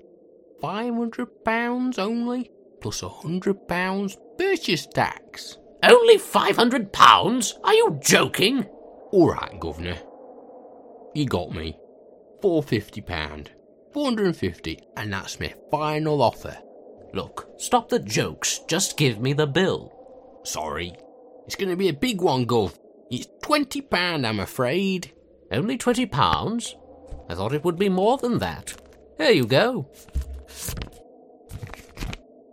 500 0.62 1.44
pounds 1.46 1.98
only, 1.98 2.52
plus 2.82 3.02
a 3.02 3.10
hundred 3.10 3.68
pounds 3.68 4.18
purchase 4.38 4.86
tax. 4.88 5.58
Only 5.84 6.18
500 6.18 6.92
pounds? 6.92 7.58
Are 7.64 7.74
you 7.74 8.00
joking? 8.04 8.66
All 9.12 9.32
right, 9.32 9.60
governor. 9.60 9.98
You 11.14 11.26
got 11.26 11.52
me. 11.52 11.78
450 12.42 13.02
pound. 13.02 13.52
450, 13.94 14.80
and 14.96 15.14
that's 15.14 15.40
my 15.40 15.54
final 15.72 16.22
offer. 16.22 16.58
Look, 17.14 17.50
stop 17.58 17.90
the 17.90 18.00
jokes. 18.00 18.60
Just 18.68 18.98
give 18.98 19.20
me 19.20 19.34
the 19.34 19.48
bill. 19.48 19.94
Sorry. 20.44 20.94
It's 21.46 21.56
going 21.56 21.70
to 21.70 21.78
be 21.78 21.90
a 21.90 21.94
big 21.94 22.22
one, 22.22 22.46
Gov. 22.46 22.78
It's 23.10 23.28
20 23.42 23.82
pound, 23.84 24.28
I'm 24.28 24.40
afraid. 24.40 25.14
Only 25.52 25.78
20 25.78 26.06
pounds? 26.08 26.76
I 27.30 27.36
thought 27.36 27.54
it 27.54 27.64
would 27.64 27.80
be 27.80 27.90
more 27.90 28.18
than 28.18 28.40
that. 28.40 28.76
Here 29.18 29.32
you 29.32 29.46
go. 29.46 29.90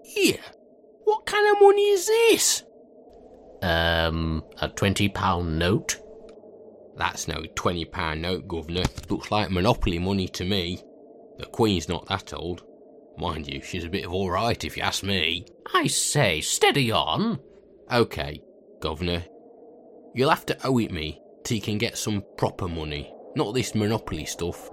Here? 0.05 0.39
What 1.05 1.27
kind 1.27 1.55
of 1.55 1.61
money 1.61 1.89
is 1.91 2.07
this? 2.07 2.65
Um, 3.63 4.45
a 4.61 4.69
20 4.69 5.09
pound 5.09 5.59
note? 5.59 6.01
That's 6.97 7.29
no 7.29 7.43
20 7.55 7.85
pound 7.87 8.23
note, 8.23 8.47
governor. 8.47 8.85
Looks 9.09 9.31
like 9.31 9.51
monopoly 9.51 9.99
money 9.99 10.29
to 10.29 10.45
me. 10.45 10.83
The 11.39 11.47
Queen's 11.47 11.89
not 11.89 12.07
that 12.07 12.33
old. 12.33 12.63
Mind 13.17 13.47
you, 13.49 13.63
she's 13.63 13.85
a 13.85 13.89
bit 13.89 14.05
of 14.05 14.13
all 14.13 14.31
right 14.31 14.65
if 14.65 14.77
you 14.77 14.83
ask 14.83 15.03
me. 15.03 15.47
I 15.73 15.87
say, 15.87 16.41
steady 16.41 16.91
on. 16.91 17.41
Okay, 17.93 18.41
governor. 18.81 19.25
You'll 20.15 20.31
have 20.31 20.47
to 20.47 20.67
owe 20.67 20.79
it 20.79 20.93
me 20.93 21.21
till 21.45 21.57
you 21.57 21.63
can 21.63 21.79
get 21.79 21.99
some 21.99 22.25
proper 22.37 22.69
money, 22.69 23.13
not 23.37 23.55
this 23.55 23.75
monopoly 23.75 24.25
stuff. 24.25 24.71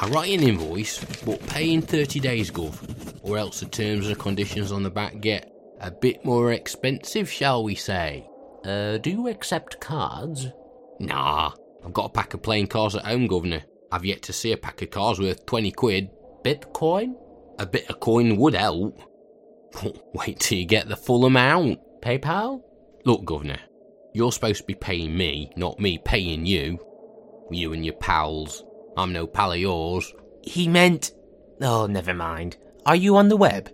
I 0.00 0.08
write 0.08 0.32
an 0.38 0.48
invoice, 0.48 1.04
but 1.24 1.46
pay 1.48 1.72
in 1.72 1.80
30 1.80 2.20
days, 2.20 2.50
Gov, 2.50 3.20
or 3.22 3.38
else 3.38 3.60
the 3.60 3.66
terms 3.66 4.08
and 4.08 4.18
conditions 4.18 4.72
on 4.72 4.82
the 4.82 4.90
back 4.90 5.20
get 5.20 5.52
a 5.80 5.90
bit 5.90 6.24
more 6.24 6.52
expensive, 6.52 7.30
shall 7.30 7.62
we 7.62 7.74
say? 7.74 8.28
Uh, 8.64 8.98
do 8.98 9.10
you 9.10 9.28
accept 9.28 9.80
cards? 9.80 10.48
Nah, 11.00 11.52
I've 11.84 11.92
got 11.92 12.06
a 12.06 12.12
pack 12.12 12.34
of 12.34 12.42
playing 12.42 12.68
cards 12.68 12.94
at 12.94 13.04
home, 13.04 13.26
Governor. 13.26 13.62
I've 13.90 14.04
yet 14.04 14.22
to 14.22 14.32
see 14.32 14.52
a 14.52 14.56
pack 14.56 14.82
of 14.82 14.90
cards 14.90 15.20
worth 15.20 15.46
20 15.46 15.70
quid. 15.72 16.10
Bitcoin? 16.44 17.14
A 17.58 17.66
bit 17.66 17.88
of 17.88 18.00
coin 18.00 18.36
would 18.36 18.54
help. 18.54 19.00
Wait 20.14 20.40
till 20.40 20.58
you 20.58 20.66
get 20.66 20.88
the 20.88 20.96
full 20.96 21.24
amount. 21.24 21.80
PayPal? 22.00 22.62
Look, 23.04 23.24
Governor, 23.24 23.58
you're 24.12 24.32
supposed 24.32 24.60
to 24.60 24.66
be 24.66 24.74
paying 24.74 25.16
me, 25.16 25.50
not 25.56 25.78
me 25.78 25.98
paying 25.98 26.46
you. 26.46 26.78
You 27.50 27.72
and 27.72 27.84
your 27.84 27.94
pals. 27.94 28.64
I'm 28.96 29.12
no 29.12 29.26
pal 29.26 29.52
of 29.52 29.58
yours. 29.58 30.12
He 30.42 30.68
meant. 30.68 31.12
Oh, 31.60 31.86
never 31.86 32.14
mind. 32.14 32.56
Are 32.86 32.96
you 32.96 33.16
on 33.16 33.28
the 33.28 33.36
web? 33.36 33.70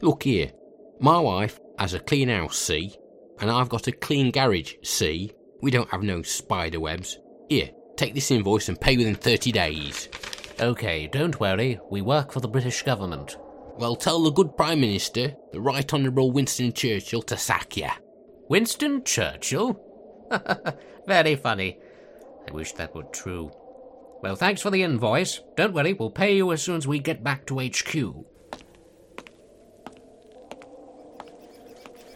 Look 0.00 0.22
here. 0.22 0.52
My 1.00 1.18
wife 1.18 1.58
has 1.78 1.94
a 1.94 2.00
clean 2.00 2.28
house, 2.28 2.58
see? 2.58 2.96
And 3.40 3.50
I've 3.50 3.68
got 3.68 3.86
a 3.86 3.92
clean 3.92 4.30
garage, 4.30 4.74
see? 4.82 5.32
We 5.60 5.70
don't 5.70 5.90
have 5.90 6.02
no 6.02 6.22
spider 6.22 6.80
webs. 6.80 7.18
Here, 7.48 7.70
take 7.96 8.14
this 8.14 8.30
invoice 8.30 8.68
and 8.68 8.80
pay 8.80 8.96
within 8.96 9.14
30 9.14 9.52
days. 9.52 10.08
Okay, 10.60 11.06
don't 11.06 11.38
worry. 11.40 11.80
We 11.90 12.00
work 12.00 12.32
for 12.32 12.40
the 12.40 12.48
British 12.48 12.82
government. 12.82 13.36
Well, 13.76 13.96
tell 13.96 14.22
the 14.22 14.30
good 14.30 14.56
Prime 14.56 14.80
Minister, 14.80 15.34
the 15.52 15.60
Right 15.60 15.92
Honourable 15.92 16.32
Winston 16.32 16.72
Churchill, 16.72 17.22
to 17.22 17.36
sack 17.36 17.76
you. 17.76 17.88
Winston 18.48 19.04
Churchill? 19.04 19.80
Very 21.06 21.36
funny. 21.36 21.78
I 22.48 22.52
wish 22.52 22.72
that 22.72 22.94
were 22.94 23.04
true. 23.04 23.52
Well, 24.20 24.34
thanks 24.34 24.60
for 24.60 24.70
the 24.70 24.82
invoice. 24.82 25.40
Don't 25.56 25.74
worry, 25.74 25.92
we'll 25.92 26.10
pay 26.10 26.36
you 26.36 26.50
as 26.52 26.62
soon 26.62 26.76
as 26.76 26.88
we 26.88 26.98
get 26.98 27.22
back 27.22 27.46
to 27.46 27.60
HQ. 27.60 28.14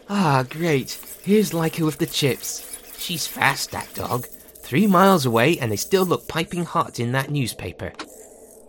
Ah, 0.09 0.43
great. 0.49 0.99
Here's 1.23 1.51
Leica 1.51 1.85
with 1.85 1.97
the 1.97 2.05
chips. 2.05 2.72
She's 3.03 3.27
fast, 3.27 3.71
that 3.71 3.93
dog. 3.93 4.27
Three 4.61 4.87
miles 4.87 5.25
away, 5.25 5.57
and 5.57 5.69
they 5.69 5.75
still 5.75 6.05
look 6.05 6.29
piping 6.29 6.63
hot 6.63 7.01
in 7.01 7.11
that 7.11 7.29
newspaper. 7.29 7.91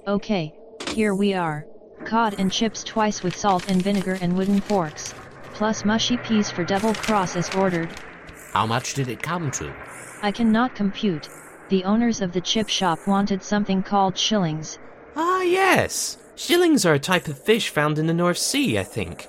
Okay, 0.09 0.53
here 0.88 1.14
we 1.14 1.35
are. 1.35 1.64
Cod 2.05 2.35
and 2.40 2.51
chips 2.51 2.83
twice 2.83 3.23
with 3.23 3.37
salt 3.37 3.70
and 3.70 3.81
vinegar 3.81 4.18
and 4.20 4.37
wooden 4.37 4.61
forks. 4.61 5.14
Plus 5.53 5.85
mushy 5.85 6.16
peas 6.16 6.51
for 6.51 6.64
double 6.64 6.94
cross 6.94 7.37
as 7.37 7.55
ordered. 7.55 7.88
How 8.53 8.66
much 8.66 8.94
did 8.94 9.07
it 9.07 9.23
come 9.23 9.53
to? 9.53 9.73
I 10.20 10.33
cannot 10.33 10.75
compute. 10.75 11.29
The 11.68 11.85
owners 11.85 12.20
of 12.20 12.33
the 12.33 12.40
chip 12.40 12.68
shop 12.68 13.07
wanted 13.07 13.40
something 13.40 13.85
called 13.85 14.18
shillings. 14.18 14.81
Ah, 15.14 15.42
yes. 15.42 16.18
Shillings 16.35 16.85
are 16.85 16.94
a 16.94 16.99
type 16.99 17.29
of 17.29 17.38
fish 17.38 17.68
found 17.68 18.01
in 18.01 18.09
the 18.09 18.12
North 18.12 18.38
Sea, 18.38 18.81
I 18.81 18.83
think. 18.83 19.29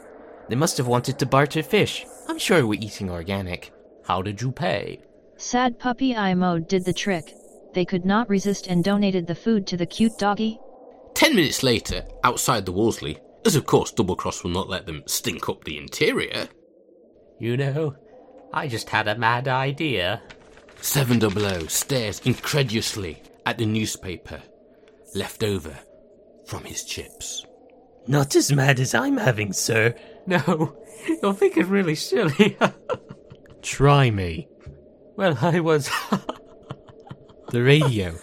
They 0.50 0.56
must 0.56 0.78
have 0.78 0.88
wanted 0.88 1.20
to 1.20 1.28
barter 1.28 1.62
fish. 1.62 2.08
I'm 2.28 2.39
sure 2.39 2.65
we're 2.65 2.80
eating 2.82 3.12
organic. 3.12 3.72
How 4.06 4.22
did 4.22 4.41
you 4.41 4.52
pay? 4.52 5.02
Sad 5.38 5.80
puppy 5.80 6.15
eye 6.15 6.36
mode 6.36 6.68
did 6.68 6.86
the 6.86 6.94
trick. 6.94 7.34
They 7.74 7.86
could 7.86 8.06
not 8.06 8.30
resist 8.30 8.68
and 8.68 8.84
donated 8.84 9.26
the 9.26 9.36
food 9.36 9.65
to 9.68 9.78
the 9.78 9.86
cute 9.86 10.18
doggy. 10.18 10.60
Ten 11.15 11.36
minutes 11.36 11.63
later, 11.63 12.06
outside 12.24 12.65
the 12.65 12.72
Wolseley, 12.72 13.18
as 13.46 13.56
of 13.56 13.65
course 13.65 13.91
Double 13.91 14.15
Cross 14.15 14.44
will 14.44 14.52
not 14.52 14.70
let 14.70 14.86
them 14.86 15.04
stink 15.08 15.50
up 15.50 15.63
the 15.63 15.78
interior. 15.78 16.48
You 17.39 17.58
know, 17.58 17.96
I 18.54 18.68
just 18.68 18.89
had 18.89 19.08
a 19.08 19.18
mad 19.18 19.48
idea. 19.48 20.22
700 20.82 21.70
stares 21.72 22.20
incredulously 22.26 23.24
at 23.46 23.58
the 23.58 23.65
newspaper 23.65 24.41
left 25.15 25.44
over 25.44 25.78
from 26.46 26.63
his 26.63 26.84
chips. 26.84 27.46
Not 28.08 28.36
as 28.36 28.52
mad 28.52 28.80
as 28.80 28.94
I'm 28.94 29.18
having, 29.18 29.52
sir. 29.52 29.96
No, 30.28 30.76
you're 31.22 31.34
thinking 31.34 31.70
really 31.70 31.96
silly. 31.96 32.56
Try 33.65 34.12
me. 34.12 34.47
well, 35.15 35.38
I 35.41 35.60
was. 35.60 35.89
The 37.49 37.62
radio. 37.62 38.15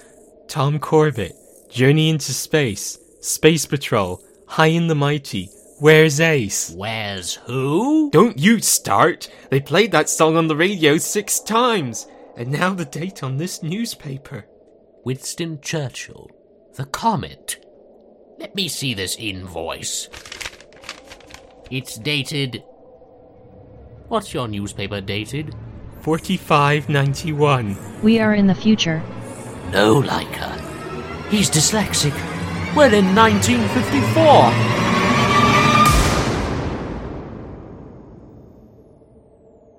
Tom 0.48 0.78
Corbett. 0.78 1.33
Journey 1.70 2.11
into 2.11 2.33
Space. 2.33 2.98
Space 3.20 3.66
Patrol. 3.66 4.20
High 4.48 4.66
and 4.66 4.90
the 4.90 4.94
Mighty. 4.96 5.48
Where's 5.78 6.20
Ace? 6.20 6.74
Where's 6.76 7.35
who? 7.46 8.11
Don't 8.11 8.38
you 8.38 8.61
start! 8.61 9.31
They 9.50 9.61
played 9.61 9.92
that 9.92 10.11
song 10.11 10.37
on 10.37 10.48
the 10.48 10.57
radio 10.57 10.98
six 10.98 11.40
times! 11.40 12.07
And 12.37 12.50
now 12.50 12.74
the 12.74 12.85
date 12.85 13.22
on 13.22 13.37
this 13.37 13.62
newspaper. 13.62 14.44
Winston 15.05 15.61
Churchill. 15.61 16.28
The 16.74 16.85
Comet. 16.87 17.64
Let 18.38 18.55
me 18.55 18.68
see 18.68 18.92
this 18.92 19.16
invoice. 19.16 20.09
It's 21.70 21.96
dated. 21.96 22.64
What's 24.12 24.35
your 24.35 24.46
newspaper 24.46 25.01
dated? 25.01 25.55
4591. 26.03 28.03
We 28.03 28.18
are 28.18 28.35
in 28.35 28.46
the 28.46 28.55
future. 28.55 29.03
No, 29.70 30.03
Leica. 30.03 30.51
He's 31.31 31.48
dyslexic. 31.48 32.12
We're 32.77 32.92
in 32.92 33.14
1954. 33.14 34.22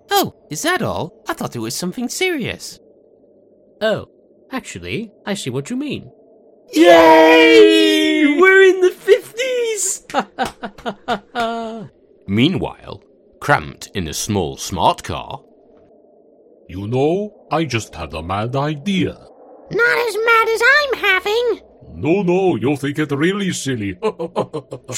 Oh, 0.10 0.34
is 0.50 0.63
that 0.63 0.82
all? 0.82 1.13
I 1.28 1.34
thought 1.34 1.56
it 1.56 1.60
was 1.60 1.76
something 1.76 2.10
serious. 2.10 2.80
Oh, 3.82 4.08
actually, 4.52 5.12
I 5.28 5.36
see 5.36 5.52
what 5.52 5.69
you 5.69 5.76
mean. 5.76 6.12
Yay! 6.72 8.36
We're 8.39 8.63
in 8.63 8.82
the 8.82 8.89
50s! 10.10 11.91
Meanwhile, 12.28 13.04
cramped 13.43 13.89
in 13.93 14.08
a 14.08 14.13
small 14.13 14.56
smart 14.56 15.03
car, 15.03 15.38
You 16.69 16.88
know, 16.88 17.45
I 17.51 17.65
just 17.65 17.93
had 17.93 18.13
a 18.13 18.23
mad 18.23 18.56
idea. 18.56 19.12
Not 19.69 19.97
as 20.08 20.17
mad 20.29 20.47
as 20.56 20.62
I'm 20.75 20.93
having. 21.10 21.62
No, 21.93 22.23
no, 22.23 22.56
you'll 22.56 22.77
think 22.77 22.99
it 22.99 23.12
really 23.12 23.51
silly. 23.51 23.95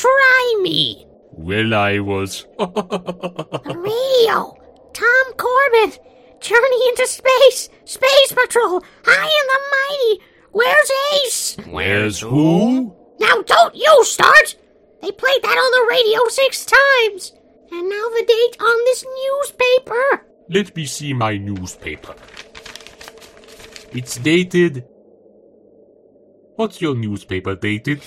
Try 0.04 0.60
me. 0.62 1.08
well, 1.32 1.74
I 1.74 1.98
was. 2.00 2.46
Radio. 2.60 4.38
Tom 4.94 5.26
Corbett. 5.38 6.00
Journey 6.40 6.88
into 6.90 7.08
space. 7.08 7.70
Space 7.86 8.32
Patrol. 8.32 8.84
I 9.08 9.24
am 9.40 9.46
the 9.54 9.62
mighty. 9.76 10.14
Where's 10.52 10.92
Ace? 11.16 11.58
Where's 11.66 12.20
who? 12.20 12.96
Now 13.20 13.42
don't 13.42 13.76
you 13.76 14.04
start. 14.04 14.56
They 15.02 15.12
played 15.12 15.42
that 15.42 15.58
on 15.58 15.72
the 15.78 15.88
radio 15.96 16.20
six 16.30 16.64
times. 16.66 17.34
And 17.76 17.90
now 17.90 18.08
the 18.08 18.24
date 18.26 18.56
on 18.62 18.78
this 18.86 19.04
newspaper. 19.04 20.26
Let 20.48 20.74
me 20.78 20.86
see 20.86 21.14
my 21.14 21.36
newspaper. 21.36 22.16
It's 23.92 24.16
dated. 24.16 24.86
What's 26.56 26.80
your 26.82 26.96
newspaper 26.96 27.54
dated? 27.54 28.02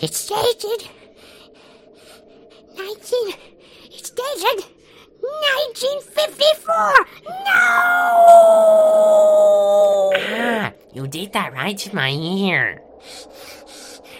It's 0.00 0.26
dated. 0.26 0.88
19. 2.76 3.34
It's 3.92 4.10
dated. 4.10 4.64
1954. 5.20 7.06
No! 7.28 7.70
Ah, 10.18 10.72
you 10.92 11.06
did 11.06 11.32
that 11.34 11.52
right 11.52 11.78
to 11.78 11.94
my 11.94 12.10
ear. 12.10 12.82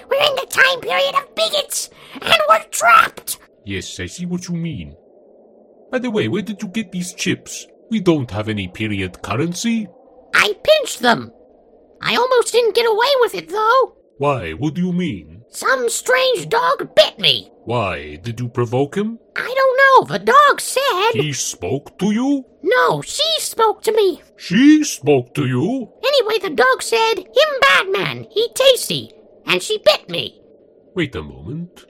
We're 0.09 0.23
in 0.23 0.37
the 0.37 0.47
time 0.49 0.81
period 0.81 1.17
of 1.17 1.35
bigots, 1.35 1.91
and 2.23 2.41
we're 2.49 2.63
trapped. 2.71 3.40
Yes, 3.65 4.01
I 4.01 4.07
see 4.07 4.27
what 4.27 4.49
you 4.49 4.55
mean. 4.57 4.97
By 5.91 5.99
the 5.99 6.11
way, 6.11 6.29
where 6.29 6.43
did 6.43 6.63
you 6.63 6.69
get 6.69 6.93
these 6.93 7.15
chips? 7.15 7.67
We 7.91 8.01
don't 8.01 8.31
have 8.31 8.49
any 8.49 8.69
period 8.69 9.21
currency. 9.23 9.89
I 10.35 10.55
pinched 10.63 11.01
them. 11.01 11.33
I 12.01 12.17
almost 12.17 12.53
didn't 12.53 12.75
get 12.75 12.87
away 12.87 13.09
with 13.21 13.35
it, 13.35 13.49
though. 13.49 13.97
Why? 14.19 14.53
What 14.53 14.75
do 14.75 14.83
you 14.83 14.93
mean? 14.93 15.43
Some 15.49 15.89
strange 15.89 16.49
dog 16.49 16.95
bit 16.95 17.19
me. 17.19 17.51
Why? 17.65 18.17
Did 18.17 18.39
you 18.39 18.49
provoke 18.49 18.97
him? 18.97 19.19
I 19.35 19.53
don't 19.55 20.09
know. 20.09 20.19
The 20.19 20.25
dog 20.25 20.61
said. 20.61 21.13
He 21.15 21.33
spoke 21.33 21.99
to 21.99 22.13
you? 22.13 22.45
No, 22.63 23.03
she 23.03 23.25
spoke 23.39 23.83
to 23.83 23.93
me. 23.93 24.23
She 24.37 24.85
spoke 24.85 25.35
to 25.35 25.47
you? 25.47 25.91
Anyway, 26.05 26.39
the 26.39 26.55
dog 26.55 26.83
said, 26.83 27.15
Him 27.19 27.61
bad 27.61 27.91
man, 27.91 28.27
he 28.31 28.49
tasty. 28.55 29.13
And 29.47 29.63
she 29.63 29.79
bit 29.79 30.09
me. 30.09 30.41
Wait 30.95 31.17
a 31.17 31.23
moment. 31.23 31.87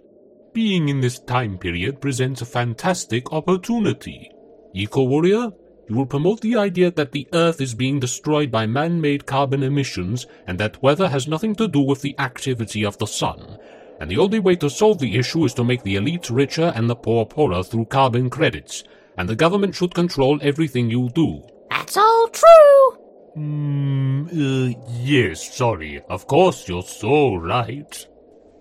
Being 0.52 0.88
in 0.88 1.00
this 1.00 1.20
time 1.20 1.58
period 1.58 2.00
presents 2.00 2.42
a 2.42 2.46
fantastic 2.46 3.32
opportunity. 3.32 4.32
Eco 4.74 5.04
Warrior, 5.04 5.52
you 5.88 5.94
will 5.94 6.06
promote 6.06 6.40
the 6.40 6.56
idea 6.56 6.90
that 6.90 7.12
the 7.12 7.28
Earth 7.32 7.60
is 7.60 7.72
being 7.72 8.00
destroyed 8.00 8.50
by 8.50 8.66
man 8.66 9.00
made 9.00 9.26
carbon 9.26 9.62
emissions 9.62 10.26
and 10.48 10.58
that 10.58 10.82
weather 10.82 11.08
has 11.08 11.28
nothing 11.28 11.54
to 11.54 11.68
do 11.68 11.80
with 11.80 12.02
the 12.02 12.18
activity 12.18 12.84
of 12.84 12.98
the 12.98 13.06
sun. 13.06 13.58
And 14.00 14.10
the 14.10 14.18
only 14.18 14.40
way 14.40 14.56
to 14.56 14.68
solve 14.68 14.98
the 14.98 15.16
issue 15.16 15.44
is 15.44 15.54
to 15.54 15.62
make 15.62 15.84
the 15.84 15.94
elite 15.94 16.30
richer 16.30 16.72
and 16.74 16.90
the 16.90 16.96
poor 16.96 17.24
poorer 17.26 17.62
through 17.62 17.84
carbon 17.84 18.28
credits. 18.28 18.82
And 19.18 19.28
the 19.28 19.36
government 19.36 19.76
should 19.76 19.94
control 19.94 20.40
everything 20.42 20.90
you 20.90 21.10
do. 21.10 21.42
That's 21.70 21.96
all 21.96 22.28
true. 22.28 22.90
Hmm, 23.34 24.26
uh, 24.26 24.72
yes, 25.00 25.54
sorry. 25.56 26.02
Of 26.08 26.26
course, 26.26 26.68
you're 26.68 26.82
so 26.82 27.36
right. 27.36 28.06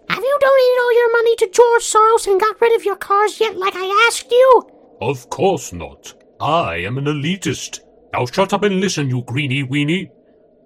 Have 0.09 0.23
you 0.23 0.37
donated 0.41 0.79
all 0.81 0.97
your 0.97 1.11
money 1.11 1.35
to 1.35 1.49
George 1.53 1.83
Soros 1.83 2.27
and 2.27 2.41
got 2.41 2.59
rid 2.59 2.75
of 2.75 2.83
your 2.83 2.95
cars 2.95 3.39
yet, 3.39 3.55
like 3.55 3.75
I 3.75 4.07
asked 4.07 4.31
you? 4.31 4.69
Of 5.01 5.29
course 5.29 5.71
not. 5.71 6.15
I 6.41 6.77
am 6.77 6.97
an 6.97 7.05
elitist. 7.05 7.81
Now 8.11 8.25
shut 8.25 8.53
up 8.53 8.63
and 8.63 8.79
listen, 8.79 9.07
you 9.09 9.21
greeny 9.21 9.63
weenie. 9.63 10.09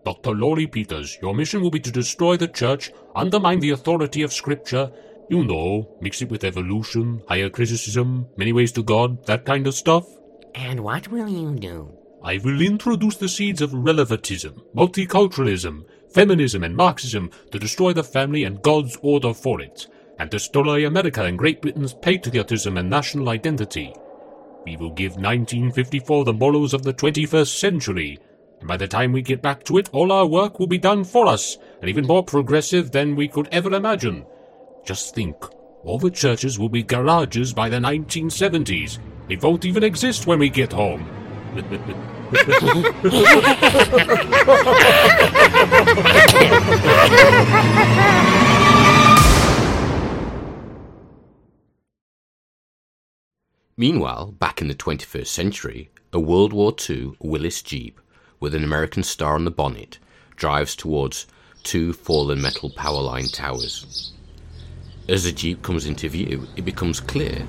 Dr. 0.05 0.31
Laurie 0.31 0.67
Peters, 0.67 1.17
your 1.21 1.35
mission 1.35 1.61
will 1.61 1.71
be 1.71 1.79
to 1.81 1.91
destroy 1.91 2.37
the 2.37 2.47
church, 2.47 2.91
undermine 3.15 3.59
the 3.59 3.71
authority 3.71 4.21
of 4.21 4.31
scripture, 4.33 4.91
you 5.29 5.43
know, 5.43 5.97
mix 6.01 6.21
it 6.21 6.29
with 6.29 6.43
evolution, 6.43 7.21
higher 7.27 7.49
criticism, 7.49 8.27
many 8.37 8.53
ways 8.53 8.71
to 8.73 8.83
God, 8.83 9.25
that 9.25 9.45
kind 9.45 9.67
of 9.67 9.73
stuff. 9.73 10.05
And 10.55 10.81
what 10.81 11.09
will 11.09 11.27
you 11.27 11.55
do? 11.55 11.91
I 12.23 12.37
will 12.37 12.61
introduce 12.61 13.17
the 13.17 13.27
seeds 13.27 13.61
of 13.61 13.73
relativism, 13.73 14.61
multiculturalism, 14.75 15.83
feminism, 16.13 16.63
and 16.63 16.75
Marxism 16.75 17.31
to 17.51 17.59
destroy 17.59 17.93
the 17.93 18.03
family 18.03 18.43
and 18.43 18.61
God's 18.61 18.97
order 19.01 19.33
for 19.33 19.61
it, 19.61 19.87
and 20.19 20.29
destroy 20.29 20.85
America 20.85 21.23
and 21.23 21.37
Great 21.37 21.61
Britain's 21.61 21.93
patriotism 21.93 22.77
and 22.77 22.89
national 22.89 23.29
identity. 23.29 23.93
We 24.65 24.77
will 24.77 24.91
give 24.91 25.13
1954 25.13 26.25
the 26.25 26.33
morals 26.33 26.73
of 26.73 26.83
the 26.83 26.93
21st 26.93 27.59
century, 27.59 28.19
and 28.59 28.67
by 28.67 28.77
the 28.77 28.87
time 28.87 29.11
we 29.11 29.21
get 29.21 29.41
back 29.41 29.63
to 29.65 29.77
it, 29.77 29.89
all 29.91 30.11
our 30.11 30.25
work 30.25 30.59
will 30.59 30.67
be 30.67 30.77
done 30.77 31.03
for 31.03 31.27
us, 31.27 31.57
and 31.81 31.89
even 31.89 32.07
more 32.07 32.23
progressive 32.23 32.91
than 32.91 33.15
we 33.15 33.27
could 33.27 33.49
ever 33.51 33.73
imagine. 33.73 34.25
Just 34.85 35.15
think, 35.15 35.35
all 35.83 35.99
the 35.99 36.09
churches 36.09 36.57
will 36.57 36.69
be 36.69 36.83
garages 36.83 37.53
by 37.53 37.67
the 37.67 37.77
1970s. 37.77 38.99
They 39.27 39.35
won't 39.35 39.65
even 39.65 39.83
exist 39.83 40.27
when 40.27 40.39
we 40.39 40.49
get 40.49 40.71
home. 40.71 41.22
Meanwhile, 53.77 54.31
back 54.39 54.61
in 54.61 54.67
the 54.67 54.73
21st 54.73 55.27
century, 55.27 55.91
a 56.11 56.19
World 56.19 56.53
War 56.53 56.73
II 56.89 57.13
Willys 57.19 57.61
Jeep 57.61 58.01
with 58.39 58.55
an 58.55 58.63
American 58.63 59.03
star 59.03 59.35
on 59.35 59.45
the 59.45 59.51
bonnet 59.51 59.99
drives 60.35 60.75
towards 60.75 61.27
two 61.61 61.93
fallen 61.93 62.41
metal 62.41 62.71
power 62.71 63.01
line 63.01 63.27
towers. 63.27 64.12
As 65.09 65.25
the 65.25 65.33
Jeep 65.33 65.61
comes 65.61 65.85
into 65.85 66.07
view, 66.07 66.47
it 66.55 66.63
becomes 66.63 67.01
clear 67.01 67.45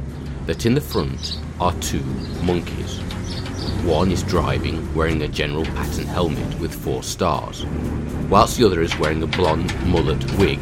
that 0.46 0.66
in 0.66 0.74
the 0.74 0.80
front 0.80 1.38
are 1.60 1.72
two 1.74 2.02
monkeys. 2.42 2.98
One 3.84 4.10
is 4.10 4.24
driving 4.24 4.92
wearing 4.92 5.22
a 5.22 5.28
General 5.28 5.64
pattern 5.66 6.06
helmet 6.06 6.58
with 6.58 6.74
four 6.74 7.04
stars, 7.04 7.64
whilst 8.28 8.58
the 8.58 8.66
other 8.66 8.82
is 8.82 8.98
wearing 8.98 9.22
a 9.22 9.28
blonde 9.28 9.72
mullet 9.86 10.32
wig 10.32 10.58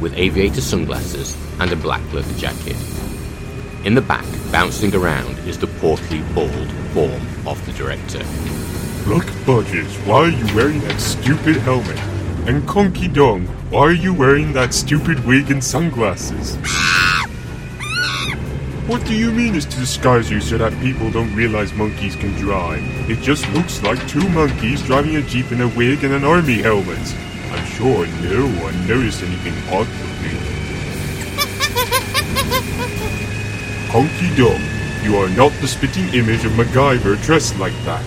with 0.00 0.14
aviator 0.14 0.62
sunglasses 0.62 1.36
and 1.60 1.70
a 1.70 1.76
black 1.76 2.00
leather 2.14 2.38
jacket. 2.38 2.76
In 3.84 3.94
the 3.94 4.00
back, 4.00 4.24
bouncing 4.50 4.94
around, 4.94 5.38
is 5.40 5.58
the 5.58 5.66
portly, 5.66 6.22
bald 6.34 6.70
form 6.94 7.22
of 7.46 7.64
the 7.66 7.72
director. 7.72 8.24
Look, 9.06 9.26
Budges, 9.44 9.94
why 10.06 10.20
are 10.20 10.28
you 10.30 10.54
wearing 10.56 10.80
that 10.80 10.98
stupid 10.98 11.56
helmet? 11.56 12.15
And 12.46 12.64
Conky 12.68 13.08
Dong, 13.08 13.44
why 13.70 13.80
are 13.80 13.92
you 13.92 14.14
wearing 14.14 14.52
that 14.52 14.72
stupid 14.72 15.26
wig 15.26 15.50
and 15.50 15.62
sunglasses? 15.62 16.54
What 18.86 19.04
do 19.04 19.16
you 19.16 19.32
mean 19.32 19.56
is 19.56 19.64
to 19.64 19.76
disguise 19.80 20.30
you 20.30 20.40
so 20.40 20.56
that 20.58 20.72
people 20.80 21.10
don't 21.10 21.34
realize 21.34 21.72
monkeys 21.72 22.14
can 22.14 22.30
drive? 22.36 22.84
It 23.10 23.20
just 23.20 23.48
looks 23.50 23.82
like 23.82 23.98
two 24.06 24.28
monkeys 24.28 24.80
driving 24.82 25.16
a 25.16 25.22
jeep 25.22 25.50
in 25.50 25.60
a 25.60 25.66
wig 25.66 26.04
and 26.04 26.14
an 26.14 26.22
army 26.22 26.62
helmet. 26.62 27.14
I'm 27.50 27.66
sure 27.66 28.06
no 28.06 28.46
one 28.62 28.86
noticed 28.86 29.24
anything 29.24 29.54
odd 29.74 29.88
with 29.88 30.22
me. 30.22 30.30
Conky 33.90 34.32
Dong, 34.36 34.62
you 35.02 35.16
are 35.16 35.28
not 35.30 35.50
the 35.60 35.66
spitting 35.66 36.14
image 36.14 36.44
of 36.44 36.52
MacGyver 36.52 37.20
dressed 37.24 37.58
like 37.58 37.74
that. 37.84 38.06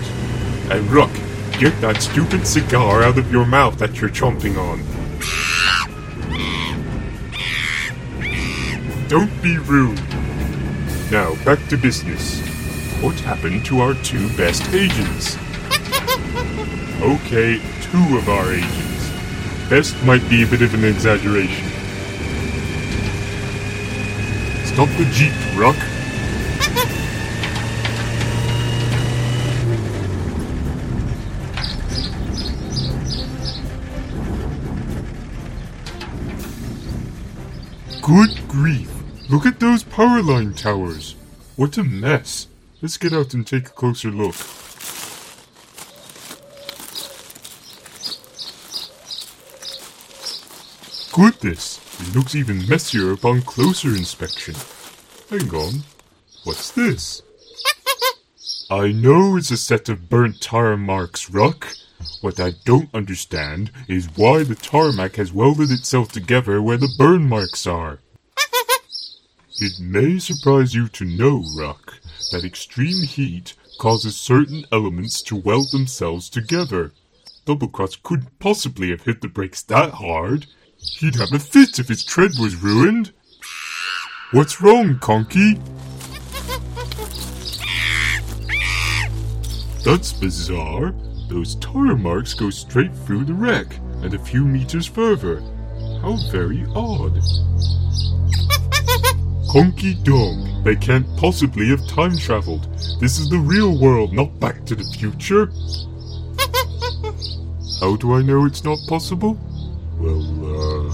And 0.71 0.89
Rook, 0.89 1.11
get 1.59 1.81
that 1.81 2.01
stupid 2.01 2.47
cigar 2.47 3.03
out 3.03 3.17
of 3.17 3.29
your 3.33 3.45
mouth 3.45 3.77
that 3.79 3.99
you're 3.99 4.09
chomping 4.09 4.55
on. 4.57 4.79
Don't 9.09 9.43
be 9.43 9.57
rude. 9.57 9.99
Now, 11.11 11.35
back 11.43 11.59
to 11.67 11.77
business. 11.77 12.39
What 13.01 13.19
happened 13.19 13.65
to 13.65 13.81
our 13.81 13.93
two 13.95 14.29
best 14.37 14.73
agents? 14.73 15.37
Okay, 16.99 17.61
two 17.79 18.17
of 18.17 18.27
our 18.27 18.51
agents. 18.51 19.69
Best 19.69 19.95
might 20.03 20.27
be 20.29 20.43
a 20.43 20.45
bit 20.45 20.61
of 20.61 20.73
an 20.73 20.83
exaggeration. 20.83 21.65
Stop 24.65 24.89
the 24.97 25.09
Jeep, 25.13 25.31
Rock. 25.57 25.77
Look 39.29 39.45
at 39.45 39.59
those 39.59 39.83
power 39.83 40.23
line 40.23 40.55
towers! 40.55 41.15
What 41.55 41.77
a 41.77 41.83
mess! 41.83 42.47
Let's 42.81 42.97
get 42.97 43.13
out 43.13 43.35
and 43.35 43.45
take 43.45 43.67
a 43.67 43.71
closer 43.71 44.09
look. 44.09 44.33
Goodness! 51.13 51.79
It 52.01 52.15
looks 52.15 52.33
even 52.33 52.67
messier 52.67 53.11
upon 53.11 53.43
closer 53.43 53.89
inspection. 53.89 54.55
Hang 55.29 55.53
on. 55.53 55.83
What's 56.43 56.71
this? 56.71 57.21
I 58.71 58.91
know 58.91 59.37
it's 59.37 59.51
a 59.51 59.57
set 59.57 59.89
of 59.89 60.09
burnt 60.09 60.41
tire 60.41 60.75
marks, 60.75 61.29
Ruck. 61.29 61.67
What 62.21 62.39
I 62.39 62.53
don't 62.65 62.89
understand 62.95 63.69
is 63.87 64.07
why 64.15 64.41
the 64.41 64.55
tarmac 64.55 65.17
has 65.17 65.31
welded 65.31 65.69
itself 65.69 66.11
together 66.11 66.63
where 66.63 66.77
the 66.77 66.93
burn 66.97 67.29
marks 67.29 67.67
are. 67.67 67.99
It 69.61 69.77
may 69.77 70.19
surprise 70.19 70.73
you 70.73 70.87
to 70.87 71.03
know, 71.03 71.43
Ruck, 71.57 71.99
that 72.31 72.45
extreme 72.45 73.03
heat 73.03 73.55
causes 73.77 74.15
certain 74.15 74.63
elements 74.71 75.21
to 75.23 75.35
weld 75.35 75.73
themselves 75.73 76.29
together. 76.29 76.93
Doublecross 77.45 78.01
couldn't 78.01 78.39
possibly 78.39 78.91
have 78.91 79.03
hit 79.03 79.19
the 79.19 79.27
brakes 79.27 79.61
that 79.63 79.95
hard. 79.95 80.45
He'd 80.77 81.15
have 81.15 81.33
a 81.33 81.39
fit 81.39 81.77
if 81.77 81.89
his 81.89 82.05
tread 82.05 82.31
was 82.39 82.55
ruined. 82.55 83.11
What's 84.31 84.61
wrong, 84.61 84.97
Conky? 84.99 85.55
That's 89.83 90.13
bizarre. 90.13 90.93
Those 91.27 91.55
tire 91.55 91.97
marks 91.97 92.33
go 92.33 92.49
straight 92.49 92.95
through 92.95 93.25
the 93.25 93.33
wreck 93.33 93.77
and 94.03 94.13
a 94.13 94.19
few 94.19 94.45
meters 94.45 94.85
further. 94.85 95.41
How 96.01 96.17
very 96.31 96.65
odd. 96.73 97.19
Conky 99.49 99.95
dog, 99.95 100.63
they 100.63 100.75
can't 100.75 101.07
possibly 101.17 101.69
have 101.69 101.87
time 101.87 102.15
traveled. 102.15 102.67
This 102.99 103.17
is 103.17 103.29
the 103.29 103.39
real 103.39 103.79
world, 103.79 104.13
not 104.13 104.39
back 104.39 104.63
to 104.65 104.75
the 104.75 104.83
future. 104.83 105.47
How 107.81 107.95
do 107.95 108.13
I 108.13 108.21
know 108.21 108.45
it's 108.45 108.63
not 108.63 108.77
possible? 108.87 109.39
Well, 109.97 110.45
uh. 110.45 110.89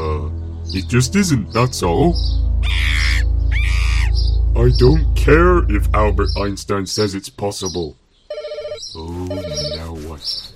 Uh. 0.00 0.30
It 0.72 0.88
just 0.88 1.14
isn't, 1.16 1.52
that's 1.52 1.82
all. 1.82 2.16
I 4.56 4.70
don't 4.78 5.14
care 5.14 5.70
if 5.70 5.94
Albert 5.94 6.30
Einstein 6.38 6.86
says 6.86 7.14
it's 7.14 7.28
possible. 7.28 7.94
Oh, 8.96 9.26
now 9.76 9.94
what? 10.08 10.52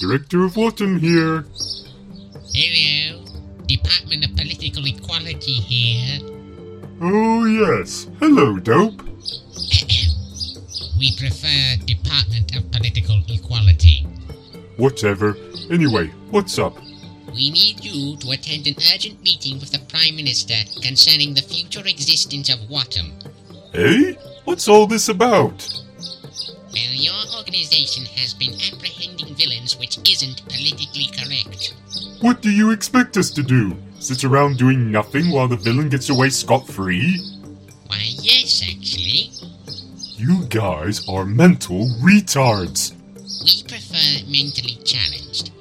Director 0.00 0.44
of 0.44 0.58
Autumn 0.58 0.98
here. 0.98 1.46
Department 3.86 4.24
of 4.24 4.36
Political 4.36 4.86
Equality 4.86 5.52
here. 5.52 6.18
Oh, 7.00 7.44
yes. 7.44 8.08
Hello, 8.18 8.58
Dope. 8.58 9.00
We 10.98 11.16
prefer 11.16 11.76
Department 11.84 12.56
of 12.56 12.68
Political 12.72 13.22
Equality. 13.28 14.04
Whatever. 14.76 15.36
Anyway, 15.70 16.08
what's 16.30 16.58
up? 16.58 16.76
We 17.32 17.50
need 17.50 17.84
you 17.84 18.16
to 18.16 18.30
attend 18.32 18.66
an 18.66 18.74
urgent 18.92 19.22
meeting 19.22 19.60
with 19.60 19.70
the 19.70 19.78
Prime 19.78 20.16
Minister 20.16 20.56
concerning 20.82 21.34
the 21.34 21.42
future 21.42 21.86
existence 21.86 22.52
of 22.52 22.58
Wattam. 22.68 23.12
Hey? 23.72 24.18
What's 24.46 24.66
all 24.66 24.88
this 24.88 25.08
about? 25.08 25.68
Well, 26.72 26.92
your 26.92 27.14
organization 27.38 28.04
has 28.16 28.34
been 28.34 28.54
apprehending 28.72 29.36
villains 29.36 29.78
which 29.78 29.98
isn't 30.10 30.42
politically 30.48 31.06
correct. 31.14 31.74
What 32.20 32.40
do 32.40 32.50
you 32.50 32.70
expect 32.70 33.16
us 33.18 33.30
to 33.32 33.42
do? 33.42 33.76
Sit 33.98 34.24
around 34.24 34.56
doing 34.56 34.90
nothing 34.90 35.30
while 35.30 35.48
the 35.48 35.56
villain 35.56 35.90
gets 35.90 36.08
away 36.08 36.30
scot 36.30 36.66
free? 36.66 37.20
Why, 37.88 38.02
yes, 38.22 38.62
actually. 38.62 39.30
You 40.16 40.46
guys 40.46 41.06
are 41.08 41.26
mental 41.26 41.88
retards. 42.00 42.94
We 43.44 43.62
prefer 43.68 44.24
mentally 44.30 44.76
challenged. 44.82 45.52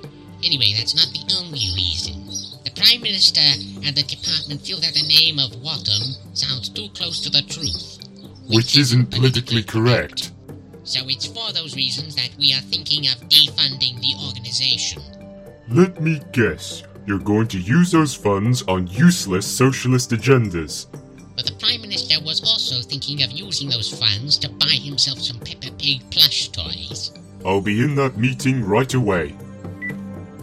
Anyway, 0.44 0.74
that's 0.78 0.96
not 0.96 1.12
the 1.12 1.26
only 1.40 1.68
reason. 1.76 2.26
The 2.64 2.72
Prime 2.72 3.02
Minister 3.02 3.42
and 3.42 3.96
the 3.96 4.04
department 4.04 4.62
feel 4.62 4.80
that 4.80 4.94
the 4.94 5.08
name 5.08 5.40
of 5.40 5.52
Wattam 5.62 6.16
sounds 6.38 6.70
too 6.70 6.88
close 6.94 7.20
to 7.22 7.30
the 7.30 7.42
truth. 7.42 8.00
Which 8.48 8.78
isn't 8.78 9.12
politically 9.12 9.64
correct. 9.64 10.32
So 10.84 11.02
it's 11.08 11.26
for 11.26 11.52
those 11.52 11.76
reasons 11.76 12.16
that 12.16 12.30
we 12.40 12.54
are 12.54 12.62
thinking 12.62 13.08
of 13.08 13.28
defunding 13.28 14.00
the 14.00 14.16
organization. 14.26 15.02
Let 15.70 16.00
me 16.00 16.22
guess. 16.32 16.84
You're 17.08 17.18
going 17.18 17.48
to 17.48 17.60
use 17.60 17.92
those 17.92 18.14
funds 18.14 18.62
on 18.68 18.86
useless 18.86 19.48
socialist 19.48 20.12
agendas. 20.12 20.86
But 21.36 21.48
the 21.48 21.54
Prime 21.54 21.82
Minister 21.82 22.24
was 22.24 22.42
also 22.42 22.88
thinking 22.88 23.24
of 23.24 23.32
using 23.32 23.70
those 23.70 23.92
funds 23.92 24.38
to 24.40 24.50
buy 24.50 24.78
himself 24.80 25.20
some 25.20 25.40
Peppa 25.40 25.72
Pig 25.80 26.08
plush 26.12 26.50
toys. 26.50 27.14
I'll 27.44 27.62
be 27.62 27.84
in 27.84 27.96
that 27.96 28.16
meeting 28.16 28.64
right 28.64 28.94
away. 28.94 29.36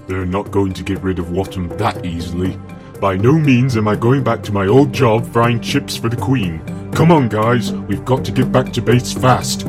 They're 0.08 0.26
not 0.26 0.50
going 0.50 0.72
to 0.72 0.82
get 0.82 1.00
rid 1.02 1.20
of 1.20 1.26
Wattam 1.26 1.78
that 1.78 2.04
easily. 2.04 2.58
By 3.00 3.16
no 3.16 3.38
means 3.38 3.76
am 3.76 3.86
I 3.86 3.94
going 3.94 4.24
back 4.24 4.42
to 4.44 4.52
my 4.52 4.66
old 4.66 4.92
job 4.92 5.24
frying 5.32 5.60
chips 5.60 5.96
for 5.96 6.08
the 6.08 6.16
Queen. 6.16 6.60
Come 6.92 7.12
on, 7.12 7.28
guys, 7.28 7.72
we've 7.72 8.04
got 8.04 8.24
to 8.24 8.32
get 8.32 8.50
back 8.50 8.72
to 8.72 8.82
base 8.82 9.12
fast. 9.12 9.66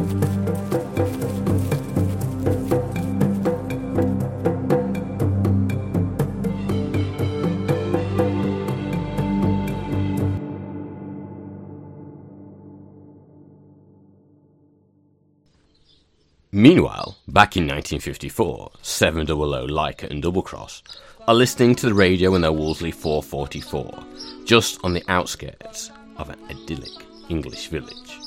Meanwhile, 16.64 17.18
back 17.28 17.58
in 17.58 17.64
1954, 17.64 18.72
700 18.82 19.36
Leica 19.70 20.10
and 20.10 20.24
Doublecross 20.24 20.82
are 21.28 21.36
listening 21.36 21.76
to 21.76 21.88
the 21.88 21.94
radio 21.94 22.36
in 22.36 22.42
their 22.42 22.54
Wolseley 22.54 22.92
444, 22.92 24.46
just 24.46 24.80
on 24.82 24.94
the 24.94 25.04
outskirts 25.10 25.92
of 26.16 26.30
an 26.30 26.40
idyllic 26.50 27.06
English 27.28 27.68
village. 27.68 28.18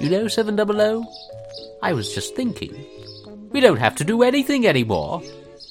You 0.00 0.08
know, 0.08 0.26
700? 0.26 1.04
I 1.82 1.92
was 1.92 2.14
just 2.14 2.34
thinking. 2.34 2.72
We 3.50 3.60
don't 3.60 3.76
have 3.76 3.96
to 3.96 4.04
do 4.04 4.22
anything 4.22 4.66
anymore. 4.66 5.22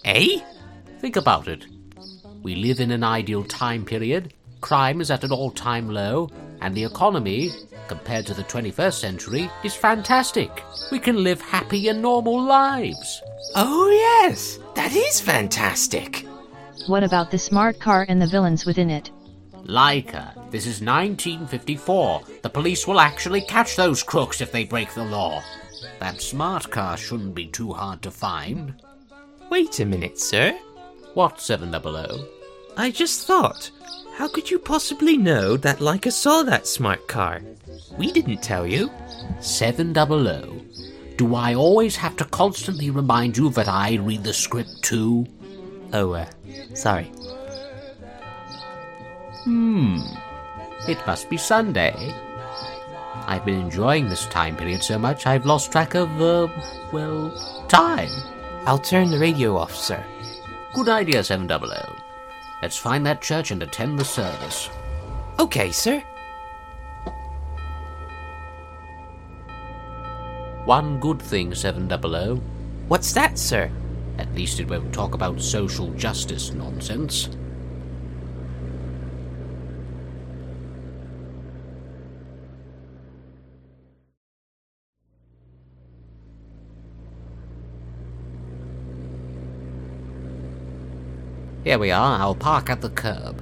Eh? 0.05 0.39
Think 0.99 1.15
about 1.15 1.47
it. 1.47 1.65
We 2.43 2.53
live 2.53 2.79
in 2.79 2.91
an 2.91 3.03
ideal 3.03 3.43
time 3.43 3.85
period, 3.85 4.35
crime 4.61 5.01
is 5.01 5.09
at 5.09 5.23
an 5.23 5.31
all 5.31 5.49
time 5.49 5.89
low, 5.89 6.29
and 6.61 6.75
the 6.75 6.83
economy, 6.83 7.49
compared 7.87 8.25
to 8.27 8.33
the 8.33 8.43
21st 8.43 8.93
century, 8.93 9.49
is 9.63 9.75
fantastic. 9.75 10.63
We 10.91 10.99
can 10.99 11.23
live 11.23 11.41
happy 11.41 11.87
and 11.87 12.01
normal 12.01 12.41
lives. 12.41 13.21
Oh, 13.55 13.89
yes, 13.89 14.59
that 14.75 14.93
is 14.93 15.19
fantastic. 15.19 16.25
What 16.87 17.03
about 17.03 17.31
the 17.31 17.37
smart 17.37 17.79
car 17.79 18.05
and 18.09 18.21
the 18.21 18.27
villains 18.27 18.65
within 18.65 18.89
it? 18.89 19.11
Leica, 19.65 20.33
this 20.51 20.65
is 20.65 20.81
1954. 20.81 22.21
The 22.41 22.49
police 22.49 22.85
will 22.85 22.99
actually 22.99 23.41
catch 23.41 23.75
those 23.75 24.03
crooks 24.03 24.41
if 24.41 24.51
they 24.51 24.65
break 24.65 24.93
the 24.93 25.03
law. 25.03 25.41
That 25.99 26.21
smart 26.21 26.69
car 26.69 26.97
shouldn't 26.97 27.35
be 27.35 27.47
too 27.47 27.71
hard 27.71 28.01
to 28.01 28.11
find. 28.11 28.73
Wait 29.49 29.79
a 29.79 29.85
minute, 29.85 30.19
sir. 30.19 30.57
What, 31.13 31.39
700? 31.39 32.11
I 32.75 32.89
just 32.89 33.27
thought, 33.27 33.69
how 34.15 34.27
could 34.27 34.49
you 34.49 34.57
possibly 34.57 35.17
know 35.17 35.57
that 35.57 35.79
Leica 35.79 36.11
saw 36.11 36.43
that 36.43 36.67
smart 36.67 37.07
car? 37.07 37.41
We 37.97 38.11
didn't 38.11 38.41
tell 38.41 38.65
you. 38.65 38.89
700. 39.39 41.17
Do 41.17 41.35
I 41.35 41.53
always 41.53 41.95
have 41.95 42.15
to 42.17 42.25
constantly 42.25 42.89
remind 42.89 43.37
you 43.37 43.49
that 43.51 43.67
I 43.67 43.95
read 43.95 44.23
the 44.23 44.33
script 44.33 44.81
too? 44.81 45.27
Oh, 45.93 46.13
uh, 46.13 46.25
sorry. 46.73 47.11
Hmm. 49.43 49.99
It 50.87 50.97
must 51.05 51.29
be 51.29 51.37
Sunday. 51.37 51.93
I've 53.27 53.45
been 53.45 53.59
enjoying 53.59 54.09
this 54.09 54.25
time 54.25 54.57
period 54.57 54.83
so 54.83 54.97
much 54.97 55.27
I've 55.27 55.45
lost 55.45 55.71
track 55.71 55.93
of, 55.93 56.09
uh, 56.21 56.47
well, 56.91 57.31
time. 57.67 58.09
I'll 58.65 58.79
turn 58.79 59.11
the 59.11 59.19
radio 59.19 59.57
off, 59.57 59.75
sir. 59.75 60.03
Good 60.73 60.89
idea, 60.89 61.23
700. 61.23 62.02
Let's 62.63 62.77
find 62.77 63.05
that 63.05 63.21
church 63.21 63.51
and 63.51 63.61
attend 63.61 63.99
the 63.99 64.05
service. 64.05 64.69
Okay, 65.37 65.69
sir. 65.73 65.99
One 70.63 70.97
good 71.01 71.21
thing, 71.21 71.53
700. 71.53 72.41
What's 72.87 73.11
that, 73.15 73.37
sir? 73.37 73.69
At 74.17 74.33
least 74.33 74.61
it 74.61 74.69
won't 74.69 74.93
talk 74.93 75.13
about 75.13 75.41
social 75.41 75.89
justice 75.95 76.53
nonsense. 76.53 77.27
Here 91.63 91.79
we 91.79 91.91
are, 91.91 92.19
I'll 92.19 92.35
park 92.35 92.69
at 92.69 92.81
the 92.81 92.89
curb. 92.89 93.41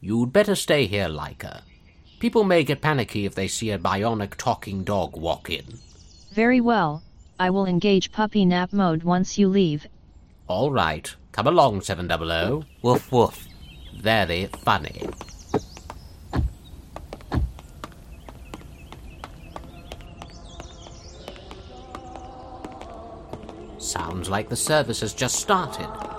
You'd 0.00 0.32
better 0.32 0.54
stay 0.54 0.86
here, 0.86 1.08
Leica. 1.08 1.62
People 2.18 2.42
may 2.42 2.64
get 2.64 2.80
panicky 2.80 3.24
if 3.24 3.34
they 3.34 3.46
see 3.46 3.70
a 3.70 3.78
bionic 3.78 4.34
talking 4.36 4.82
dog 4.82 5.16
walk 5.16 5.48
in. 5.50 5.78
Very 6.32 6.60
well. 6.60 7.02
I 7.40 7.50
will 7.50 7.66
engage 7.66 8.10
puppy 8.10 8.44
nap 8.44 8.72
mode 8.72 9.04
once 9.04 9.38
you 9.38 9.48
leave. 9.48 9.86
All 10.48 10.72
right, 10.72 11.14
come 11.30 11.46
along, 11.46 11.82
700. 11.82 12.64
Woof 12.82 13.12
woof. 13.12 13.46
Very 13.96 14.46
funny. 14.46 15.08
Sounds 23.78 24.28
like 24.28 24.48
the 24.48 24.56
service 24.56 25.00
has 25.00 25.14
just 25.14 25.36
started. 25.36 26.17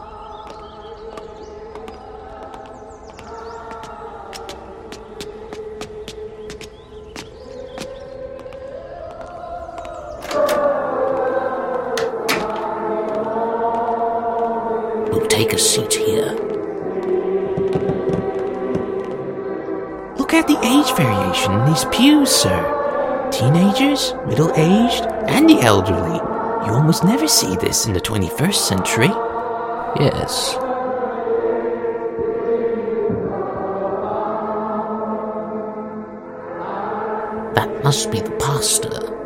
Age 20.89 20.97
variation 20.97 21.53
in 21.53 21.65
these 21.65 21.85
pews, 21.85 22.29
sir. 22.29 23.29
Teenagers, 23.31 24.13
middle 24.27 24.51
aged, 24.55 25.05
and 25.27 25.49
the 25.49 25.61
elderly. 25.61 26.17
You 26.65 26.73
almost 26.73 27.03
never 27.03 27.27
see 27.27 27.55
this 27.55 27.85
in 27.85 27.93
the 27.93 28.01
21st 28.01 28.55
century. 28.55 29.07
Yes. 29.99 30.55
That 37.55 37.83
must 37.83 38.11
be 38.11 38.21
the 38.21 38.31
pastor. 38.31 39.18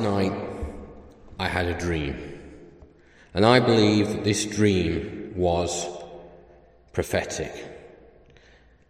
Night, 0.00 0.32
I 1.38 1.48
had 1.48 1.66
a 1.66 1.78
dream. 1.78 2.16
And 3.34 3.44
I 3.44 3.60
believe 3.60 4.08
that 4.08 4.24
this 4.24 4.44
dream 4.44 5.32
was 5.36 5.86
prophetic. 6.92 7.52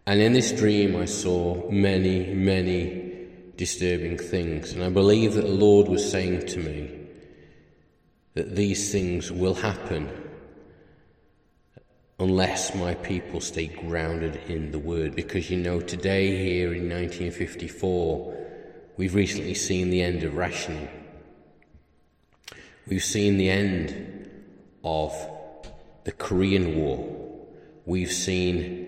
And 0.07 0.19
in 0.19 0.33
this 0.33 0.51
dream, 0.51 0.95
I 0.95 1.05
saw 1.05 1.69
many, 1.69 2.33
many 2.33 3.27
disturbing 3.57 4.17
things. 4.17 4.71
And 4.71 4.83
I 4.83 4.89
believe 4.89 5.35
that 5.35 5.45
the 5.45 5.53
Lord 5.53 5.87
was 5.87 6.09
saying 6.09 6.47
to 6.47 6.59
me 6.59 6.89
that 8.33 8.55
these 8.55 8.91
things 8.91 9.31
will 9.31 9.53
happen 9.53 10.09
unless 12.19 12.75
my 12.75 12.95
people 12.95 13.39
stay 13.39 13.67
grounded 13.67 14.35
in 14.47 14.71
the 14.71 14.79
Word. 14.79 15.15
Because 15.15 15.49
you 15.49 15.57
know, 15.57 15.79
today, 15.79 16.37
here 16.43 16.73
in 16.73 16.89
1954, 16.89 18.47
we've 18.97 19.15
recently 19.15 19.53
seen 19.53 19.89
the 19.89 20.01
end 20.01 20.23
of 20.23 20.35
rationing. 20.35 20.89
We've 22.89 23.03
seen 23.03 23.37
the 23.37 23.51
end 23.51 24.27
of 24.83 25.13
the 26.05 26.11
Korean 26.11 26.75
War. 26.75 27.45
We've 27.85 28.11
seen 28.11 28.87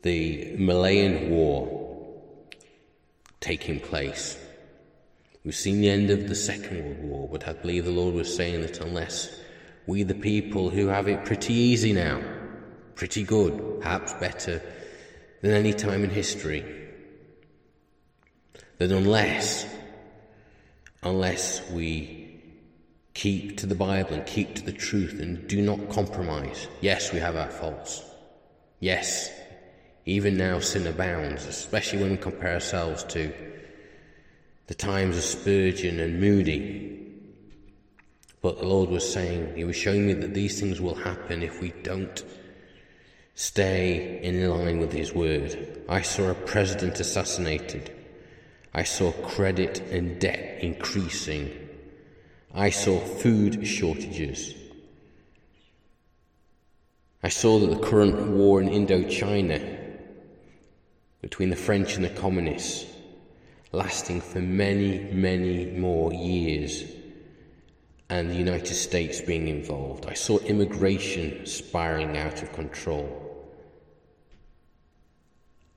the 0.00 0.56
Malayan 0.56 1.28
War 1.28 2.08
taking 3.40 3.80
place. 3.80 4.38
We've 5.44 5.54
seen 5.54 5.82
the 5.82 5.90
end 5.90 6.08
of 6.08 6.26
the 6.26 6.34
Second 6.34 6.84
World 6.84 7.02
War, 7.02 7.28
but 7.30 7.46
I 7.46 7.52
believe 7.52 7.84
the 7.84 7.90
Lord 7.90 8.14
was 8.14 8.34
saying 8.34 8.62
that 8.62 8.80
unless 8.80 9.38
we, 9.86 10.04
the 10.04 10.14
people 10.14 10.70
who 10.70 10.86
have 10.86 11.06
it 11.06 11.26
pretty 11.26 11.52
easy 11.52 11.92
now, 11.92 12.22
pretty 12.94 13.24
good, 13.24 13.80
perhaps 13.82 14.14
better 14.14 14.62
than 15.42 15.50
any 15.50 15.74
time 15.74 16.02
in 16.02 16.08
history, 16.08 16.64
that 18.78 18.90
unless, 18.90 19.66
unless 21.02 21.68
we 21.70 22.21
keep 23.14 23.58
to 23.58 23.66
the 23.66 23.74
Bible 23.74 24.14
and 24.14 24.26
keep 24.26 24.54
to 24.54 24.62
the 24.62 24.72
truth 24.72 25.20
and 25.20 25.46
do 25.48 25.60
not 25.60 25.90
compromise. 25.90 26.68
Yes, 26.80 27.12
we 27.12 27.18
have 27.18 27.36
our 27.36 27.50
faults. 27.50 28.02
Yes, 28.80 29.30
even 30.06 30.36
now 30.36 30.58
sin 30.58 30.86
abounds, 30.86 31.46
especially 31.46 32.02
when 32.02 32.10
we 32.12 32.16
compare 32.16 32.54
ourselves 32.54 33.04
to 33.04 33.32
the 34.66 34.74
times 34.74 35.16
of 35.16 35.22
Spurgeon 35.22 36.00
and 36.00 36.20
Moody. 36.20 36.98
But 38.40 38.58
the 38.58 38.66
Lord 38.66 38.90
was 38.90 39.10
saying, 39.10 39.54
He 39.56 39.64
was 39.64 39.76
showing 39.76 40.06
me 40.06 40.14
that 40.14 40.34
these 40.34 40.58
things 40.58 40.80
will 40.80 40.96
happen 40.96 41.42
if 41.42 41.60
we 41.60 41.70
don't 41.82 42.24
stay 43.34 44.20
in 44.22 44.48
line 44.48 44.78
with 44.78 44.92
His 44.92 45.12
word. 45.12 45.82
I 45.88 46.02
saw 46.02 46.30
a 46.30 46.34
president 46.34 46.98
assassinated. 46.98 47.94
I 48.74 48.82
saw 48.82 49.12
credit 49.12 49.80
and 49.90 50.18
debt 50.18 50.58
increasing. 50.60 51.61
I 52.54 52.68
saw 52.68 52.98
food 52.98 53.66
shortages. 53.66 54.54
I 57.22 57.30
saw 57.30 57.58
that 57.60 57.70
the 57.70 57.86
current 57.86 58.28
war 58.28 58.60
in 58.60 58.68
Indochina 58.68 59.78
between 61.22 61.48
the 61.48 61.56
French 61.56 61.96
and 61.96 62.04
the 62.04 62.10
communists, 62.10 62.84
lasting 63.70 64.20
for 64.20 64.40
many, 64.40 64.98
many 65.12 65.66
more 65.66 66.12
years, 66.12 66.84
and 68.10 68.28
the 68.28 68.34
United 68.34 68.74
States 68.74 69.22
being 69.22 69.48
involved. 69.48 70.04
I 70.04 70.14
saw 70.14 70.36
immigration 70.40 71.46
spiraling 71.46 72.18
out 72.18 72.42
of 72.42 72.52
control. 72.52 73.18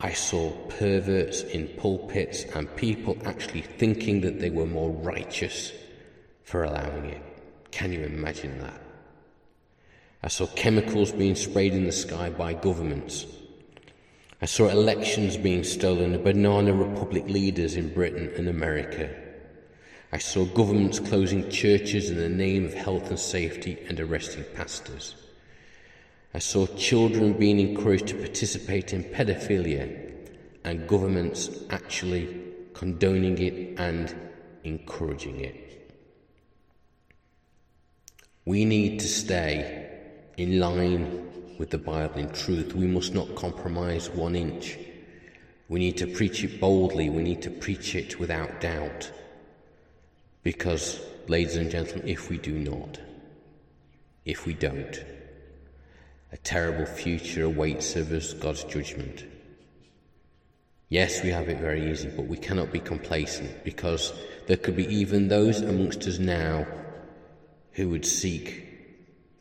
I 0.01 0.11
saw 0.11 0.51
perverts 0.67 1.43
in 1.43 1.69
pulpits 1.78 2.43
and 2.43 2.76
people 2.76 3.17
actually 3.23 3.61
thinking 3.61 4.19
that 4.21 4.41
they 4.41 4.49
were 4.49 4.65
more 4.65 4.91
righteous 4.91 5.71
for 6.46 6.64
allowing 6.64 7.06
it. 7.06 7.22
Can 7.72 7.91
you 7.91 8.04
imagine 8.04 8.60
that? 8.60 8.82
I 10.24 10.30
saw 10.30 10.48
chemicals 10.48 11.12
being 11.12 11.36
sprayed 11.36 11.74
in 11.74 11.84
the 11.84 11.91
sky 11.91 12.30
by 12.30 12.54
governments. 12.54 13.26
I 14.41 14.46
saw 14.46 14.70
elections 14.70 15.38
being 15.38 15.64
stolen 15.64 16.14
and 16.14 16.24
banana 16.24 16.74
republic 16.74 17.26
leaders 17.28 17.76
in 17.76 17.93
Britain 17.93 18.32
and 18.38 18.48
America. 18.48 19.14
I 20.12 20.20
saw 20.20 20.46
governments 20.46 21.00
closing 21.00 21.50
churches 21.50 22.10
in 22.10 22.18
the 22.18 22.30
name 22.30 22.66
of 22.66 22.74
health 22.74 23.10
and 23.10 23.20
safety 23.20 23.78
and 23.89 24.00
arresting 24.00 24.46
pastors. 24.56 25.16
I 26.34 26.39
saw 26.39 26.68
children 26.68 27.34
being 27.34 27.60
encouraged 27.60 28.08
to 28.08 28.16
participate 28.16 28.93
in 28.93 29.04
pedophilia 29.04 30.14
and 30.64 30.88
governments 30.88 31.50
actually 31.70 32.41
condoning 32.74 33.38
it 33.39 33.80
and 33.80 34.14
encouraging 34.64 35.39
it. 35.39 35.64
We 38.46 38.64
need 38.64 39.00
to 39.00 39.08
stay 39.08 39.89
in 40.38 40.60
line 40.60 41.58
with 41.58 41.72
the 41.72 41.80
Bible 41.80 42.20
in 42.20 42.30
truth. 42.30 42.76
We 42.76 42.86
must 42.86 43.12
not 43.14 43.36
compromise 43.36 44.10
one 44.12 44.36
inch. 44.36 44.78
We 45.68 45.80
need 45.80 45.98
to 45.98 46.08
preach 46.08 46.43
it 46.43 46.60
boldly. 46.62 47.10
We 47.10 47.24
need 47.24 47.41
to 47.41 47.50
preach 47.50 47.96
it 47.96 48.20
without 48.20 48.62
doubt. 48.62 49.12
Because, 50.43 51.02
ladies 51.28 51.56
and 51.56 51.72
gentlemen, 51.72 52.08
if 52.08 52.30
we 52.30 52.38
do 52.38 52.54
not, 52.54 53.00
if 54.26 54.46
we 54.46 54.54
don't, 54.54 55.04
a 56.32 56.38
terrible 56.38 56.86
future 56.86 57.46
awaits 57.46 57.96
us 57.96 58.34
God's 58.34 58.64
judgment. 58.66 59.26
Yes, 60.89 61.24
we 61.24 61.30
have 61.30 61.50
it 61.50 61.60
very 61.60 61.89
easy, 61.89 62.10
but 62.16 62.28
we 62.28 62.38
cannot 62.38 62.72
be 62.72 62.80
complacent 62.80 63.64
because 63.64 64.14
there 64.46 64.58
could 64.58 64.76
be 64.76 64.86
even 64.93 65.30
those 65.30 65.62
amongst 65.62 66.04
us 66.04 66.20
now 66.20 66.68
who 67.76 67.89
would 67.89 68.05
seek 68.05 68.65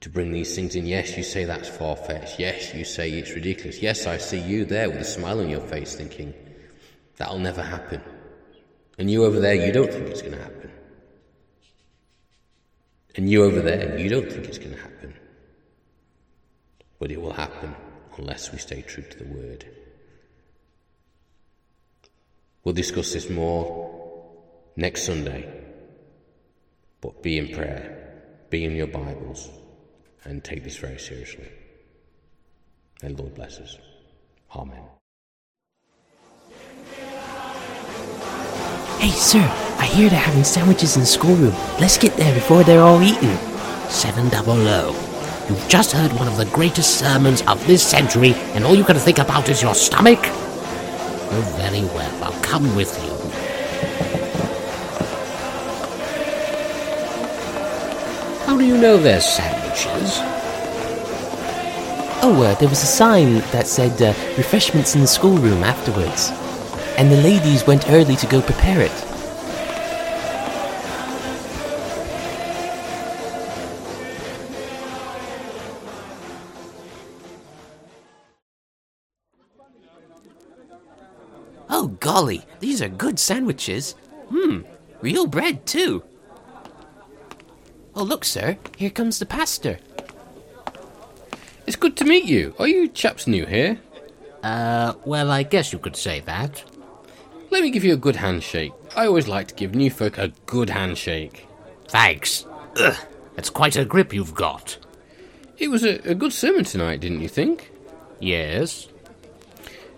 to 0.00 0.10
bring 0.10 0.32
these 0.32 0.54
things 0.54 0.74
in. 0.74 0.86
Yes, 0.86 1.16
you 1.16 1.22
say 1.22 1.44
that's 1.44 1.68
far 1.68 1.96
fetched. 1.96 2.38
Yes, 2.38 2.74
you 2.74 2.84
say 2.84 3.10
it's 3.10 3.32
ridiculous. 3.32 3.80
Yes, 3.80 4.06
I 4.06 4.18
see 4.18 4.40
you 4.40 4.64
there 4.64 4.90
with 4.90 4.98
a 4.98 5.04
smile 5.04 5.40
on 5.40 5.48
your 5.48 5.60
face 5.60 5.94
thinking, 5.94 6.34
that'll 7.16 7.38
never 7.38 7.62
happen. 7.62 8.02
And 8.98 9.10
you 9.10 9.24
over 9.24 9.40
there, 9.40 9.54
you 9.54 9.72
don't 9.72 9.90
think 9.90 10.08
it's 10.08 10.20
going 10.20 10.34
to 10.34 10.42
happen. 10.42 10.70
And 13.14 13.30
you 13.30 13.44
over 13.44 13.60
there, 13.60 13.98
you 13.98 14.08
don't 14.08 14.30
think 14.30 14.46
it's 14.46 14.58
going 14.58 14.74
to 14.74 14.80
happen. 14.80 15.14
But 16.98 17.12
it 17.12 17.20
will 17.20 17.32
happen 17.32 17.74
unless 18.18 18.50
we 18.50 18.58
stay 18.58 18.82
true 18.82 19.04
to 19.04 19.18
the 19.18 19.32
word. 19.32 19.64
We'll 22.64 22.74
discuss 22.74 23.12
this 23.12 23.30
more 23.30 24.34
next 24.76 25.04
Sunday. 25.04 25.62
But 27.00 27.22
be 27.22 27.38
in 27.38 27.54
prayer 27.54 28.03
be 28.54 28.64
in 28.64 28.76
your 28.76 28.86
Bibles 28.86 29.50
and 30.22 30.44
take 30.44 30.62
this 30.62 30.76
very 30.76 30.96
seriously. 30.96 31.48
And 33.02 33.18
Lord 33.18 33.34
bless 33.34 33.58
us. 33.58 33.76
Amen. 34.54 34.84
Hey, 39.00 39.10
sir, 39.10 39.40
I 39.80 39.86
hear 39.86 40.08
they're 40.08 40.20
having 40.20 40.44
sandwiches 40.44 40.94
in 40.94 41.00
the 41.00 41.06
schoolroom. 41.06 41.56
Let's 41.80 41.98
get 41.98 42.16
there 42.16 42.32
before 42.32 42.62
they're 42.62 42.84
all 42.84 43.02
eaten. 43.02 43.36
Seven 43.90 44.28
double. 44.28 44.54
You've 45.48 45.68
just 45.68 45.90
heard 45.90 46.12
one 46.12 46.28
of 46.28 46.36
the 46.36 46.46
greatest 46.54 47.00
sermons 47.00 47.42
of 47.42 47.66
this 47.66 47.84
century, 47.84 48.34
and 48.54 48.64
all 48.64 48.76
you 48.76 48.84
can 48.84 48.96
think 48.96 49.18
about 49.18 49.48
is 49.48 49.62
your 49.62 49.74
stomach? 49.74 50.20
Oh, 50.22 51.54
very 51.56 51.84
well. 51.86 52.22
I'll 52.22 52.40
come 52.40 52.76
with 52.76 52.92
you. 53.04 53.13
How 58.46 58.58
do 58.58 58.64
you 58.66 58.76
know 58.76 58.98
they're 58.98 59.22
sandwiches? 59.22 60.18
Oh, 62.22 62.42
uh, 62.42 62.54
there 62.56 62.68
was 62.68 62.82
a 62.82 62.86
sign 62.86 63.36
that 63.52 63.66
said 63.66 64.00
uh, 64.02 64.14
refreshments 64.36 64.94
in 64.94 65.00
the 65.00 65.06
schoolroom 65.06 65.64
afterwards. 65.64 66.30
And 66.98 67.10
the 67.10 67.20
ladies 67.22 67.66
went 67.66 67.88
early 67.88 68.16
to 68.16 68.26
go 68.26 68.42
prepare 68.42 68.82
it. 68.82 68.92
Oh, 81.70 81.88
golly, 81.98 82.44
these 82.60 82.82
are 82.82 82.88
good 82.88 83.18
sandwiches. 83.18 83.92
Hmm, 84.28 84.60
real 85.00 85.26
bread, 85.26 85.66
too. 85.66 86.04
Oh, 87.96 88.02
look, 88.02 88.24
sir, 88.24 88.58
here 88.76 88.90
comes 88.90 89.18
the 89.18 89.26
pastor. 89.26 89.78
It's 91.66 91.76
good 91.76 91.96
to 91.98 92.04
meet 92.04 92.24
you. 92.24 92.54
Are 92.58 92.68
you 92.68 92.88
chaps 92.88 93.26
new 93.26 93.46
here? 93.46 93.78
Uh, 94.42 94.94
well, 95.04 95.30
I 95.30 95.44
guess 95.44 95.72
you 95.72 95.78
could 95.78 95.96
say 95.96 96.20
that. 96.20 96.62
Let 97.50 97.62
me 97.62 97.70
give 97.70 97.84
you 97.84 97.94
a 97.94 97.96
good 97.98 98.16
handshake. 98.16 98.72
I 98.96 99.06
always 99.06 99.28
like 99.28 99.48
to 99.48 99.54
give 99.54 99.74
new 99.74 99.90
folk 99.90 100.18
a 100.18 100.32
good 100.46 100.70
handshake. 100.70 101.46
Thanks. 101.88 102.44
Ugh, 102.80 102.96
that's 103.36 103.48
quite 103.48 103.76
a 103.76 103.84
grip 103.84 104.12
you've 104.12 104.34
got. 104.34 104.76
It 105.56 105.68
was 105.68 105.84
a, 105.84 106.00
a 106.10 106.14
good 106.14 106.32
sermon 106.32 106.64
tonight, 106.64 107.00
didn't 107.00 107.20
you 107.20 107.28
think? 107.28 107.70
Yes. 108.18 108.88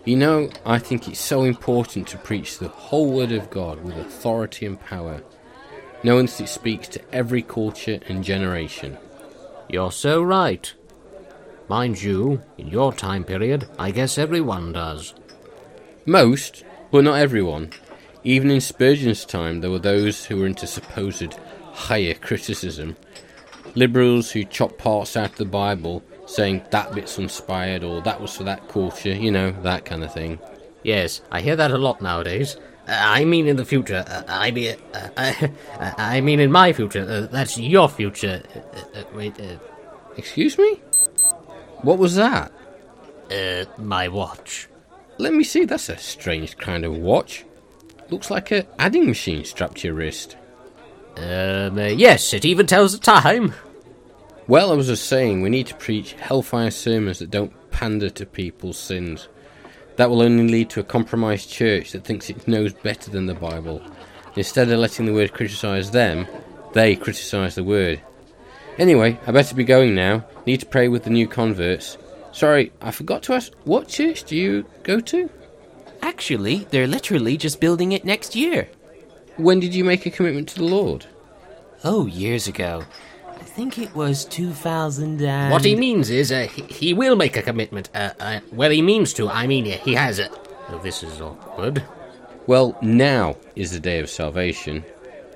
You 0.05 0.15
know, 0.15 0.49
I 0.65 0.77
think 0.79 1.07
it's 1.07 1.19
so 1.19 1.43
important 1.43 2.07
to 2.09 2.17
preach 2.17 2.59
the 2.59 2.69
whole 2.69 3.11
Word 3.11 3.31
of 3.31 3.49
God 3.49 3.83
with 3.83 3.97
authority 3.97 4.65
and 4.65 4.79
power, 4.79 5.21
knowing 6.07 6.25
that 6.25 6.39
it 6.39 6.47
speaks 6.47 6.87
to 6.87 7.01
every 7.13 7.41
culture 7.41 7.99
and 8.07 8.23
generation. 8.23 8.97
You're 9.67 9.91
so 9.91 10.23
right. 10.23 10.73
Mind 11.67 12.01
you, 12.01 12.41
in 12.57 12.69
your 12.69 12.93
time 12.93 13.25
period, 13.25 13.67
I 13.77 13.91
guess 13.91 14.17
everyone 14.17 14.71
does. 14.71 15.13
Most, 16.05 16.63
but 16.91 17.03
not 17.03 17.19
everyone. 17.19 17.71
Even 18.23 18.49
in 18.49 18.61
Spurgeon's 18.61 19.25
time, 19.25 19.59
there 19.59 19.69
were 19.69 19.79
those 19.79 20.23
who 20.23 20.37
were 20.37 20.47
into 20.47 20.65
supposed 20.65 21.33
higher 21.73 22.13
criticism. 22.13 22.95
Liberals 23.75 24.31
who 24.31 24.45
chopped 24.45 24.77
parts 24.77 25.17
out 25.17 25.31
of 25.31 25.35
the 25.35 25.43
Bible, 25.43 26.01
saying 26.25 26.63
that 26.71 26.95
bit's 26.95 27.17
inspired 27.17 27.83
or 27.83 28.01
that 28.03 28.21
was 28.21 28.33
for 28.33 28.45
that 28.45 28.69
culture, 28.69 29.11
you 29.11 29.29
know, 29.29 29.51
that 29.63 29.83
kind 29.83 30.05
of 30.05 30.13
thing. 30.13 30.39
Yes, 30.83 31.19
I 31.33 31.41
hear 31.41 31.57
that 31.57 31.71
a 31.71 31.77
lot 31.77 32.01
nowadays. 32.01 32.55
Uh, 32.87 32.95
I 32.95 33.25
mean, 33.25 33.47
in 33.47 33.57
the 33.57 33.65
future. 33.65 34.05
Uh, 34.07 34.23
I 34.27 34.51
mean, 34.51 34.75
uh, 34.93 35.09
uh, 35.17 35.47
I 35.97 36.21
mean, 36.21 36.39
in 36.39 36.51
my 36.51 36.73
future. 36.73 37.05
Uh, 37.07 37.27
that's 37.31 37.57
your 37.57 37.89
future. 37.89 38.43
Uh, 38.95 39.03
wait. 39.13 39.35
Excuse 40.15 40.57
me? 40.57 40.81
What 41.81 41.97
was 41.97 42.15
that? 42.15 42.51
Uh, 43.31 43.65
my 43.77 44.07
watch. 44.07 44.67
Let 45.17 45.33
me 45.33 45.43
see. 45.43 45.65
That's 45.65 45.89
a 45.89 45.97
strange 45.97 46.57
kind 46.57 46.85
of 46.85 46.95
watch. 46.95 47.45
Looks 48.09 48.31
like 48.31 48.51
a 48.51 48.65
adding 48.79 49.05
machine 49.05 49.43
strapped 49.43 49.77
to 49.79 49.87
your 49.87 49.95
wrist. 49.95 50.37
Um, 51.17 51.77
yes, 51.77 52.33
it 52.33 52.45
even 52.45 52.67
tells 52.67 52.93
the 52.93 52.99
time. 52.99 53.53
Well, 54.47 54.71
I 54.71 54.75
was 54.75 54.87
just 54.87 55.07
saying, 55.07 55.41
we 55.41 55.49
need 55.49 55.67
to 55.67 55.75
preach 55.75 56.13
hellfire 56.13 56.71
sermons 56.71 57.19
that 57.19 57.31
don't 57.31 57.51
pander 57.69 58.09
to 58.11 58.25
people's 58.25 58.77
sins. 58.77 59.27
That 59.97 60.09
will 60.09 60.21
only 60.21 60.47
lead 60.47 60.69
to 60.71 60.79
a 60.79 60.83
compromised 60.83 61.49
church 61.49 61.91
that 61.91 62.03
thinks 62.03 62.29
it 62.29 62.47
knows 62.47 62.73
better 62.73 63.11
than 63.11 63.25
the 63.25 63.33
Bible. 63.33 63.81
Instead 64.35 64.69
of 64.69 64.79
letting 64.79 65.05
the 65.05 65.13
word 65.13 65.33
criticise 65.33 65.91
them, 65.91 66.27
they 66.73 66.95
criticise 66.95 67.55
the 67.55 67.63
word. 67.63 68.01
Anyway, 68.77 69.19
I 69.25 69.31
better 69.31 69.55
be 69.55 69.63
going 69.63 69.95
now. 69.95 70.23
Need 70.45 70.59
to 70.59 70.65
pray 70.67 70.87
with 70.87 71.03
the 71.03 71.09
new 71.09 71.27
converts. 71.27 71.97
Sorry, 72.31 72.71
I 72.79 72.91
forgot 72.91 73.23
to 73.23 73.33
ask, 73.33 73.51
what 73.63 73.87
church 73.87 74.23
do 74.25 74.35
you 74.35 74.65
go 74.83 74.99
to? 74.99 75.29
Actually, 76.03 76.67
they're 76.69 76.85
literally 76.85 77.35
just 77.35 77.59
building 77.59 77.91
it 77.91 78.05
next 78.05 78.35
year. 78.35 78.69
When 79.37 79.59
did 79.59 79.73
you 79.73 79.83
make 79.83 80.05
a 80.05 80.11
commitment 80.11 80.49
to 80.49 80.59
the 80.59 80.65
Lord? 80.65 81.07
Oh, 81.83 82.05
years 82.05 82.47
ago. 82.47 82.83
I 83.57 83.59
think 83.59 83.79
it 83.79 83.95
was 83.95 84.23
2000 84.25 85.19
and... 85.19 85.51
What 85.51 85.65
he 85.65 85.75
means 85.75 86.11
is, 86.11 86.31
uh, 86.31 86.41
he, 86.41 86.61
he 86.61 86.93
will 86.93 87.15
make 87.15 87.35
a 87.37 87.41
commitment. 87.41 87.89
Uh, 87.91 88.11
uh, 88.19 88.39
well, 88.51 88.69
he 88.69 88.83
means 88.83 89.13
to. 89.13 89.29
I 89.29 89.47
mean, 89.47 89.65
he 89.65 89.95
has 89.95 90.19
it. 90.19 90.31
Oh, 90.69 90.77
this 90.77 91.01
is 91.01 91.19
awkward. 91.19 91.83
Well, 92.45 92.77
now 92.83 93.35
is 93.55 93.71
the 93.71 93.79
day 93.79 93.97
of 93.97 94.11
salvation. 94.11 94.85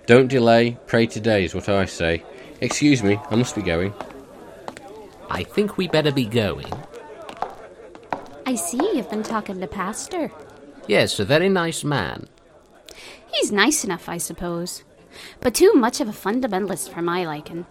Don't 0.06 0.28
delay, 0.28 0.78
pray 0.86 1.08
today 1.08 1.46
is 1.46 1.56
what 1.56 1.68
I 1.68 1.86
say. 1.86 2.24
Excuse 2.62 3.02
me, 3.02 3.20
I 3.32 3.36
must 3.36 3.56
be 3.56 3.64
going. 3.64 3.92
I 5.32 5.42
think 5.42 5.78
we 5.78 5.88
better 5.88 6.12
be 6.12 6.26
going. 6.26 6.72
I 8.46 8.54
see 8.54 8.78
you've 8.94 9.10
been 9.10 9.24
talking 9.24 9.60
to 9.60 9.66
Pastor. 9.66 10.32
Yes, 10.88 11.20
a 11.20 11.26
very 11.26 11.50
nice 11.50 11.84
man. 11.84 12.28
He's 13.34 13.52
nice 13.52 13.84
enough, 13.84 14.08
I 14.08 14.20
suppose, 14.20 14.84
but 15.40 15.56
too 15.56 15.74
much 15.74 16.00
of 16.00 16.08
a 16.08 16.12
fundamentalist 16.12 16.90
for 16.94 17.02
my 17.02 17.26
liking. 17.26 17.66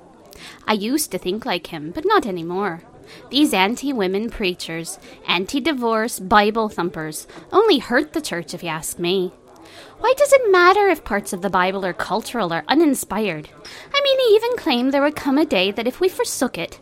I 0.67 0.75
used 0.75 1.11
to 1.11 1.19
think 1.19 1.45
like 1.45 1.69
him, 1.69 1.91
but 1.91 2.05
not 2.05 2.27
anymore. 2.27 2.83
These 3.31 3.53
anti 3.53 3.93
women 3.93 4.31
preachers, 4.31 4.99
anti 5.27 5.61
divorce 5.61 6.19
Bible 6.21 6.69
thumpers, 6.69 7.27
only 7.53 7.79
hurt 7.79 8.13
the 8.13 8.21
church 8.21 8.55
if 8.55 8.63
you 8.63 8.69
ask 8.69 8.99
me. 8.99 9.33
Why 9.99 10.15
does 10.17 10.33
it 10.33 10.51
matter 10.51 10.89
if 10.89 11.05
parts 11.05 11.33
of 11.33 11.43
the 11.43 11.51
Bible 11.51 11.85
are 11.85 11.93
cultural 11.93 12.53
or 12.53 12.65
uninspired? 12.69 13.49
I 13.95 14.01
mean, 14.03 14.19
he 14.21 14.35
even 14.35 14.57
claimed 14.57 14.93
there 14.93 15.03
would 15.03 15.17
come 15.17 15.39
a 15.39 15.45
day 15.45 15.71
that 15.71 15.87
if 15.87 16.01
we 16.01 16.09
forsook 16.09 16.57
it, 16.57 16.79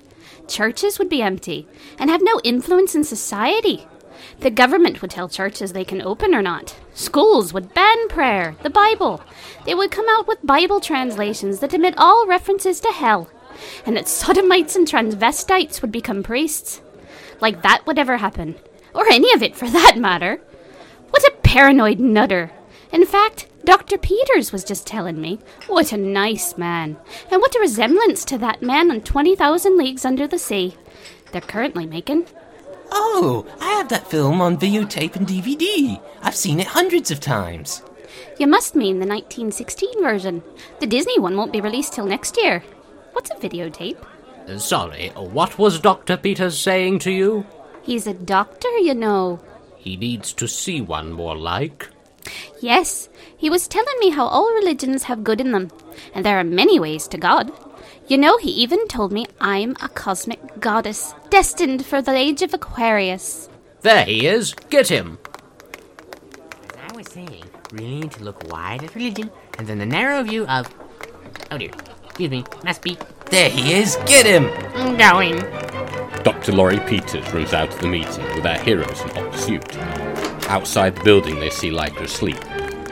churches 0.46 0.98
would 0.98 1.08
be 1.08 1.22
empty 1.22 1.66
and 1.98 2.10
have 2.10 2.22
no 2.22 2.40
influence 2.44 2.94
in 2.94 3.04
society. 3.04 3.86
The 4.40 4.50
government 4.50 5.02
would 5.02 5.10
tell 5.10 5.28
churches 5.28 5.72
they 5.72 5.84
can 5.84 6.00
open 6.00 6.34
or 6.34 6.42
not. 6.42 6.76
Schools 6.94 7.52
would 7.52 7.74
ban 7.74 8.08
prayer, 8.08 8.56
the 8.62 8.70
Bible. 8.70 9.20
They 9.64 9.74
would 9.74 9.90
come 9.90 10.06
out 10.08 10.28
with 10.28 10.38
Bible 10.44 10.80
translations 10.80 11.58
that 11.58 11.74
omit 11.74 11.94
all 11.96 12.26
references 12.26 12.80
to 12.80 12.88
hell. 12.88 13.28
And 13.86 13.96
that 13.96 14.08
sodomites 14.08 14.76
and 14.76 14.86
transvestites 14.86 15.82
would 15.82 15.92
become 15.92 16.22
priests. 16.22 16.80
Like 17.40 17.62
that 17.62 17.86
would 17.86 17.98
ever 17.98 18.16
happen. 18.16 18.56
Or 18.94 19.06
any 19.10 19.32
of 19.32 19.42
it 19.42 19.56
for 19.56 19.68
that 19.68 19.96
matter. 19.96 20.40
What 21.10 21.22
a 21.22 21.34
paranoid 21.42 21.98
nutter. 21.98 22.50
In 22.92 23.04
fact, 23.04 23.46
Dr. 23.64 23.98
Peters 23.98 24.52
was 24.52 24.64
just 24.64 24.86
telling 24.86 25.20
me. 25.20 25.38
What 25.66 25.92
a 25.92 25.96
nice 25.96 26.56
man. 26.56 26.96
And 27.30 27.40
what 27.40 27.54
a 27.54 27.60
resemblance 27.60 28.24
to 28.26 28.38
that 28.38 28.62
man 28.62 28.90
on 28.90 29.02
20,000 29.02 29.76
Leagues 29.76 30.04
Under 30.04 30.26
the 30.26 30.38
Sea. 30.38 30.74
They're 31.32 31.40
currently 31.40 31.86
making. 31.86 32.26
Oh, 32.90 33.46
I 33.60 33.72
have 33.72 33.88
that 33.90 34.08
film 34.08 34.40
on 34.40 34.58
videotape 34.58 35.16
and 35.16 35.26
DVD. 35.26 36.00
I've 36.22 36.34
seen 36.34 36.60
it 36.60 36.68
hundreds 36.68 37.10
of 37.10 37.20
times. 37.20 37.82
You 38.38 38.46
must 38.46 38.74
mean 38.74 39.00
the 39.00 39.06
1916 39.06 40.02
version. 40.02 40.42
The 40.80 40.86
Disney 40.86 41.18
one 41.18 41.36
won't 41.36 41.52
be 41.52 41.60
released 41.60 41.92
till 41.92 42.06
next 42.06 42.36
year. 42.36 42.62
What's 43.18 43.32
a 43.32 43.48
videotape? 43.48 43.98
Uh, 44.46 44.58
sorry, 44.58 45.08
what 45.08 45.58
was 45.58 45.80
Dr. 45.80 46.16
Peters 46.16 46.56
saying 46.56 47.00
to 47.00 47.10
you? 47.10 47.44
He's 47.82 48.06
a 48.06 48.14
doctor, 48.14 48.68
you 48.78 48.94
know. 48.94 49.40
He 49.76 49.96
needs 49.96 50.32
to 50.34 50.46
see 50.46 50.80
one 50.80 51.10
more 51.10 51.36
like. 51.36 51.88
Yes, 52.60 53.08
he 53.36 53.50
was 53.50 53.66
telling 53.66 53.98
me 53.98 54.10
how 54.10 54.28
all 54.28 54.54
religions 54.54 55.02
have 55.02 55.24
good 55.24 55.40
in 55.40 55.50
them, 55.50 55.72
and 56.14 56.24
there 56.24 56.38
are 56.38 56.44
many 56.44 56.78
ways 56.78 57.08
to 57.08 57.18
God. 57.18 57.50
You 58.06 58.18
know, 58.18 58.38
he 58.38 58.50
even 58.52 58.86
told 58.86 59.10
me 59.10 59.26
I'm 59.40 59.74
a 59.82 59.88
cosmic 59.88 60.60
goddess, 60.60 61.12
destined 61.28 61.84
for 61.84 62.00
the 62.00 62.14
age 62.14 62.42
of 62.42 62.54
Aquarius. 62.54 63.48
There 63.80 64.04
he 64.04 64.28
is. 64.28 64.54
Get 64.70 64.86
him. 64.86 65.18
As 66.52 66.92
I 66.92 66.96
was 66.96 67.08
saying, 67.08 67.42
we 67.72 67.80
need 67.80 68.12
to 68.12 68.22
look 68.22 68.48
wide 68.48 68.84
at 68.84 68.94
religion 68.94 69.28
and 69.58 69.66
then 69.66 69.78
the 69.78 69.86
narrow 69.86 70.22
view 70.22 70.46
of. 70.46 70.72
Oh 71.50 71.58
dear. 71.58 71.72
Excuse 72.18 72.32
me. 72.32 72.44
Must 72.64 72.82
be. 72.82 72.98
There 73.30 73.48
he 73.48 73.74
is. 73.74 73.94
Get 74.04 74.26
him. 74.26 74.50
I'm 74.74 74.96
going. 74.96 75.38
Dr. 76.24 76.50
Laurie 76.50 76.80
Peters 76.80 77.32
runs 77.32 77.52
out 77.54 77.72
of 77.72 77.80
the 77.80 77.86
meeting 77.86 78.24
with 78.34 78.44
our 78.44 78.58
heroes 78.58 79.00
in 79.02 79.08
hot 79.10 79.30
pursuit. 79.30 79.78
Outside 80.48 80.96
the 80.96 81.04
building, 81.04 81.38
they 81.38 81.50
see 81.50 81.70
Leica 81.70 82.00
asleep 82.00 82.44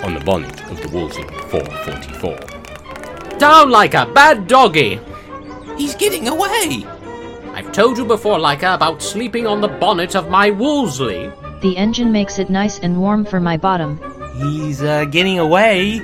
on 0.04 0.14
the 0.14 0.20
bonnet 0.20 0.62
of 0.70 0.80
the 0.80 0.88
Wolseley 0.96 1.26
444. 1.48 3.38
Down 3.40 3.68
like 3.68 3.94
a 3.94 4.06
bad 4.06 4.46
doggy! 4.46 5.00
He's 5.76 5.96
getting 5.96 6.28
away! 6.28 6.86
I've 7.52 7.72
told 7.72 7.98
you 7.98 8.04
before, 8.04 8.38
Leica, 8.38 8.76
about 8.76 9.02
sleeping 9.02 9.48
on 9.48 9.60
the 9.60 9.66
bonnet 9.66 10.14
of 10.14 10.30
my 10.30 10.50
Wolseley. 10.50 11.32
The 11.62 11.76
engine 11.76 12.12
makes 12.12 12.38
it 12.38 12.48
nice 12.48 12.78
and 12.78 13.00
warm 13.00 13.24
for 13.24 13.40
my 13.40 13.56
bottom. 13.56 13.98
He's 14.36 14.82
uh, 14.82 15.06
getting 15.06 15.38
away. 15.38 15.94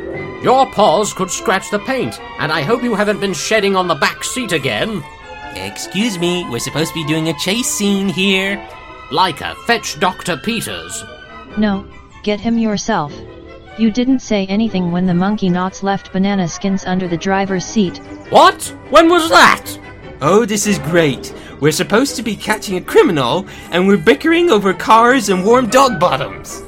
Your 0.43 0.66
paws 0.72 1.12
could 1.12 1.30
scratch 1.30 1.70
the 1.70 1.78
paint, 1.80 2.18
and 2.39 2.51
I 2.51 2.62
hope 2.62 2.83
you 2.83 2.95
haven't 2.95 3.20
been 3.20 3.35
shedding 3.35 3.76
on 3.76 3.89
the 3.89 3.95
back 3.95 4.24
seat 4.24 4.53
again. 4.53 5.05
Excuse 5.55 6.18
me, 6.18 6.49
we're 6.49 6.59
supposed 6.59 6.89
to 6.93 6.95
be 6.95 7.07
doing 7.07 7.28
a 7.28 7.39
chase 7.39 7.68
scene 7.68 8.09
here. 8.09 8.57
Leica, 9.11 9.55
fetch 9.66 10.01
Dr. 10.01 10.39
Peters. 10.39 11.05
No, 11.59 11.87
get 12.22 12.41
him 12.41 12.57
yourself. 12.57 13.12
You 13.76 13.91
didn't 13.91 14.20
say 14.20 14.47
anything 14.47 14.93
when 14.93 15.05
the 15.05 15.14
monkey 15.14 15.51
knots 15.51 15.83
left 15.83 16.12
banana 16.12 16.49
skins 16.49 16.87
under 16.87 17.07
the 17.07 17.18
driver's 17.18 17.66
seat. 17.66 17.99
What? 18.30 18.64
When 18.89 19.11
was 19.11 19.28
that? 19.28 19.78
Oh, 20.22 20.47
this 20.47 20.66
is 20.66 20.78
great. 20.78 21.35
We're 21.61 21.72
supposed 21.72 22.16
to 22.16 22.22
be 22.22 22.35
catching 22.35 22.76
a 22.76 22.80
criminal, 22.80 23.47
and 23.70 23.87
we're 23.87 23.99
bickering 23.99 24.49
over 24.49 24.72
cars 24.72 25.28
and 25.28 25.45
warm 25.45 25.68
dog 25.68 26.01
bottoms. 26.01 26.62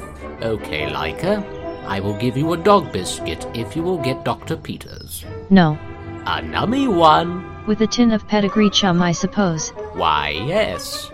Okay, 0.45 0.87
Leica. 0.91 1.43
I 1.87 2.01
will 2.01 2.19
give 2.19 2.37
you 2.37 2.53
a 2.53 2.59
dog 2.59 2.93
biscuit 2.93 3.47
if 3.55 3.75
you 3.75 3.83
will 3.83 3.97
get 3.97 4.27
Dr. 4.27 4.57
Peters. 4.57 5.25
No. 5.49 5.79
A 6.27 6.43
nummy 6.43 6.87
one. 6.87 7.67
With 7.67 7.81
a 7.81 7.87
tin 7.87 8.13
of 8.13 8.29
pedigree 8.29 8.69
chum, 8.69 9.01
I 9.01 9.13
suppose. 9.13 9.71
Why, 9.95 10.31
yes. 10.47 11.09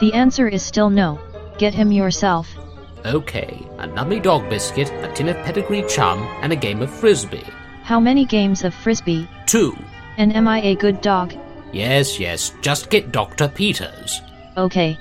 The 0.00 0.12
answer 0.12 0.48
is 0.48 0.62
still 0.62 0.90
no. 0.90 1.18
Get 1.56 1.72
him 1.72 1.92
yourself. 1.92 2.46
Okay, 3.06 3.66
a 3.78 3.88
nummy 3.88 4.22
dog 4.22 4.50
biscuit, 4.50 4.90
a 5.02 5.10
tin 5.14 5.30
of 5.30 5.36
pedigree 5.46 5.84
chum, 5.88 6.18
and 6.42 6.52
a 6.52 6.56
game 6.56 6.82
of 6.82 6.90
frisbee. 6.90 7.48
How 7.84 7.98
many 7.98 8.26
games 8.26 8.64
of 8.64 8.74
frisbee? 8.74 9.26
Two. 9.46 9.74
And 10.18 10.34
am 10.36 10.46
I 10.46 10.60
a 10.60 10.74
good 10.74 11.00
dog? 11.00 11.34
Yes, 11.72 12.20
yes, 12.20 12.52
just 12.60 12.90
get 12.90 13.12
Dr. 13.12 13.48
Peters. 13.48 14.20
Okay. 14.58 14.98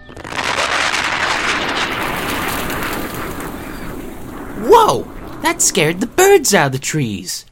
Whoa! 4.73 5.03
That 5.43 5.61
scared 5.61 5.99
the 5.99 6.07
birds 6.07 6.51
out 6.51 6.65
of 6.65 6.71
the 6.71 6.79
trees. 6.79 7.45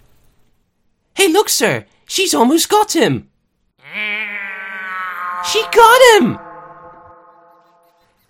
Hey, 1.14 1.28
look, 1.28 1.50
sir! 1.50 1.86
She's 2.08 2.34
almost 2.34 2.68
got 2.68 2.96
him! 2.96 3.30
She 5.46 5.62
got 5.72 6.02
him! 6.16 6.40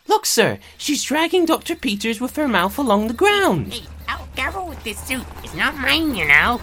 Look, 0.10 0.26
sir, 0.26 0.60
she's 0.78 1.06
dragging 1.06 1.46
Dr. 1.46 1.74
Peters 1.74 2.20
with 2.20 2.36
her 2.36 2.50
mouth 2.50 2.78
along 2.78 3.08
the 3.08 3.14
ground. 3.14 3.72
Hey, 3.72 3.86
oh, 4.10 4.28
careful 4.36 4.68
with 4.68 4.84
this 4.84 5.00
suit. 5.00 5.26
It's 5.42 5.56
not 5.56 5.78
mine, 5.78 6.14
you 6.14 6.28
know. 6.28 6.60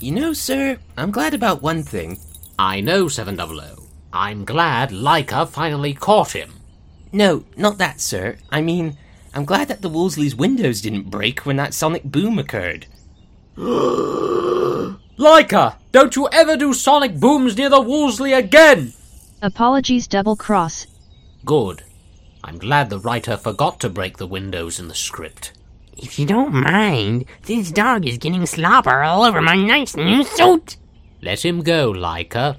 You 0.00 0.12
know, 0.12 0.32
sir, 0.32 0.78
I'm 0.96 1.10
glad 1.10 1.34
about 1.34 1.60
one 1.60 1.82
thing. 1.82 2.18
I 2.58 2.80
know, 2.80 3.08
700. 3.08 3.76
I'm 4.10 4.46
glad 4.46 4.88
Leica 4.88 5.46
finally 5.46 5.92
caught 5.92 6.32
him. 6.32 6.54
No, 7.12 7.44
not 7.58 7.76
that, 7.76 8.00
sir. 8.00 8.38
I 8.50 8.62
mean, 8.62 8.96
I'm 9.36 9.44
glad 9.44 9.68
that 9.68 9.82
the 9.82 9.90
Wolseley's 9.90 10.34
windows 10.34 10.80
didn't 10.80 11.10
break 11.10 11.40
when 11.40 11.56
that 11.56 11.74
sonic 11.74 12.04
boom 12.04 12.38
occurred. 12.38 12.86
Leica, 15.18 15.76
don't 15.92 16.16
you 16.16 16.26
ever 16.32 16.56
do 16.56 16.72
sonic 16.72 17.20
booms 17.20 17.54
near 17.54 17.68
the 17.68 17.82
Wolseley 17.82 18.32
again! 18.32 18.94
Apologies, 19.42 20.06
double 20.06 20.36
cross. 20.36 20.86
Good. 21.44 21.82
I'm 22.42 22.56
glad 22.56 22.88
the 22.88 22.98
writer 22.98 23.36
forgot 23.36 23.78
to 23.80 23.90
break 23.90 24.16
the 24.16 24.26
windows 24.26 24.80
in 24.80 24.88
the 24.88 24.94
script. 24.94 25.52
If 25.98 26.18
you 26.18 26.24
don't 26.24 26.54
mind, 26.54 27.26
this 27.42 27.70
dog 27.70 28.06
is 28.06 28.16
getting 28.16 28.46
slobber 28.46 29.02
all 29.02 29.22
over 29.22 29.42
my 29.42 29.54
nice 29.54 29.96
new 29.96 30.24
suit. 30.24 30.78
Let 31.20 31.44
him 31.44 31.60
go, 31.62 31.92
Leica. 31.92 32.56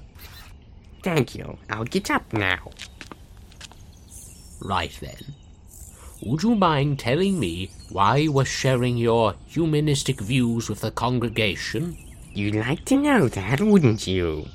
Thank 1.02 1.34
you. 1.34 1.58
I'll 1.70 1.82
get 1.82 2.08
up 2.08 2.32
now. 2.32 2.70
Right 4.60 4.96
then. 5.00 5.34
Would 6.22 6.42
you 6.42 6.54
mind 6.54 6.98
telling 6.98 7.38
me 7.38 7.70
why 7.90 8.16
you 8.16 8.32
were 8.32 8.44
sharing 8.44 8.96
your 8.96 9.34
humanistic 9.46 10.20
views 10.20 10.68
with 10.68 10.80
the 10.80 10.90
congregation? 10.90 11.96
You'd 12.34 12.56
like 12.56 12.84
to 12.86 12.96
know 12.96 13.28
that, 13.28 13.60
wouldn't 13.60 14.06
you? 14.06 14.46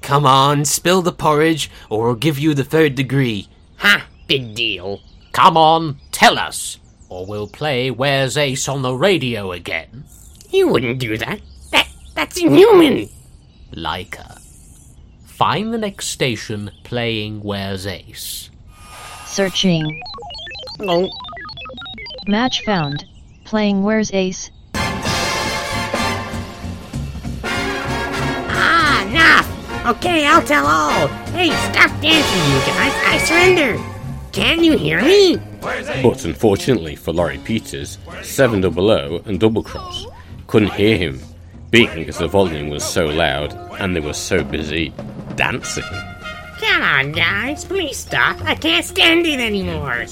Come 0.00 0.26
on, 0.26 0.64
spill 0.64 1.00
the 1.00 1.12
porridge, 1.12 1.70
or 1.88 2.06
we'll 2.06 2.14
give 2.16 2.38
you 2.38 2.54
the 2.54 2.64
third 2.64 2.96
degree. 2.96 3.48
Ha! 3.78 4.06
Big 4.26 4.54
deal. 4.54 5.00
Come 5.30 5.56
on, 5.56 5.98
tell 6.10 6.38
us, 6.38 6.78
or 7.08 7.24
we'll 7.24 7.48
play 7.48 7.90
Where's 7.90 8.36
Ace 8.36 8.68
on 8.68 8.82
the 8.82 8.94
radio 8.94 9.52
again. 9.52 10.04
You 10.50 10.68
wouldn't 10.68 10.98
do 10.98 11.16
that. 11.18 11.40
That 11.70 11.88
that's 12.14 12.38
inhuman. 12.38 13.08
Leica. 13.72 14.40
Find 15.24 15.72
the 15.72 15.78
next 15.78 16.08
station 16.08 16.70
playing 16.84 17.40
Where's 17.40 17.86
Ace. 17.86 18.50
Searching. 19.24 20.02
Oh. 20.84 21.08
Match 22.26 22.64
found. 22.64 23.04
Playing 23.44 23.84
Where's 23.84 24.12
Ace? 24.12 24.50
Ah, 27.54 29.06
enough! 29.08 29.96
Okay, 29.96 30.26
I'll 30.26 30.42
tell 30.42 30.66
all. 30.66 31.06
Hey, 31.32 31.50
stop 31.70 31.90
dancing, 32.00 32.44
you 32.52 32.60
guys. 32.66 32.92
I 33.06 33.18
surrender. 33.18 33.78
Can 34.32 34.64
you 34.64 34.76
hear 34.76 35.00
me? 35.02 35.36
But 35.60 36.24
unfortunately 36.24 36.96
for 36.96 37.12
Laurie 37.12 37.38
Peters, 37.38 37.98
7 38.22 38.60
Double 38.62 38.90
O 38.90 39.22
and 39.26 39.38
Double 39.38 39.62
Cross 39.62 40.06
couldn't 40.48 40.72
hear 40.72 40.96
him, 40.96 41.20
being 41.70 41.94
because 41.94 42.18
the 42.18 42.26
volume 42.26 42.70
was 42.70 42.82
so 42.82 43.06
loud 43.06 43.52
and 43.78 43.94
they 43.94 44.00
were 44.00 44.14
so 44.14 44.42
busy 44.42 44.92
dancing. 45.36 45.84
Come 46.62 46.82
on, 46.82 47.10
guys, 47.10 47.64
please 47.64 47.96
stop. 47.96 48.40
I 48.42 48.54
can't 48.54 48.84
stand 48.84 49.26
it 49.26 49.40
anymore. 49.40 50.06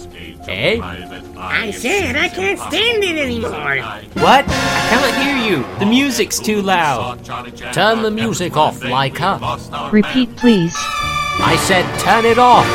Eh? 0.48 0.80
I 0.82 1.70
said 1.70 2.16
I 2.16 2.28
can't 2.28 2.58
stand 2.58 3.04
it 3.04 3.16
anymore. 3.16 3.76
What? 4.14 4.44
I 4.48 4.86
can't 4.90 5.16
hear 5.22 5.36
you. 5.48 5.78
The 5.78 5.86
music's 5.86 6.40
too 6.40 6.60
loud. 6.60 7.24
Turn 7.72 8.02
the 8.02 8.10
music 8.10 8.56
off, 8.56 8.80
Leica. 8.80 9.92
Repeat, 9.92 10.36
please. 10.36 10.74
I 10.76 11.56
said 11.56 11.84
turn 12.00 12.24
it 12.24 12.38
off. 12.38 12.66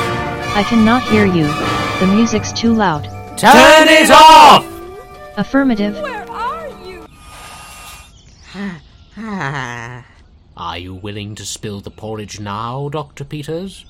I 0.56 0.64
cannot 0.64 1.04
hear 1.04 1.26
you. 1.26 1.48
The 2.00 2.08
music's 2.16 2.54
too 2.54 2.74
loud. 2.74 3.04
Turn 3.38 3.90
it 3.90 4.10
off! 4.10 4.66
Affirmative. 5.38 5.96
Are 10.58 10.78
you 10.78 10.96
willing 10.96 11.36
to 11.36 11.46
spill 11.46 11.82
the 11.82 11.92
porridge 11.92 12.40
now, 12.40 12.90
Dr. 12.90 13.26
Peters? 13.26 13.86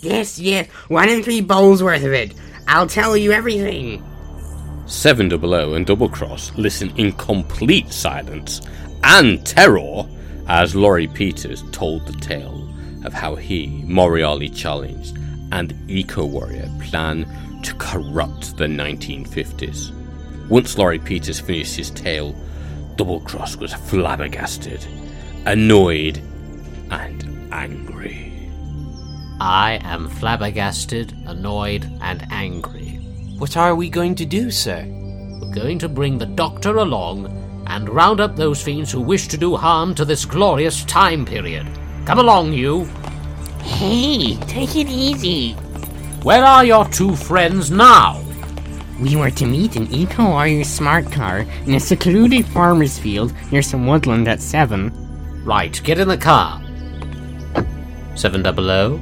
Yes, 0.00 0.38
yes. 0.38 0.68
One 0.88 1.08
and 1.08 1.24
three 1.24 1.40
bowls 1.40 1.82
worth 1.82 2.02
of 2.04 2.12
it. 2.12 2.34
I'll 2.66 2.88
tell 2.88 3.16
you 3.16 3.32
everything. 3.32 4.04
7 4.86 5.28
Double 5.28 5.54
O 5.54 5.74
and 5.74 5.86
Double 5.86 6.08
Cross 6.08 6.52
listen 6.56 6.92
in 6.96 7.12
complete 7.12 7.92
silence 7.92 8.60
and 9.04 9.46
terror 9.46 10.04
as 10.48 10.74
Laurie 10.74 11.06
Peters 11.06 11.62
told 11.70 12.06
the 12.06 12.18
tale 12.20 12.68
of 13.04 13.12
how 13.12 13.36
he, 13.36 13.68
Morally 13.86 14.48
challenged, 14.48 15.16
and 15.52 15.74
Eco 15.88 16.26
Warrior 16.26 16.68
plan 16.82 17.24
to 17.62 17.72
corrupt 17.74 18.56
the 18.56 18.66
1950s. 18.66 19.96
Once 20.48 20.76
Laurie 20.76 20.98
Peters 20.98 21.38
finished 21.38 21.76
his 21.76 21.90
tale, 21.92 22.34
Double 22.96 23.20
Cross 23.20 23.56
was 23.56 23.72
flabbergasted, 23.72 24.84
annoyed, 25.46 26.18
and 26.90 27.48
angry. 27.52 28.50
I 29.40 29.80
am 29.82 30.08
flabbergasted, 30.08 31.14
annoyed, 31.26 31.90
and 32.02 32.26
angry. 32.30 32.98
What 33.38 33.56
are 33.56 33.74
we 33.74 33.88
going 33.88 34.14
to 34.16 34.26
do, 34.26 34.50
sir? 34.50 34.84
We're 35.40 35.54
going 35.54 35.78
to 35.78 35.88
bring 35.88 36.18
the 36.18 36.26
doctor 36.26 36.76
along 36.76 37.36
and 37.66 37.88
round 37.88 38.20
up 38.20 38.36
those 38.36 38.62
fiends 38.62 38.92
who 38.92 39.00
wish 39.00 39.28
to 39.28 39.38
do 39.38 39.56
harm 39.56 39.94
to 39.94 40.04
this 40.04 40.26
glorious 40.26 40.84
time 40.84 41.24
period. 41.24 41.66
Come 42.04 42.18
along, 42.18 42.52
you. 42.52 42.84
Hey, 43.62 44.36
take 44.46 44.76
it 44.76 44.88
easy. 44.88 45.52
Where 46.22 46.44
are 46.44 46.64
your 46.64 46.84
two 46.86 47.16
friends 47.16 47.70
now? 47.70 48.22
We 49.00 49.16
were 49.16 49.30
to 49.30 49.46
meet 49.46 49.76
in 49.76 49.90
Eco 49.90 50.24
Warrior 50.24 50.64
Smart 50.64 51.10
Car 51.10 51.46
in 51.64 51.74
a 51.74 51.80
secluded 51.80 52.44
farmer's 52.44 52.98
field 52.98 53.32
near 53.50 53.62
some 53.62 53.86
woodland 53.86 54.28
at 54.28 54.42
7. 54.42 54.99
Right, 55.44 55.80
get 55.82 55.98
in 55.98 56.08
the 56.08 56.18
car. 56.18 56.62
700. 58.14 59.00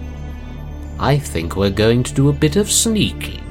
I 1.00 1.18
think 1.18 1.56
we're 1.56 1.70
going 1.70 2.02
to 2.04 2.14
do 2.14 2.28
a 2.28 2.32
bit 2.32 2.56
of 2.56 2.70
sneaking. 2.70 3.44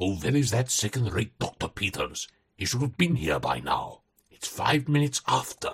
Oh, 0.00 0.16
where 0.16 0.36
is 0.36 0.50
that 0.52 0.70
second 0.70 1.12
rate 1.12 1.38
Dr. 1.38 1.68
Peters? 1.68 2.28
He 2.56 2.64
should 2.64 2.82
have 2.82 2.96
been 2.96 3.16
here 3.16 3.40
by 3.40 3.60
now. 3.60 4.02
It's 4.30 4.46
five 4.46 4.88
minutes 4.88 5.22
after. 5.26 5.70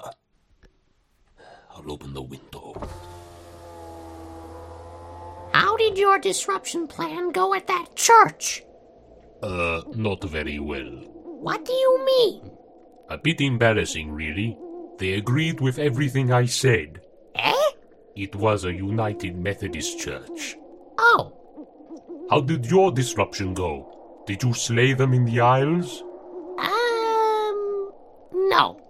I'll 1.74 1.90
open 1.92 2.12
the 2.14 2.22
window. 2.22 2.74
How 5.52 5.76
did 5.76 5.98
your 5.98 6.18
disruption 6.18 6.86
plan 6.86 7.30
go 7.32 7.54
at 7.54 7.66
that 7.66 7.94
church? 7.96 8.64
Uh, 9.42 9.82
not 9.94 10.22
very 10.24 10.58
well. 10.58 10.90
What 11.24 11.64
do 11.64 11.72
you 11.72 12.04
mean? 12.04 12.50
A 13.10 13.18
bit 13.18 13.40
embarrassing, 13.40 14.12
really. 14.12 14.56
They 14.98 15.12
agreed 15.14 15.60
with 15.60 15.78
everything 15.78 16.32
I 16.32 16.46
said. 16.46 17.00
Eh? 17.34 17.52
It 18.16 18.34
was 18.36 18.64
a 18.64 18.72
United 18.72 19.36
Methodist 19.36 19.98
Church. 19.98 20.56
Oh, 20.98 21.32
How 22.30 22.40
did 22.40 22.66
your 22.66 22.90
disruption 22.92 23.52
go? 23.54 24.22
Did 24.26 24.42
you 24.42 24.54
slay 24.54 24.94
them 24.94 25.12
in 25.12 25.24
the 25.26 25.40
aisles? 25.40 26.02
um, 26.58 27.92
no. 28.48 28.80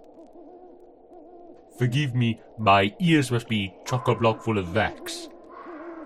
Forgive 1.77 2.15
me, 2.15 2.39
my 2.57 2.93
ears 2.99 3.31
must 3.31 3.49
be 3.49 3.73
chock-a-block 3.85 4.43
full 4.43 4.57
of 4.57 4.73
wax. 4.73 5.29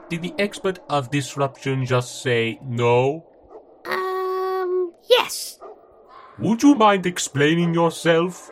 Did 0.09 0.23
the 0.23 0.33
expert 0.39 0.79
of 0.89 1.11
disruption 1.11 1.85
just 1.85 2.23
say 2.23 2.59
no? 2.63 3.25
Um, 3.85 4.93
yes. 5.07 5.59
Would 6.39 6.63
you 6.63 6.73
mind 6.73 7.05
explaining 7.05 7.73
yourself? 7.73 8.49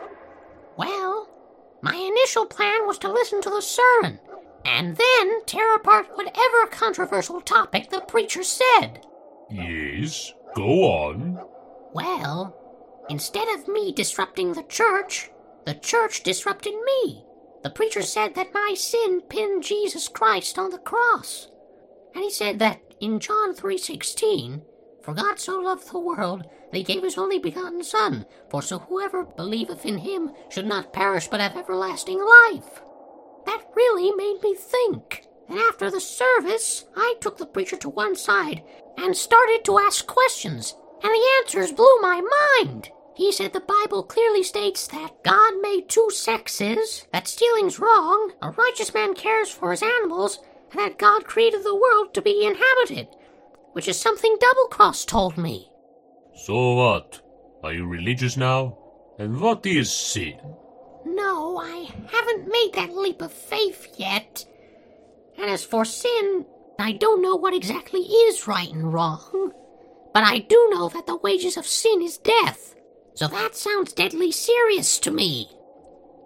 Well, 0.76 1.28
my 1.82 1.94
initial 1.94 2.46
plan 2.46 2.86
was 2.86 2.98
to 2.98 3.12
listen 3.12 3.40
to 3.42 3.50
the 3.50 3.62
sermon 3.62 4.20
and 4.64 4.96
then 4.96 5.44
tear 5.46 5.74
apart 5.74 6.08
whatever 6.14 6.66
controversial 6.70 7.40
topic 7.40 7.90
the 7.90 8.00
preacher 8.02 8.44
said. 8.44 9.04
Yes, 9.50 10.32
go 10.54 10.84
on. 10.84 11.40
Well, 11.92 12.54
instead 13.08 13.48
of 13.48 13.66
me 13.66 13.92
disrupting 13.92 14.52
the 14.52 14.64
church, 14.64 15.30
the 15.68 15.74
church 15.74 16.22
disrupted 16.22 16.72
me. 16.72 17.22
The 17.62 17.68
preacher 17.68 18.00
said 18.00 18.34
that 18.34 18.54
my 18.54 18.72
sin 18.74 19.20
pinned 19.28 19.62
Jesus 19.62 20.08
Christ 20.08 20.58
on 20.58 20.70
the 20.70 20.78
cross. 20.78 21.48
And 22.14 22.24
he 22.24 22.30
said 22.30 22.58
that 22.60 22.80
in 23.00 23.20
John 23.20 23.54
3:16, 23.54 24.62
for 25.02 25.12
God 25.12 25.38
so 25.38 25.60
loved 25.60 25.92
the 25.92 25.98
world 25.98 26.44
that 26.70 26.78
he 26.78 26.82
gave 26.82 27.02
his 27.02 27.18
only 27.18 27.38
begotten 27.38 27.84
son, 27.84 28.24
for 28.48 28.62
so 28.62 28.78
whoever 28.78 29.24
believeth 29.24 29.84
in 29.84 29.98
him 29.98 30.32
should 30.48 30.64
not 30.64 30.94
perish 30.94 31.28
but 31.28 31.42
have 31.42 31.54
everlasting 31.54 32.18
life. 32.18 32.80
That 33.44 33.68
really 33.76 34.10
made 34.12 34.42
me 34.42 34.54
think. 34.54 35.26
And 35.50 35.58
after 35.58 35.90
the 35.90 36.00
service, 36.00 36.86
I 36.96 37.16
took 37.20 37.36
the 37.36 37.44
preacher 37.44 37.76
to 37.76 37.90
one 37.90 38.16
side 38.16 38.62
and 38.96 39.14
started 39.14 39.66
to 39.66 39.78
ask 39.78 40.06
questions, 40.06 40.74
and 41.02 41.12
the 41.12 41.28
answers 41.42 41.72
blew 41.72 41.98
my 42.00 42.22
mind. 42.62 42.90
He 43.18 43.32
said 43.32 43.52
the 43.52 43.60
Bible 43.60 44.04
clearly 44.04 44.44
states 44.44 44.86
that 44.86 45.24
God 45.24 45.54
made 45.60 45.88
two 45.88 46.08
sexes, 46.08 47.04
that 47.12 47.26
stealing's 47.26 47.80
wrong, 47.80 48.30
a 48.40 48.50
righteous 48.52 48.94
man 48.94 49.14
cares 49.14 49.50
for 49.50 49.72
his 49.72 49.82
animals, 49.82 50.38
and 50.70 50.78
that 50.78 51.00
God 51.00 51.24
created 51.24 51.64
the 51.64 51.74
world 51.74 52.14
to 52.14 52.22
be 52.22 52.46
inhabited, 52.46 53.08
which 53.72 53.88
is 53.88 53.98
something 53.98 54.36
Double 54.38 54.68
Cross 54.68 55.06
told 55.06 55.36
me. 55.36 55.68
So 56.46 56.74
what? 56.74 57.20
Are 57.64 57.72
you 57.72 57.88
religious 57.88 58.36
now? 58.36 58.78
And 59.18 59.40
what 59.40 59.66
is 59.66 59.90
sin? 59.90 60.38
No, 61.04 61.58
I 61.58 61.90
haven't 62.12 62.46
made 62.46 62.70
that 62.74 62.94
leap 62.96 63.20
of 63.20 63.32
faith 63.32 63.96
yet. 63.96 64.46
And 65.36 65.50
as 65.50 65.64
for 65.64 65.84
sin, 65.84 66.46
I 66.78 66.92
don't 66.92 67.20
know 67.20 67.34
what 67.34 67.52
exactly 67.52 68.02
is 68.02 68.46
right 68.46 68.70
and 68.70 68.92
wrong. 68.94 69.52
But 70.14 70.22
I 70.22 70.38
do 70.38 70.68
know 70.70 70.88
that 70.90 71.08
the 71.08 71.16
wages 71.16 71.56
of 71.56 71.66
sin 71.66 72.00
is 72.00 72.16
death. 72.16 72.76
So 73.18 73.26
that 73.26 73.56
sounds 73.56 73.92
deadly 73.92 74.30
serious 74.30 75.00
to 75.00 75.10
me. 75.10 75.50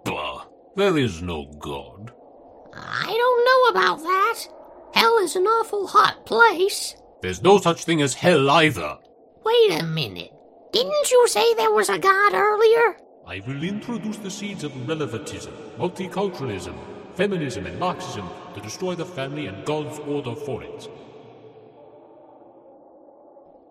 Bah, 0.05 0.45
there 0.75 0.95
is 0.95 1.23
no 1.23 1.45
God. 1.57 2.13
I 2.71 3.05
don't 3.07 3.45
know 3.47 3.71
about 3.71 4.03
that. 4.03 4.39
Hell 4.93 5.17
is 5.17 5.35
an 5.35 5.47
awful 5.47 5.87
hot 5.87 6.23
place. 6.27 6.95
There's 7.23 7.41
no 7.41 7.57
such 7.57 7.83
thing 7.83 8.03
as 8.03 8.13
hell 8.13 8.47
either. 8.47 8.99
Wait 9.43 9.81
a 9.81 9.83
minute. 9.83 10.33
Didn't 10.71 11.09
you 11.09 11.27
say 11.27 11.55
there 11.55 11.71
was 11.71 11.89
a 11.89 11.97
god 11.97 12.35
earlier? 12.35 12.97
I 13.25 13.39
will 13.47 13.63
introduce 13.63 14.17
the 14.17 14.29
seeds 14.29 14.63
of 14.63 14.87
relativism, 14.87 15.55
multiculturalism, 15.79 16.75
feminism, 17.15 17.65
and 17.65 17.79
Marxism 17.79 18.29
to 18.53 18.61
destroy 18.61 18.93
the 18.93 19.03
family 19.03 19.47
and 19.47 19.65
God's 19.65 19.97
order 19.97 20.35
for 20.35 20.61
it. 20.61 20.87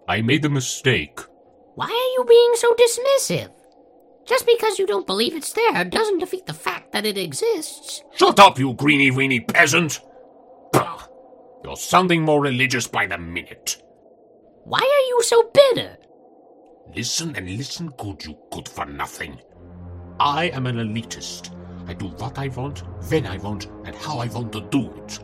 I 0.08 0.22
made 0.22 0.44
a 0.44 0.50
mistake. 0.50 1.20
Why 1.74 1.86
are 1.86 2.12
you 2.18 2.24
being 2.28 2.52
so 2.54 2.74
dismissive? 2.74 3.50
Just 4.26 4.46
because 4.46 4.78
you 4.78 4.86
don't 4.86 5.06
believe 5.06 5.34
it's 5.34 5.52
there 5.52 5.84
doesn't 5.84 6.18
defeat 6.18 6.46
the 6.46 6.52
fact 6.52 6.92
that 6.92 7.06
it 7.06 7.18
exists. 7.18 8.02
Shut 8.14 8.38
up, 8.38 8.58
you 8.58 8.74
greeny 8.74 9.10
weeny 9.10 9.40
peasant! 9.40 10.00
Bah! 10.72 11.06
You're 11.64 11.76
sounding 11.76 12.22
more 12.22 12.42
religious 12.42 12.86
by 12.86 13.06
the 13.06 13.18
minute. 13.18 13.82
Why 14.64 14.78
are 14.78 15.08
you 15.08 15.22
so 15.22 15.50
bitter? 15.52 15.96
Listen 16.94 17.34
and 17.36 17.56
listen 17.56 17.88
good, 17.96 18.24
you 18.24 18.36
good 18.50 18.68
for 18.68 18.84
nothing. 18.84 19.40
I 20.20 20.50
am 20.50 20.66
an 20.66 20.76
elitist. 20.76 21.56
I 21.88 21.94
do 21.94 22.08
what 22.08 22.38
I 22.38 22.48
want, 22.48 22.80
when 23.10 23.26
I 23.26 23.38
want, 23.38 23.66
and 23.84 23.94
how 23.96 24.18
I 24.18 24.26
want 24.26 24.52
to 24.52 24.60
do 24.60 24.92
it. 25.04 25.18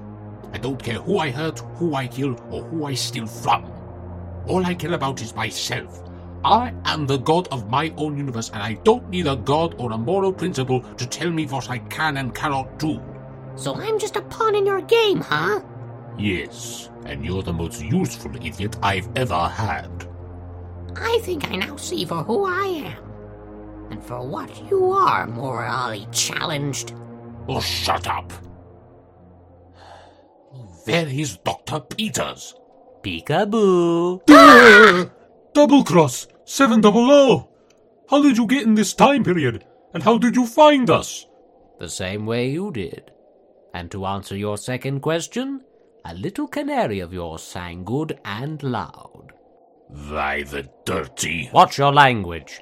I 0.53 0.59
don't 0.59 0.82
care 0.82 0.99
who 0.99 1.18
I 1.18 1.30
hurt, 1.30 1.61
who 1.76 1.94
I 1.94 2.09
kill, 2.09 2.32
or 2.51 2.62
who 2.62 2.86
I 2.86 2.94
steal 2.94 3.26
from. 3.26 3.70
All 4.46 4.64
I 4.64 4.74
care 4.74 4.94
about 4.94 5.20
is 5.20 5.34
myself. 5.34 6.07
I 6.45 6.72
am 6.84 7.07
the 7.07 7.18
god 7.18 7.49
of 7.49 7.68
my 7.68 7.93
own 7.97 8.16
universe, 8.16 8.51
and 8.51 8.62
I 8.62 8.74
don't 8.84 9.09
need 9.11 9.26
a 9.26 9.36
god 9.36 9.74
or 9.78 9.93
a 9.93 9.99
moral 9.99 10.32
principle 10.32 10.80
to 10.80 11.07
tell 11.07 11.30
me 11.30 11.47
what 11.47 11.68
I 11.68 11.78
can 11.78 12.16
and 12.16 12.34
cannot 12.34 12.78
do. 12.78 13.01
So 13.57 13.74
I'm 13.74 13.99
just 13.99 14.16
a 14.16 14.22
pawn 14.22 14.55
in 14.55 14.64
your 14.64 14.80
game, 14.82 15.20
huh? 15.20 15.61
Yes, 16.16 16.91
and 17.07 17.24
you're 17.24 17.43
the 17.43 17.53
most 17.53 17.82
useful 17.82 18.34
idiot 18.36 18.76
I've 18.82 19.09
ever 19.16 19.49
had. 19.49 20.09
I 20.97 21.18
think 21.22 21.51
I 21.51 21.57
now 21.57 21.76
see 21.76 22.05
for 22.05 22.22
who 22.22 22.45
I 22.45 22.66
am. 22.66 23.03
And 23.91 24.05
for 24.05 24.26
what 24.26 24.70
you 24.70 24.93
are, 24.93 25.26
morally 25.26 26.07
challenged. 26.12 26.95
Oh, 27.49 27.61
shut 27.61 28.07
up! 28.07 28.32
Where 30.84 31.09
is 31.09 31.39
Dr. 31.39 31.80
Peters? 31.80 32.55
Peekaboo! 33.03 34.20
Double 35.59 35.82
cross! 35.82 36.28
Seven 36.44 36.80
double 36.80 37.11
O! 37.11 37.48
How 38.09 38.22
did 38.22 38.38
you 38.38 38.46
get 38.46 38.62
in 38.62 38.76
this 38.76 38.94
time 38.94 39.24
period? 39.24 39.64
And 39.92 40.04
how 40.04 40.16
did 40.16 40.36
you 40.36 40.46
find 40.46 40.88
us? 40.88 41.26
The 41.80 41.88
same 41.88 42.26
way 42.26 42.48
you 42.48 42.70
did. 42.70 43.11
And 43.74 43.90
to 43.90 44.06
answer 44.06 44.36
your 44.36 44.56
second 44.56 45.00
question, 45.00 45.62
a 46.04 46.14
little 46.14 46.46
canary 46.46 47.00
of 47.00 47.12
yours 47.12 47.42
sang 47.42 47.82
good 47.82 48.20
and 48.24 48.62
loud. 48.62 49.32
Why 49.88 50.44
the 50.44 50.70
dirty. 50.84 51.50
Watch 51.52 51.78
your 51.78 51.92
language. 51.92 52.61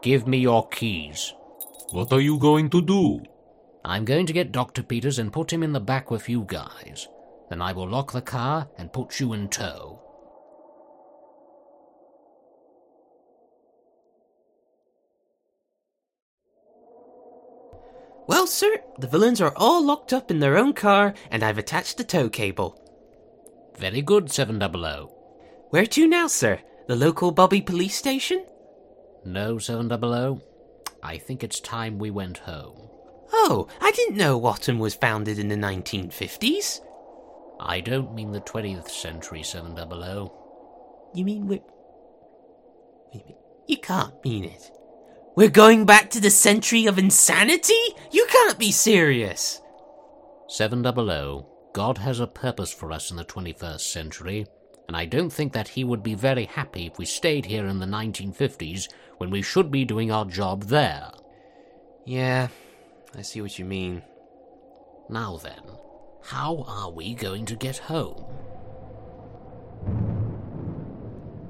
Give 0.00 0.26
me 0.26 0.38
your 0.38 0.66
keys. 0.68 1.34
What 1.90 2.10
are 2.10 2.22
you 2.22 2.38
going 2.38 2.70
to 2.70 2.80
do? 2.80 3.20
I'm 3.84 4.06
going 4.06 4.24
to 4.24 4.32
get 4.32 4.50
Dr. 4.50 4.82
Peters 4.82 5.18
and 5.18 5.30
put 5.30 5.52
him 5.52 5.62
in 5.62 5.74
the 5.74 5.78
back 5.78 6.10
with 6.10 6.30
you 6.30 6.46
guys. 6.48 7.06
Then 7.50 7.60
I 7.60 7.72
will 7.72 7.86
lock 7.86 8.12
the 8.12 8.22
car 8.22 8.70
and 8.78 8.94
put 8.94 9.20
you 9.20 9.34
in 9.34 9.50
tow. 9.50 10.03
Well, 18.26 18.46
sir, 18.46 18.78
the 18.98 19.06
villains 19.06 19.40
are 19.40 19.52
all 19.56 19.84
locked 19.84 20.12
up 20.12 20.30
in 20.30 20.40
their 20.40 20.56
own 20.56 20.72
car, 20.72 21.14
and 21.30 21.42
I've 21.42 21.58
attached 21.58 21.98
the 21.98 22.04
tow 22.04 22.28
cable. 22.28 22.80
Very 23.78 24.02
good, 24.02 24.30
700. 24.30 25.08
Where 25.70 25.86
to 25.86 26.06
now, 26.06 26.26
sir? 26.28 26.60
The 26.86 26.96
local 26.96 27.32
Bobby 27.32 27.60
police 27.60 27.96
station? 27.96 28.44
No, 29.24 29.58
700. 29.58 30.40
I 31.02 31.18
think 31.18 31.42
it's 31.44 31.60
time 31.60 31.98
we 31.98 32.10
went 32.10 32.38
home. 32.38 32.88
Oh, 33.32 33.68
I 33.80 33.90
didn't 33.90 34.16
know 34.16 34.38
Watton 34.38 34.78
was 34.78 34.94
founded 34.94 35.38
in 35.38 35.48
the 35.48 35.56
1950s. 35.56 36.80
I 37.60 37.80
don't 37.80 38.14
mean 38.14 38.32
the 38.32 38.40
20th 38.40 38.88
century, 38.88 39.42
700. 39.42 40.30
You 41.14 41.24
mean 41.24 41.46
we're. 41.46 41.60
You 43.66 43.76
can't 43.78 44.22
mean 44.24 44.44
it. 44.44 44.70
We're 45.36 45.50
going 45.50 45.84
back 45.84 46.10
to 46.10 46.20
the 46.20 46.30
century 46.30 46.86
of 46.86 46.96
insanity? 46.96 47.74
You 48.12 48.24
can't 48.30 48.56
be 48.56 48.70
serious. 48.70 49.60
700. 50.46 51.44
God 51.72 51.98
has 51.98 52.20
a 52.20 52.28
purpose 52.28 52.72
for 52.72 52.92
us 52.92 53.10
in 53.10 53.16
the 53.16 53.24
21st 53.24 53.80
century, 53.80 54.46
and 54.86 54.96
I 54.96 55.06
don't 55.06 55.32
think 55.32 55.52
that 55.52 55.66
He 55.66 55.82
would 55.82 56.04
be 56.04 56.14
very 56.14 56.44
happy 56.44 56.86
if 56.86 56.98
we 56.98 57.04
stayed 57.04 57.46
here 57.46 57.66
in 57.66 57.80
the 57.80 57.86
1950s 57.86 58.86
when 59.18 59.30
we 59.30 59.42
should 59.42 59.72
be 59.72 59.84
doing 59.84 60.12
our 60.12 60.24
job 60.24 60.64
there. 60.64 61.10
Yeah, 62.04 62.46
I 63.16 63.22
see 63.22 63.40
what 63.40 63.58
you 63.58 63.64
mean. 63.64 64.04
Now 65.08 65.38
then, 65.38 65.62
how 66.22 66.64
are 66.68 66.92
we 66.92 67.12
going 67.12 67.44
to 67.46 67.56
get 67.56 67.78
home? 67.78 68.22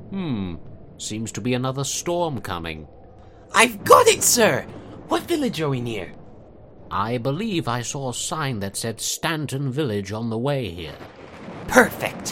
Hmm, 0.08 0.54
seems 0.96 1.30
to 1.32 1.42
be 1.42 1.52
another 1.52 1.84
storm 1.84 2.40
coming. 2.40 2.88
I've 3.54 3.84
got 3.84 4.08
it, 4.08 4.22
sir! 4.22 4.62
What 5.08 5.22
village 5.22 5.60
are 5.60 5.68
we 5.68 5.80
near? 5.80 6.12
I 6.90 7.18
believe 7.18 7.68
I 7.68 7.82
saw 7.82 8.10
a 8.10 8.14
sign 8.14 8.58
that 8.60 8.76
said 8.76 9.00
Stanton 9.00 9.70
Village 9.70 10.12
on 10.12 10.28
the 10.28 10.38
way 10.38 10.68
here. 10.70 10.96
Perfect! 11.68 12.30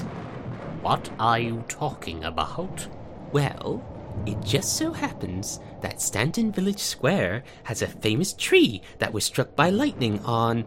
What 0.82 1.10
are 1.18 1.38
you 1.38 1.64
talking 1.68 2.24
about? 2.24 2.88
Well, 3.32 3.82
It 4.26 4.40
just 4.42 4.76
so 4.76 4.92
happens 4.92 5.58
that 5.80 6.00
Stanton 6.00 6.52
Village 6.52 6.78
Square 6.80 7.44
has 7.64 7.82
a 7.82 7.86
famous 7.86 8.32
tree 8.32 8.82
that 8.98 9.12
was 9.12 9.24
struck 9.24 9.56
by 9.56 9.70
lightning 9.70 10.20
on. 10.20 10.64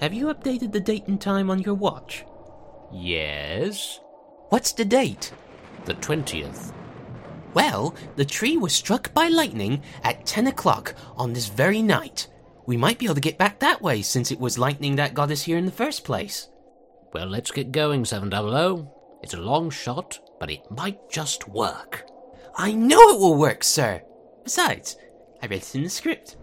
Have 0.00 0.12
you 0.12 0.26
updated 0.26 0.72
the 0.72 0.80
date 0.80 1.06
and 1.06 1.20
time 1.20 1.50
on 1.50 1.60
your 1.60 1.74
watch? 1.74 2.24
Yes? 2.92 4.00
What's 4.48 4.72
the 4.72 4.84
date? 4.84 5.32
The 5.84 5.94
20th. 5.94 6.72
Well, 7.54 7.94
the 8.16 8.24
tree 8.24 8.56
was 8.56 8.72
struck 8.72 9.14
by 9.14 9.28
lightning 9.28 9.82
at 10.02 10.26
10 10.26 10.48
o'clock 10.48 10.94
on 11.16 11.32
this 11.32 11.46
very 11.46 11.82
night. 11.82 12.26
We 12.66 12.76
might 12.76 12.98
be 12.98 13.06
able 13.06 13.14
to 13.14 13.20
get 13.20 13.38
back 13.38 13.60
that 13.60 13.80
way 13.80 14.02
since 14.02 14.32
it 14.32 14.40
was 14.40 14.58
lightning 14.58 14.96
that 14.96 15.14
got 15.14 15.30
us 15.30 15.42
here 15.42 15.56
in 15.56 15.64
the 15.64 15.70
first 15.70 16.04
place. 16.04 16.48
Well, 17.12 17.26
let's 17.26 17.52
get 17.52 17.70
going, 17.70 18.04
700. 18.04 18.88
It's 19.22 19.34
a 19.34 19.40
long 19.40 19.70
shot, 19.70 20.18
but 20.40 20.50
it 20.50 20.68
might 20.70 21.08
just 21.08 21.48
work. 21.48 22.06
I 22.56 22.72
know 22.72 23.00
it 23.10 23.20
will 23.20 23.36
work, 23.36 23.62
sir. 23.62 24.02
Besides, 24.42 24.96
I 25.40 25.46
read 25.46 25.62
it 25.62 25.74
in 25.76 25.84
the 25.84 25.90
script. 25.90 26.36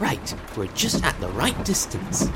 Right, 0.00 0.34
we're 0.56 0.66
just 0.84 1.02
at 1.02 1.18
the 1.18 1.28
right 1.28 1.64
distance. 1.64 2.28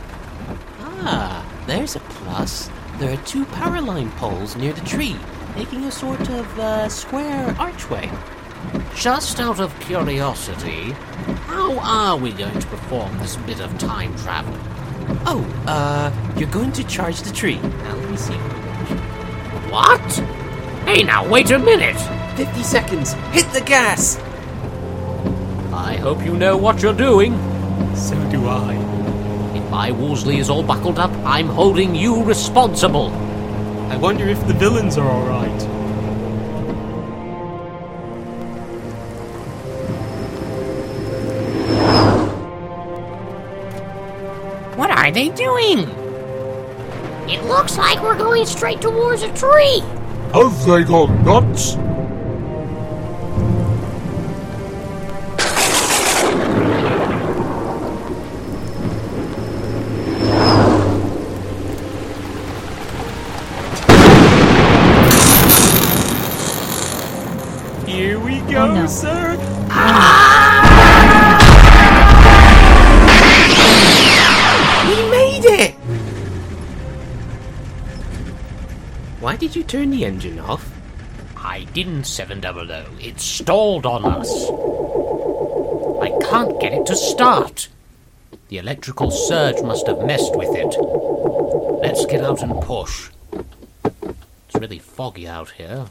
Ah, 0.80 1.44
there's 1.66 1.96
a 1.96 2.01
plus. 2.01 2.70
There 2.96 3.12
are 3.12 3.22
two 3.24 3.44
power 3.44 3.78
line 3.78 4.11
poles 4.12 4.57
near 4.57 4.72
the 4.72 4.86
tree, 4.86 5.16
making 5.55 5.84
a 5.84 5.90
sort 5.92 6.26
of 6.30 6.59
uh, 6.59 6.88
square 6.88 7.55
archway. 7.59 8.11
Just 8.94 9.38
out 9.38 9.61
of 9.61 9.78
curiosity, 9.80 10.92
how 11.44 11.78
are 11.80 12.16
we 12.16 12.32
going 12.32 12.59
to 12.59 12.66
perform 12.68 13.18
this 13.18 13.36
bit 13.36 13.61
of 13.61 13.76
time 13.76 14.16
travel? 14.16 14.55
Oh, 15.26 15.44
uh, 15.66 16.11
you're 16.38 16.49
going 16.49 16.72
to 16.72 16.84
charge 16.84 17.20
the 17.20 17.34
tree. 17.34 17.59
Now 17.59 17.96
let 17.96 18.11
me 18.11 18.16
see. 18.16 18.38
What? 19.68 20.11
Hey, 20.86 21.03
now 21.03 21.28
wait 21.28 21.51
a 21.51 21.59
minute! 21.59 22.01
50 22.38 22.62
seconds. 22.62 23.12
Hit 23.36 23.53
the 23.53 23.61
gas! 23.61 24.16
I 25.70 25.99
hope 26.01 26.24
you 26.24 26.34
know 26.34 26.57
what 26.57 26.80
you're 26.80 26.94
doing. 26.94 27.47
So 27.95 28.16
do 28.31 28.47
I. 28.47 28.74
If 29.55 29.70
my 29.70 29.91
Wolseley 29.91 30.39
is 30.39 30.51
all 30.51 30.62
buckled 30.62 30.99
up, 30.99 31.11
I'm 31.24 31.49
holding 31.49 31.95
you 31.95 32.22
responsible. 32.24 33.11
I 33.91 33.97
wonder 33.97 34.29
if 34.29 34.47
the 34.47 34.55
villains 34.55 34.99
are 34.99 35.09
alright. 35.09 35.62
What 44.76 44.91
are 44.91 45.11
they 45.11 45.31
doing? 45.31 45.81
It 47.29 47.45
looks 47.45 47.76
like 47.76 48.03
we're 48.03 48.16
going 48.16 48.47
straight 48.47 48.81
towards 48.81 49.22
a 49.22 49.33
tree. 49.35 49.81
Have 50.33 50.66
they 50.66 50.85
gone 50.85 51.24
nuts? 51.24 51.76
Turn 79.79 79.91
the 79.91 80.05
engine 80.05 80.41
off? 80.41 80.68
I 81.37 81.62
didn't, 81.72 82.03
700. 82.03 82.85
It 83.01 83.20
stalled 83.20 83.87
on 83.87 84.05
us. 84.05 84.29
I 86.03 86.11
can't 86.29 86.61
get 86.61 86.72
it 86.72 86.85
to 86.87 86.97
start. 86.97 87.68
The 88.49 88.59
electrical 88.59 89.12
surge 89.12 89.62
must 89.62 89.87
have 89.87 90.05
messed 90.05 90.35
with 90.35 90.49
it. 90.57 90.74
Let's 91.81 92.05
get 92.07 92.24
out 92.24 92.43
and 92.43 92.61
push. 92.61 93.11
It's 94.03 94.55
really 94.57 94.81
foggy 94.81 95.29
out 95.29 95.51
here. 95.51 95.87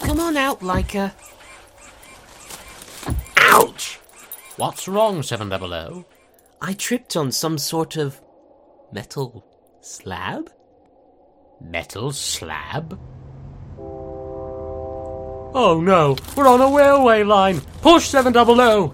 Come 0.00 0.20
on 0.20 0.38
out, 0.38 0.60
Leica. 0.60 1.12
Ouch! 3.36 3.96
What's 4.56 4.88
wrong, 4.88 5.22
700? 5.22 6.06
I 6.62 6.72
tripped 6.72 7.16
on 7.16 7.32
some 7.32 7.58
sort 7.58 7.96
of 7.96 8.18
metal 8.92 9.44
slab? 9.82 10.48
Metal 11.60 12.12
slab? 12.12 12.98
Oh 15.58 15.80
no, 15.82 16.16
we're 16.36 16.46
on 16.48 16.60
a 16.60 16.76
railway 16.76 17.22
line! 17.22 17.60
Push 17.82 18.08
700! 18.08 18.92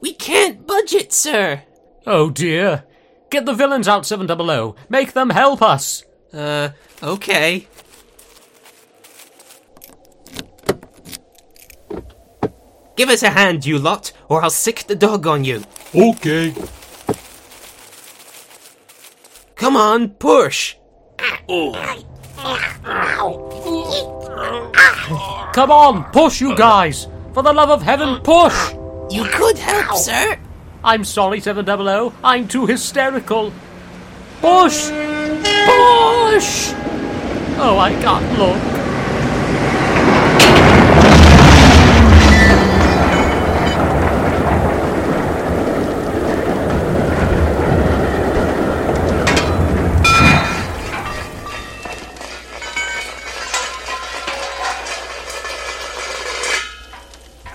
We 0.00 0.12
can't 0.14 0.66
budge 0.66 0.92
it, 0.94 1.12
sir. 1.12 1.62
Oh 2.06 2.30
dear. 2.30 2.84
Get 3.30 3.46
the 3.46 3.54
villains 3.54 3.86
out, 3.86 4.06
700. 4.06 4.74
Make 4.88 5.12
them 5.12 5.30
help 5.30 5.62
us. 5.62 6.04
Uh, 6.32 6.70
okay. 7.02 7.68
Give 12.96 13.08
us 13.08 13.22
a 13.22 13.30
hand, 13.30 13.64
you 13.64 13.78
lot, 13.78 14.12
or 14.28 14.42
I'll 14.42 14.50
sick 14.50 14.84
the 14.86 14.96
dog 14.96 15.26
on 15.26 15.44
you. 15.44 15.62
Okay. 15.94 16.54
Come 19.60 19.76
on, 19.76 20.08
push. 20.08 20.76
Come 25.52 25.70
on, 25.70 26.04
push, 26.12 26.40
you 26.40 26.56
guys! 26.56 27.06
For 27.34 27.42
the 27.42 27.52
love 27.52 27.68
of 27.68 27.82
heaven, 27.82 28.22
push! 28.22 28.72
You 29.10 29.24
could 29.24 29.58
help, 29.58 29.98
sir. 29.98 30.38
I'm 30.82 31.04
sorry, 31.04 31.40
700. 31.40 32.10
I'm 32.24 32.48
too 32.48 32.64
hysterical. 32.64 33.52
Push! 34.40 34.88
Push! 34.88 36.72
Oh, 37.60 37.76
I 37.78 37.92
can't 38.00 38.38
look. 38.38 38.80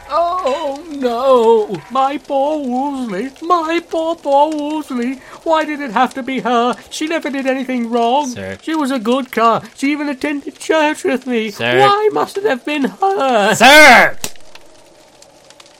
Oh 0.08 0.86
no! 0.89 1.76
My 2.06 2.20
poor 2.20 2.60
Wolseley! 2.60 3.32
My 3.41 3.80
poor, 3.80 4.16
poor 4.16 4.51
Wolseley! 4.51 5.16
Why 5.41 5.66
did 5.66 5.82
it 5.82 5.89
have 5.89 6.14
to 6.14 6.22
be 6.22 6.41
her? 6.41 6.76
She 6.91 7.08
never 7.08 7.32
did 7.32 7.47
anything 7.47 7.89
wrong. 7.89 8.28
Sir. 8.28 8.60
She 8.62 8.76
was 8.76 8.91
a 8.91 8.99
good 8.99 9.32
car. 9.32 9.64
She 9.76 9.91
even 9.91 10.08
attended 10.08 10.60
church 10.60 11.03
with 11.03 11.26
me. 11.26 11.49
Sir. 11.49 11.80
Why 11.80 12.10
must 12.14 12.38
it 12.38 12.43
have 12.43 12.64
been 12.64 12.84
her? 12.84 13.56
Sir! 13.56 14.20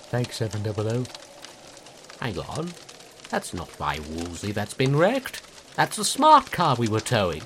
Thanks, 0.10 0.38
700. 0.38 1.08
Hang 2.20 2.40
on. 2.40 2.74
That's 3.30 3.54
not 3.54 3.80
my 3.80 4.00
Wolseley 4.10 4.52
that's 4.52 4.74
been 4.74 4.96
wrecked. 4.96 5.44
That's 5.76 5.98
the 5.98 6.04
smart 6.04 6.52
car 6.52 6.76
we 6.76 6.88
were 6.88 7.02
towing. 7.02 7.44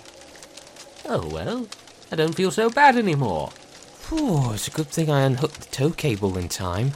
Oh 1.03 1.27
well, 1.27 1.67
I 2.13 2.15
don't 2.15 2.34
feel 2.34 2.51
so 2.51 2.69
bad 2.69 2.95
anymore. 2.95 3.49
Phew, 3.49 4.53
it's 4.53 4.69
a 4.69 4.71
good 4.71 4.88
thing 4.88 5.09
I 5.09 5.23
unhooked 5.23 5.59
the 5.59 5.75
tow 5.75 5.89
cable 5.89 6.38
in 6.38 6.47
time. 6.47 6.93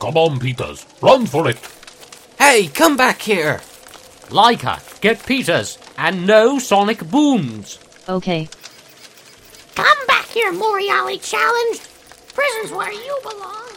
Come 0.00 0.16
on, 0.16 0.40
Peters. 0.40 0.86
Run 1.02 1.26
for 1.26 1.46
it. 1.48 1.58
Hey, 2.38 2.68
come 2.68 2.96
back 2.96 3.20
here! 3.20 3.60
Leica, 4.30 4.80
get 5.02 5.26
Peters, 5.26 5.76
and 5.98 6.26
no 6.26 6.58
sonic 6.58 7.04
booms. 7.10 7.78
Okay. 8.08 8.48
Come 9.74 10.06
back 10.06 10.26
here, 10.28 10.52
Morally 10.52 11.18
Challenge. 11.18 11.80
Prison's 12.32 12.72
where 12.72 12.90
you 12.90 13.18
belong. 13.22 13.68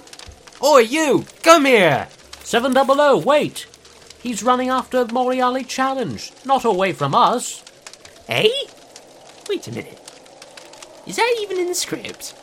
Oi, 0.63 0.80
you! 0.80 1.26
Come 1.41 1.65
here! 1.65 2.07
700, 2.43 3.26
wait! 3.26 3.67
He's 4.21 4.43
running 4.43 4.69
after 4.69 5.05
Morally 5.07 5.65
Challenge, 5.65 6.32
not 6.45 6.63
away 6.63 6.93
from 6.93 7.13
us. 7.13 7.65
Eh? 8.30 8.47
Wait 9.49 9.67
a 9.67 9.71
minute. 9.71 9.99
Is 11.05 11.17
that 11.17 11.38
even 11.41 11.59
in 11.59 11.67
the 11.67 11.76
script? 11.76 12.34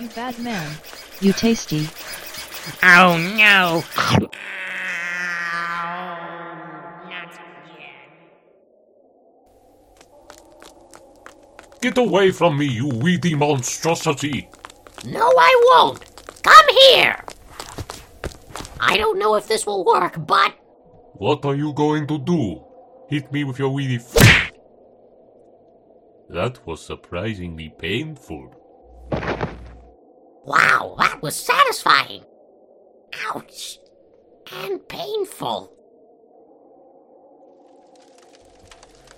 You 0.00 0.08
bad 0.08 0.38
man. 0.38 0.72
You 1.20 1.34
tasty. 1.34 1.86
Oh 2.82 3.18
no! 3.36 3.84
Get 11.82 11.98
away 11.98 12.30
from 12.30 12.58
me, 12.58 12.66
you 12.66 12.88
weedy 12.88 13.34
monstrosity! 13.34 14.48
No, 15.06 15.20
I 15.38 15.64
won't. 15.68 16.04
Come 16.42 16.66
here. 16.84 17.24
I 18.80 18.96
don't 18.96 19.18
know 19.18 19.34
if 19.34 19.48
this 19.48 19.66
will 19.66 19.84
work, 19.84 20.14
but 20.26 20.54
What 21.14 21.44
are 21.44 21.54
you 21.54 21.72
going 21.74 22.06
to 22.06 22.18
do? 22.18 22.64
Hit 23.08 23.30
me 23.32 23.44
with 23.44 23.58
your 23.58 23.70
weedy 23.70 23.96
f- 23.96 24.52
That 26.30 26.66
was 26.66 26.80
surprisingly 26.80 27.68
painful. 27.78 28.59
Wow, 30.44 30.96
that 30.98 31.22
was 31.22 31.36
satisfying. 31.36 32.24
Ouch. 33.28 33.78
And 34.52 34.86
painful. 34.88 35.72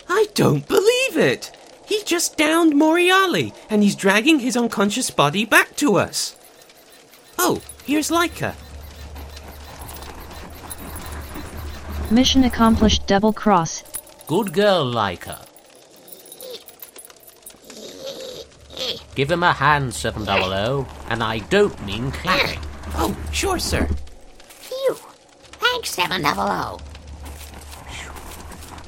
I 0.09 0.27
don't 0.35 0.67
believe 0.69 1.17
it! 1.17 1.57
He 1.87 2.03
just 2.05 2.37
downed 2.37 2.77
Morally, 2.77 3.53
and 3.71 3.83
he's 3.83 3.97
dragging 3.97 4.41
his 4.41 4.57
unconscious 4.57 5.11
body 5.11 5.45
back 5.45 5.75
to 5.77 5.97
us. 5.97 6.37
Oh, 7.39 7.63
here's 7.85 8.11
Leica. 8.11 8.55
Mission 12.11 12.45
accomplished 12.45 13.07
double 13.07 13.33
cross. 13.33 13.83
Good 14.27 14.53
girl, 14.53 14.85
Leica. 14.85 15.47
Give 19.15 19.31
him 19.31 19.43
a 19.43 19.53
hand, 19.53 19.93
700, 19.95 20.87
and 21.09 21.23
I 21.23 21.39
don't 21.41 21.85
mean 21.87 22.11
clapping. 22.11 22.61
Oh, 22.95 23.17
sure, 23.33 23.59
sir. 23.59 23.89
Phew. 24.39 24.95
Thanks, 25.53 25.91
700. 25.93 26.79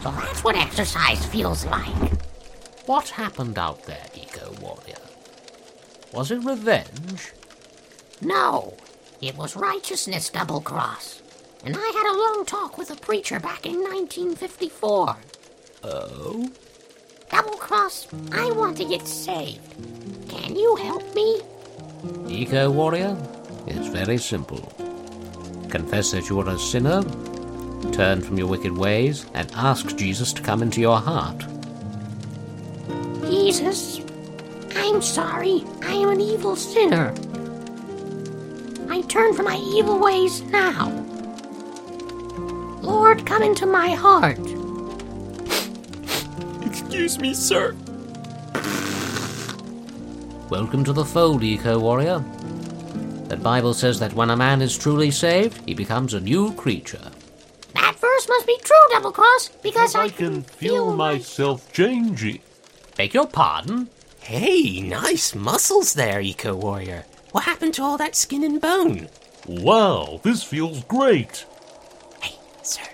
So 0.03 0.11
that's 0.11 0.45
what 0.45 0.57
exercise 0.57 1.25
feels 1.25 1.65
like. 1.65 2.13
What 2.85 3.09
happened 3.09 3.59
out 3.59 3.83
there, 3.85 4.05
Eco 4.15 4.53
Warrior? 4.61 4.99
Was 6.13 6.31
it 6.31 6.45
revenge? 6.45 7.33
No, 8.21 8.77
it 9.23 9.39
was 9.39 9.57
righteousness 9.57 10.29
double 10.29 10.61
cross. 10.61 11.23
And 11.65 11.75
I 11.75 11.81
had 11.81 12.13
a 12.13 12.19
long 12.19 12.45
talk 12.45 12.77
with 12.77 12.91
a 12.91 12.97
preacher 12.97 13.41
back 13.41 13.65
in 13.65 13.77
1954. 13.83 15.17
Oh? 15.85 16.51
Double 17.31 17.57
cross, 17.57 18.07
I 18.33 18.51
want 18.53 18.77
to 18.79 18.85
get 18.85 19.07
saved. 19.07 19.61
Can 20.29 20.57
you 20.57 20.77
help 20.77 21.15
me? 21.15 21.41
Eco 22.29 22.71
Warrior? 22.71 23.17
It's 23.67 23.89
very 23.89 24.19
simple. 24.19 24.61
Confess 25.69 26.13
that 26.13 26.29
you 26.29 26.39
are 26.41 26.49
a 26.49 26.59
sinner, 26.59 27.03
turn 27.93 28.21
from 28.21 28.39
your 28.39 28.47
wicked 28.47 28.77
ways, 28.77 29.27
and 29.35 29.51
ask 29.55 29.97
Jesus 29.97 30.33
to 30.35 30.43
come 30.43 30.63
into 30.63 30.81
your 30.81 30.99
heart. 30.99 31.45
Jesus, 33.23 34.01
I'm 34.77 35.03
sorry. 35.03 35.65
I 35.83 35.95
am 35.95 36.11
an 36.11 36.21
evil 36.21 36.57
sinner. 36.57 37.15
I 38.89 39.01
turn 39.03 39.35
from 39.35 39.47
my 39.47 39.57
evil 39.57 39.99
ways 39.99 40.43
now. 40.43 40.91
Lord, 42.83 43.27
come 43.27 43.43
into 43.43 43.67
my 43.67 43.91
heart. 43.91 44.39
Excuse 46.95 47.19
me, 47.19 47.35
sir. 47.35 47.75
Welcome 50.49 50.85
to 50.85 50.93
the 50.93 51.05
fold, 51.05 51.43
Eco 51.43 51.81
Warrior. 51.81 52.25
The 53.27 53.37
Bible 53.37 53.75
says 53.75 53.99
that 53.99 54.13
when 54.13 54.31
a 54.31 54.37
man 54.37 54.63
is 54.63 54.79
truly 54.79 55.11
saved, 55.11 55.61
he 55.67 55.75
becomes 55.75 56.15
a 56.15 56.21
new 56.21 56.55
creature. 56.55 57.11
That 57.75 57.97
verse 57.99 58.29
must 58.29 58.47
be 58.47 58.57
true, 58.63 58.77
Double 58.93 59.11
Cross, 59.11 59.49
because 59.61 59.97
I, 59.97 60.09
can 60.09 60.43
feel 60.43 60.95
myself 60.95 61.73
changing. 61.73 62.39
Beg 62.97 63.13
your 63.13 63.27
pardon? 63.27 63.89
Hey, 64.21 64.81
nice 64.81 65.35
muscles 65.35 65.95
there, 65.95 66.21
Eco 66.21 66.55
Warrior. 66.55 67.07
What 67.33 67.43
happened 67.43 67.75
to 67.75 67.83
all 67.83 67.99
that 67.99 68.15
skin 68.15 68.45
and 68.45 68.61
bone? 68.61 69.09
Wow, 69.49 70.21
this 70.23 70.45
feels 70.45 70.85
great. 70.85 71.45
Hey, 72.23 72.37
sir, 72.63 72.85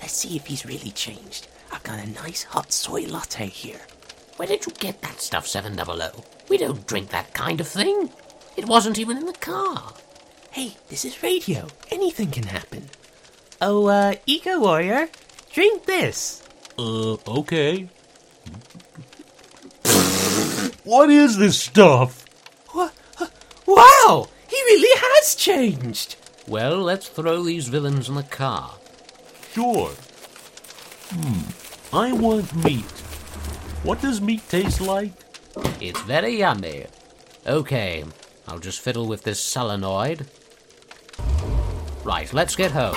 let's 0.00 0.14
see 0.14 0.34
if 0.34 0.46
he's 0.46 0.66
really 0.66 0.90
changed. 0.90 1.46
I've 1.74 1.82
got 1.82 1.98
a 1.98 2.06
nice 2.08 2.44
hot 2.44 2.72
soy 2.72 3.02
latte 3.02 3.46
here. 3.46 3.80
Where 4.36 4.46
did 4.46 4.64
you 4.64 4.72
get 4.78 5.02
that 5.02 5.20
stuff, 5.20 5.48
700? 5.48 6.12
We 6.48 6.56
don't 6.56 6.86
drink 6.86 7.10
that 7.10 7.34
kind 7.34 7.60
of 7.60 7.66
thing. 7.66 8.10
It 8.56 8.68
wasn't 8.68 8.96
even 8.96 9.16
in 9.16 9.26
the 9.26 9.32
car. 9.32 9.92
Hey, 10.52 10.76
this 10.88 11.04
is 11.04 11.20
radio. 11.24 11.66
Anything 11.90 12.30
can 12.30 12.44
happen. 12.44 12.90
Oh, 13.60 13.86
uh, 13.86 14.14
Eco 14.24 14.60
Warrior, 14.60 15.08
drink 15.52 15.84
this. 15.84 16.44
Uh, 16.78 17.16
okay. 17.26 17.88
what 20.84 21.10
is 21.10 21.38
this 21.38 21.58
stuff? 21.58 22.24
What? 22.68 22.94
Wow, 23.66 24.28
he 24.46 24.56
really 24.56 25.00
has 25.00 25.34
changed. 25.34 26.14
Well, 26.46 26.78
let's 26.78 27.08
throw 27.08 27.42
these 27.42 27.66
villains 27.66 28.08
in 28.08 28.14
the 28.14 28.22
car. 28.22 28.76
Sure. 29.52 29.90
Hmm, 31.10 31.63
I 31.94 32.10
want 32.10 32.52
meat. 32.64 32.90
What 33.84 34.00
does 34.02 34.20
meat 34.20 34.42
taste 34.48 34.80
like? 34.80 35.12
It's 35.80 36.00
very 36.00 36.38
yummy. 36.38 36.86
Okay, 37.46 38.02
I'll 38.48 38.58
just 38.58 38.80
fiddle 38.80 39.06
with 39.06 39.22
this 39.22 39.38
solenoid. 39.38 40.26
Right, 42.02 42.32
let's 42.32 42.56
get 42.56 42.72
home. 42.72 42.96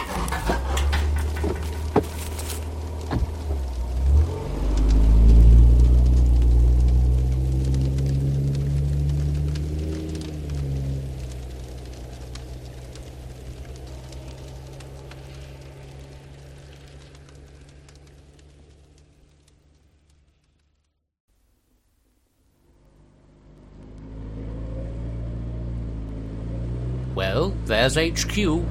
There's 27.88 28.26
HQ. 28.26 28.66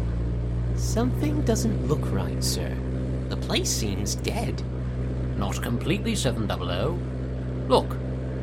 Something 0.77 1.41
doesn't 1.47 1.89
look 1.89 2.13
right, 2.13 2.45
sir. 2.45 2.77
The 3.31 3.39
place 3.39 3.71
seems 3.71 4.15
dead. 4.15 4.63
Not 5.39 5.63
completely 5.63 6.15
700. 6.15 7.67
Look, 7.67 7.97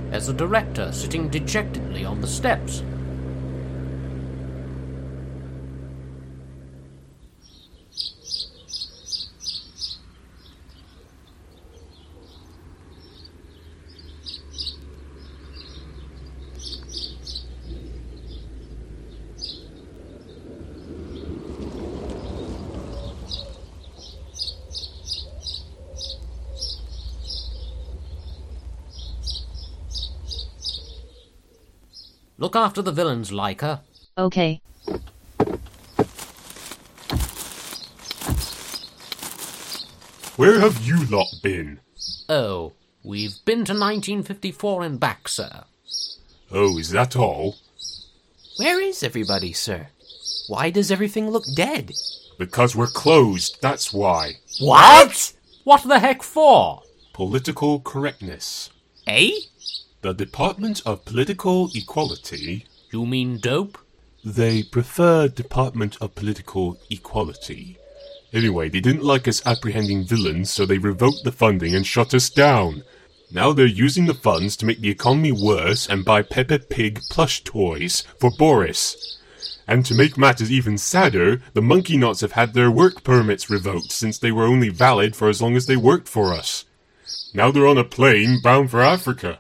there's 0.10 0.26
the 0.26 0.34
director 0.34 0.92
sitting 0.92 1.30
dejectedly 1.30 2.06
on 2.06 2.22
the 2.22 2.28
steps. 2.28 2.82
Look 32.54 32.66
after 32.66 32.84
the 32.84 32.92
villains, 32.92 33.32
Leica. 33.32 33.80
Okay. 34.16 34.62
Where 40.36 40.60
have 40.60 40.86
you 40.86 41.04
lot 41.06 41.34
been? 41.42 41.80
Oh, 42.30 42.74
we've 43.04 43.44
been 43.44 43.66
to 43.66 43.74
1954 43.74 44.84
and 44.84 45.00
back, 45.00 45.28
sir. 45.30 45.64
Oh, 46.52 46.78
is 46.78 46.92
that 46.92 47.16
all? 47.16 47.56
Where 48.58 48.80
is 48.80 49.02
everybody, 49.02 49.52
sir? 49.54 49.88
Why 50.48 50.70
does 50.70 50.92
everything 50.92 51.32
look 51.32 51.46
dead? 51.56 51.94
Because 52.38 52.76
we're 52.76 52.86
closed, 52.86 53.64
that's 53.64 53.92
why. 53.92 54.34
What? 54.60 55.34
What 55.64 55.82
the 55.88 55.98
heck 55.98 56.22
for? 56.22 56.84
Political 57.14 57.80
correctness. 57.80 58.70
Eh? 59.08 59.32
The 60.04 60.14
Department 60.14 60.82
of 60.86 61.06
Political 61.06 61.70
Equality. 61.74 62.66
You 62.92 63.06
mean 63.06 63.38
dope? 63.38 63.78
They 64.22 64.62
prefer 64.62 65.30
Department 65.30 65.96
of 66.02 66.14
Political 66.14 66.78
Equality. 66.90 67.78
Anyway, 68.34 68.68
they 68.68 68.82
didn't 68.82 69.06
like 69.06 69.30
us 69.30 69.42
apprehending 69.46 70.04
villains, 70.04 70.52
so 70.52 70.66
they 70.66 70.78
revoked 70.78 71.24
the 71.24 71.32
funding 71.32 71.74
and 71.74 71.88
shut 71.88 72.14
us 72.14 72.30
down. 72.30 72.84
Now 73.32 73.54
they're 73.54 73.66
using 73.66 74.06
the 74.06 74.14
funds 74.14 74.58
to 74.58 74.66
make 74.66 74.82
the 74.82 74.90
economy 74.90 75.32
worse 75.32 75.88
and 75.88 76.04
buy 76.04 76.22
Peppa 76.22 76.60
Pig 76.60 77.00
plush 77.10 77.42
toys 77.46 78.04
for 78.20 78.30
Boris. 78.30 79.18
And 79.70 79.86
to 79.86 79.96
make 79.96 80.18
matters 80.18 80.52
even 80.52 80.78
sadder, 80.78 81.42
the 81.54 81.62
monkey 81.62 81.96
knots 81.96 82.20
have 82.20 82.34
had 82.34 82.54
their 82.54 82.70
work 82.70 83.06
permits 83.06 83.50
revoked 83.50 83.94
since 83.94 84.18
they 84.18 84.34
were 84.34 84.44
only 84.44 84.68
valid 84.68 85.16
for 85.16 85.30
as 85.30 85.42
long 85.42 85.56
as 85.56 85.68
they 85.68 85.78
worked 85.78 86.10
for 86.10 86.34
us. 86.34 86.66
Now 87.34 87.52
they're 87.52 87.66
on 87.66 87.78
a 87.78 87.86
plane 87.86 88.42
bound 88.44 88.70
for 88.70 88.82
Africa. 88.82 89.40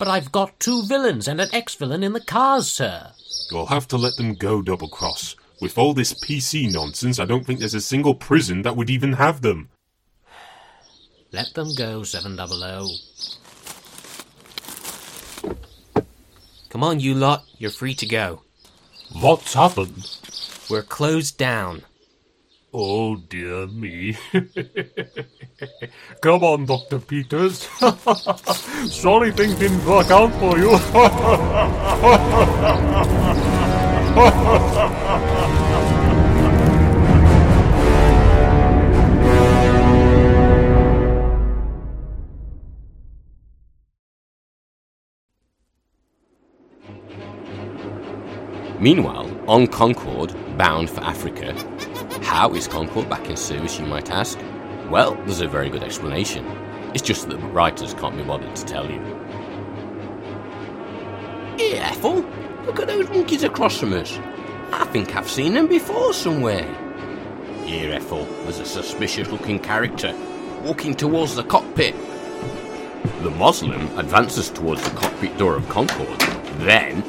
But 0.00 0.08
I've 0.08 0.32
got 0.32 0.58
two 0.58 0.82
villains 0.84 1.28
and 1.28 1.42
an 1.42 1.50
ex-villain 1.52 2.02
in 2.02 2.14
the 2.14 2.24
cars, 2.24 2.70
sir. 2.70 3.12
You'll 3.50 3.66
have 3.66 3.86
to 3.88 3.98
let 3.98 4.16
them 4.16 4.34
go, 4.34 4.62
Double 4.62 4.88
Cross. 4.88 5.36
With 5.60 5.76
all 5.76 5.92
this 5.92 6.14
PC 6.14 6.72
nonsense, 6.72 7.18
I 7.18 7.26
don't 7.26 7.44
think 7.44 7.58
there's 7.58 7.74
a 7.74 7.82
single 7.82 8.14
prison 8.14 8.62
that 8.62 8.76
would 8.76 8.88
even 8.88 9.12
have 9.12 9.42
them. 9.42 9.68
Let 11.32 11.52
them 11.52 11.74
go, 11.76 12.02
700. 12.02 12.88
Come 16.70 16.82
on, 16.82 16.98
you 16.98 17.12
lot. 17.12 17.44
You're 17.58 17.70
free 17.70 17.92
to 17.92 18.06
go. 18.06 18.40
What's 19.12 19.52
happened? 19.52 20.18
We're 20.70 20.80
closed 20.80 21.36
down. 21.36 21.82
Oh 22.72 23.16
dear 23.16 23.66
me. 23.66 24.16
Come 26.22 26.44
on, 26.44 26.66
Dr. 26.66 27.00
Peters. 27.00 27.68
Sorry 28.92 29.32
things 29.32 29.56
didn't 29.56 29.84
work 29.84 30.10
out 30.10 30.32
for 30.38 30.56
you. 30.56 30.78
Meanwhile, 48.80 49.28
on 49.46 49.66
Concorde, 49.66 50.34
bound 50.56 50.88
for 50.88 51.00
Africa, 51.00 51.52
how 52.30 52.54
is 52.54 52.68
Concorde 52.68 53.10
back 53.10 53.28
in 53.28 53.36
service, 53.36 53.80
you 53.80 53.86
might 53.86 54.08
ask? 54.08 54.38
Well, 54.88 55.16
there's 55.26 55.40
a 55.40 55.48
very 55.48 55.68
good 55.68 55.82
explanation. 55.82 56.46
It's 56.94 57.02
just 57.02 57.28
that 57.28 57.40
the 57.40 57.46
writers 57.48 57.92
can't 57.94 58.16
be 58.16 58.22
bothered 58.22 58.54
to 58.54 58.64
tell 58.64 58.88
you. 58.88 59.00
Here, 61.58 61.82
Ethel, 61.82 62.24
look 62.66 62.78
at 62.78 62.86
those 62.86 63.10
monkeys 63.10 63.42
across 63.42 63.78
from 63.78 63.94
us. 63.94 64.16
I 64.72 64.84
think 64.92 65.16
I've 65.16 65.28
seen 65.28 65.54
them 65.54 65.66
before 65.66 66.14
somewhere. 66.14 66.64
Here, 67.64 67.92
Ethel, 67.92 68.24
there's 68.44 68.60
a 68.60 68.64
suspicious 68.64 69.28
looking 69.28 69.58
character 69.58 70.14
walking 70.62 70.94
towards 70.94 71.34
the 71.34 71.42
cockpit. 71.42 71.96
The 73.22 73.30
Moslem 73.30 73.98
advances 73.98 74.50
towards 74.50 74.82
the 74.84 74.96
cockpit 74.96 75.36
door 75.36 75.56
of 75.56 75.68
Concorde, 75.68 76.20
Then, 76.60 77.02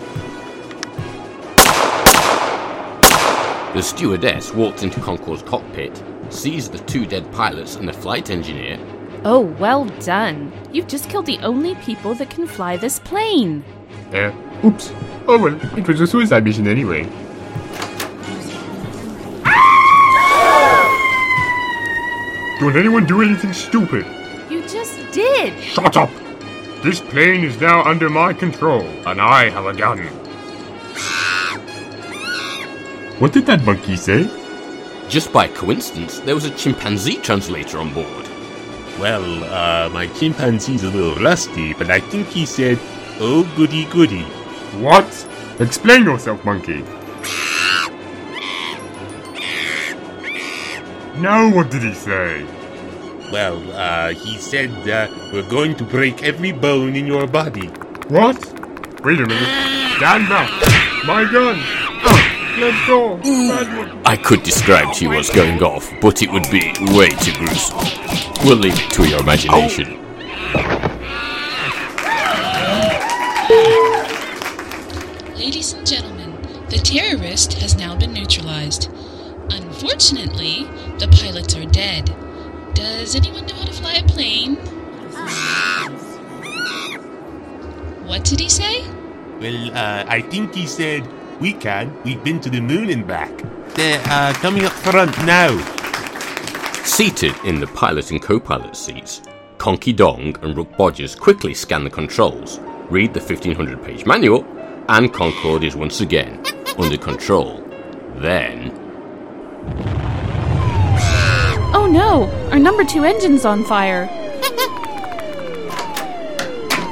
The 3.73 3.81
stewardess 3.81 4.53
walks 4.53 4.83
into 4.83 4.99
Concorde's 4.99 5.43
cockpit, 5.43 6.03
sees 6.29 6.67
the 6.67 6.79
two 6.79 7.05
dead 7.05 7.31
pilots 7.31 7.77
and 7.77 7.87
the 7.87 7.93
flight 7.93 8.29
engineer. 8.29 8.77
Oh, 9.23 9.39
well 9.39 9.85
done. 10.01 10.51
You've 10.73 10.89
just 10.89 11.09
killed 11.09 11.25
the 11.25 11.39
only 11.39 11.75
people 11.75 12.13
that 12.15 12.29
can 12.29 12.47
fly 12.47 12.75
this 12.75 12.99
plane. 12.99 13.63
Uh, 14.13 14.33
oops. 14.65 14.91
Oh 15.25 15.37
well, 15.41 15.77
it 15.77 15.87
was 15.87 16.01
a 16.01 16.07
suicide 16.07 16.43
mission 16.43 16.67
anyway. 16.67 17.03
Don't 22.59 22.75
anyone 22.75 23.05
do 23.05 23.21
anything 23.21 23.53
stupid. 23.53 24.05
You 24.49 24.61
just 24.67 24.99
did. 25.13 25.57
Shut 25.63 25.95
up! 25.95 26.11
This 26.83 26.99
plane 26.99 27.45
is 27.45 27.59
now 27.61 27.83
under 27.83 28.09
my 28.09 28.33
control, 28.33 28.81
and 29.07 29.21
I 29.21 29.49
have 29.49 29.65
a 29.65 29.73
gun. 29.73 30.09
What 33.21 33.33
did 33.33 33.45
that 33.45 33.63
monkey 33.63 33.97
say? 33.97 34.27
Just 35.07 35.31
by 35.31 35.47
coincidence, 35.47 36.21
there 36.21 36.33
was 36.33 36.45
a 36.45 36.55
chimpanzee 36.57 37.17
translator 37.17 37.77
on 37.77 37.93
board. 37.93 38.27
Well, 38.97 39.43
uh, 39.43 39.89
my 39.89 40.07
chimpanzee's 40.07 40.83
a 40.83 40.89
little 40.89 41.13
rusty, 41.23 41.75
but 41.75 41.91
I 41.91 41.99
think 41.99 42.29
he 42.29 42.47
said, 42.47 42.79
oh 43.19 43.43
goody 43.55 43.85
goody. 43.91 44.23
What? 44.81 45.05
Explain 45.59 46.05
yourself, 46.05 46.43
monkey. 46.43 46.81
Now 51.21 51.53
what 51.53 51.69
did 51.69 51.83
he 51.83 51.93
say? 51.93 52.43
Well, 53.31 53.61
uh, 53.73 54.15
he 54.15 54.39
said, 54.39 54.71
uh, 54.89 55.07
we're 55.31 55.47
going 55.47 55.75
to 55.75 55.83
break 55.83 56.23
every 56.23 56.53
bone 56.53 56.95
in 56.95 57.05
your 57.05 57.27
body. 57.27 57.67
What? 58.07 58.41
Wait 59.03 59.19
a 59.19 59.27
minute. 59.27 59.97
Stand 59.97 60.27
back. 60.27 60.49
My 61.05 61.31
gun. 61.31 61.80
Let's 62.61 62.87
go. 62.87 63.17
Bad. 63.17 64.05
I 64.05 64.15
could 64.15 64.43
describe 64.43 64.93
to 64.93 65.05
you 65.05 65.09
what's 65.09 65.33
going 65.33 65.63
off, 65.63 65.91
but 65.99 66.21
it 66.21 66.31
would 66.31 66.47
be 66.51 66.71
way 66.93 67.09
too 67.09 67.33
gruesome. 67.33 67.79
We'll 68.45 68.57
leave 68.57 68.79
it 68.79 68.91
to 68.91 69.09
your 69.09 69.19
imagination. 69.19 69.97
Ladies 75.35 75.73
and 75.73 75.87
gentlemen, 75.87 76.39
the 76.69 76.77
terrorist 76.77 77.53
has 77.53 77.75
now 77.75 77.95
been 77.95 78.13
neutralized. 78.13 78.91
Unfortunately, 79.49 80.65
the 80.99 81.07
pilots 81.07 81.55
are 81.55 81.65
dead. 81.65 82.13
Does 82.75 83.15
anyone 83.15 83.47
know 83.47 83.55
how 83.55 83.65
to 83.65 83.73
fly 83.73 83.93
a 83.93 84.03
plane? 84.03 84.57
What 88.05 88.23
did 88.23 88.39
he 88.39 88.49
say? 88.49 88.83
Well, 89.39 89.75
uh, 89.75 90.05
I 90.07 90.21
think 90.21 90.53
he 90.53 90.67
said, 90.67 91.07
we 91.41 91.53
can. 91.53 91.91
We've 92.03 92.23
been 92.23 92.39
to 92.41 92.49
the 92.49 92.61
moon 92.61 92.91
and 92.91 93.05
back. 93.05 93.31
They're 93.73 94.01
uh, 94.05 94.31
coming 94.35 94.63
up 94.63 94.71
front 94.71 95.17
now. 95.25 95.57
Seated 96.83 97.33
in 97.43 97.59
the 97.59 97.67
pilot 97.67 98.11
and 98.11 98.21
co-pilot 98.21 98.75
seats, 98.75 99.23
Conky 99.57 99.91
Dong 99.91 100.35
and 100.43 100.55
Rook 100.55 100.71
Bodgers 100.73 101.19
quickly 101.19 101.53
scan 101.53 101.83
the 101.83 101.89
controls, 101.89 102.59
read 102.89 103.13
the 103.13 103.19
1500 103.19 103.83
page 103.83 104.05
manual, 104.05 104.45
and 104.87 105.11
Concorde 105.11 105.63
is 105.63 105.75
once 105.75 106.01
again 106.01 106.43
under 106.77 106.97
control. 106.97 107.57
Then, 108.17 108.77
Oh 111.73 111.87
no! 111.89 112.29
Our 112.51 112.59
number 112.59 112.83
two 112.83 113.03
engine's 113.03 113.45
on 113.45 113.63
fire. 113.63 114.05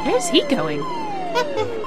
Where's 0.05 0.29
he 0.29 0.43
going? 0.43 0.81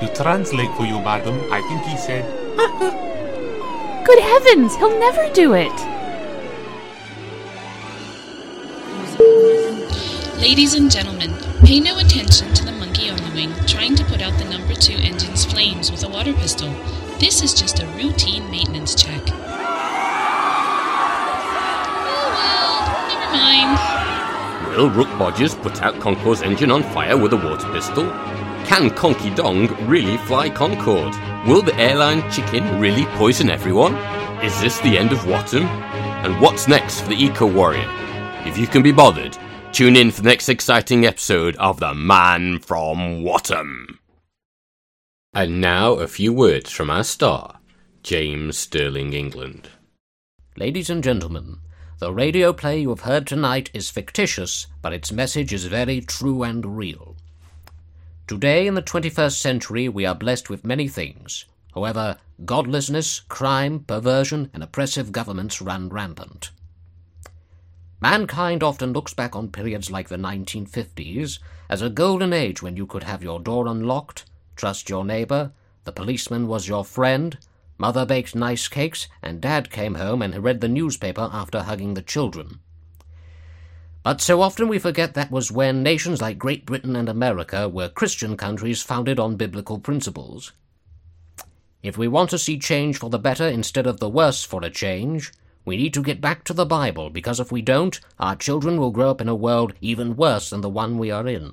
To 0.00 0.06
translate 0.14 0.70
for 0.76 0.84
you, 0.86 1.00
madam, 1.00 1.40
I 1.52 1.60
think 1.62 1.82
he 1.82 1.96
said, 1.96 2.24
Good 4.06 4.20
heavens! 4.20 4.76
He'll 4.76 4.96
never 5.00 5.28
do 5.32 5.54
it! 5.54 5.74
Ladies 10.40 10.74
and 10.74 10.88
gentlemen, 10.88 11.34
pay 11.64 11.80
no 11.80 11.98
attention 11.98 12.54
to 12.54 12.64
the 12.64 12.70
monkey 12.70 13.10
on 13.10 13.16
the 13.16 13.30
wing 13.34 13.52
trying 13.66 13.96
to 13.96 14.04
put 14.04 14.22
out 14.22 14.38
the 14.38 14.44
number 14.44 14.74
two 14.74 14.94
engine's 14.94 15.44
flames 15.44 15.90
with 15.90 16.04
a 16.04 16.08
water 16.08 16.32
pistol. 16.32 16.72
This 17.18 17.42
is 17.42 17.52
just 17.52 17.80
a 17.82 17.86
routine 17.88 18.48
maintenance 18.52 18.94
check. 18.94 19.22
Oh 19.26 19.34
well, 22.38 22.78
never 23.08 23.32
mind. 23.32 24.76
will 24.76 24.90
Rook 24.90 25.08
Bodgers 25.18 25.60
put 25.60 25.82
out 25.82 25.98
Concorde's 25.98 26.42
engine 26.42 26.70
on 26.70 26.84
fire 26.84 27.16
with 27.18 27.32
a 27.32 27.36
water 27.36 27.68
pistol? 27.72 28.08
Can 28.68 28.90
Conky 28.90 29.30
Dong 29.30 29.66
really 29.88 30.18
fly 30.18 30.50
Concorde? 30.50 31.14
Will 31.48 31.62
the 31.62 31.74
airline 31.76 32.30
chicken 32.30 32.78
really 32.78 33.06
poison 33.16 33.48
everyone? 33.48 33.94
Is 34.44 34.60
this 34.60 34.78
the 34.80 34.98
end 34.98 35.10
of 35.10 35.20
Wattam? 35.20 35.64
And 36.22 36.38
what's 36.38 36.68
next 36.68 37.00
for 37.00 37.08
the 37.08 37.16
Eco 37.16 37.46
Warrior? 37.46 37.88
If 38.44 38.58
you 38.58 38.66
can 38.66 38.82
be 38.82 38.92
bothered, 38.92 39.38
tune 39.72 39.96
in 39.96 40.10
for 40.10 40.20
the 40.20 40.28
next 40.28 40.50
exciting 40.50 41.06
episode 41.06 41.56
of 41.56 41.80
The 41.80 41.94
Man 41.94 42.58
from 42.58 43.22
Wattam. 43.22 43.96
And 45.32 45.62
now 45.62 45.94
a 45.94 46.06
few 46.06 46.34
words 46.34 46.70
from 46.70 46.90
our 46.90 47.04
star, 47.04 47.60
James 48.02 48.58
Sterling 48.58 49.14
England. 49.14 49.70
Ladies 50.58 50.90
and 50.90 51.02
gentlemen, 51.02 51.60
the 52.00 52.12
radio 52.12 52.52
play 52.52 52.80
you 52.80 52.90
have 52.90 53.00
heard 53.00 53.26
tonight 53.26 53.70
is 53.72 53.88
fictitious, 53.88 54.66
but 54.82 54.92
its 54.92 55.10
message 55.10 55.54
is 55.54 55.64
very 55.64 56.02
true 56.02 56.42
and 56.42 56.76
real. 56.76 57.16
Today, 58.28 58.66
in 58.66 58.74
the 58.74 58.82
21st 58.82 59.40
century, 59.40 59.88
we 59.88 60.04
are 60.04 60.14
blessed 60.14 60.50
with 60.50 60.62
many 60.62 60.86
things. 60.86 61.46
However, 61.74 62.18
godlessness, 62.44 63.20
crime, 63.20 63.80
perversion, 63.80 64.50
and 64.52 64.62
oppressive 64.62 65.12
governments 65.12 65.62
run 65.62 65.88
rampant. 65.88 66.50
Mankind 68.02 68.62
often 68.62 68.92
looks 68.92 69.14
back 69.14 69.34
on 69.34 69.48
periods 69.48 69.90
like 69.90 70.10
the 70.10 70.18
1950s 70.18 71.38
as 71.70 71.80
a 71.80 71.88
golden 71.88 72.34
age 72.34 72.60
when 72.60 72.76
you 72.76 72.86
could 72.86 73.04
have 73.04 73.22
your 73.22 73.40
door 73.40 73.66
unlocked, 73.66 74.26
trust 74.56 74.90
your 74.90 75.06
neighbor, 75.06 75.52
the 75.84 75.92
policeman 75.92 76.46
was 76.46 76.68
your 76.68 76.84
friend, 76.84 77.38
mother 77.78 78.04
baked 78.04 78.34
nice 78.34 78.68
cakes, 78.68 79.08
and 79.22 79.40
dad 79.40 79.70
came 79.70 79.94
home 79.94 80.20
and 80.20 80.44
read 80.44 80.60
the 80.60 80.68
newspaper 80.68 81.30
after 81.32 81.62
hugging 81.62 81.94
the 81.94 82.02
children. 82.02 82.60
But 84.08 84.22
so 84.22 84.40
often 84.40 84.68
we 84.68 84.78
forget 84.78 85.12
that 85.12 85.30
was 85.30 85.52
when 85.52 85.82
nations 85.82 86.22
like 86.22 86.38
Great 86.38 86.64
Britain 86.64 86.96
and 86.96 87.10
America 87.10 87.68
were 87.68 87.90
Christian 87.90 88.38
countries 88.38 88.80
founded 88.80 89.20
on 89.20 89.36
biblical 89.36 89.78
principles. 89.78 90.52
If 91.82 91.98
we 91.98 92.08
want 92.08 92.30
to 92.30 92.38
see 92.38 92.58
change 92.58 92.96
for 92.96 93.10
the 93.10 93.18
better 93.18 93.46
instead 93.46 93.86
of 93.86 94.00
the 94.00 94.08
worse 94.08 94.44
for 94.44 94.64
a 94.64 94.70
change, 94.70 95.30
we 95.66 95.76
need 95.76 95.92
to 95.92 96.02
get 96.02 96.22
back 96.22 96.42
to 96.44 96.54
the 96.54 96.64
Bible, 96.64 97.10
because 97.10 97.38
if 97.38 97.52
we 97.52 97.60
don't, 97.60 98.00
our 98.18 98.34
children 98.34 98.80
will 98.80 98.92
grow 98.92 99.10
up 99.10 99.20
in 99.20 99.28
a 99.28 99.34
world 99.34 99.74
even 99.82 100.16
worse 100.16 100.48
than 100.48 100.62
the 100.62 100.70
one 100.70 100.96
we 100.96 101.10
are 101.10 101.28
in. 101.28 101.52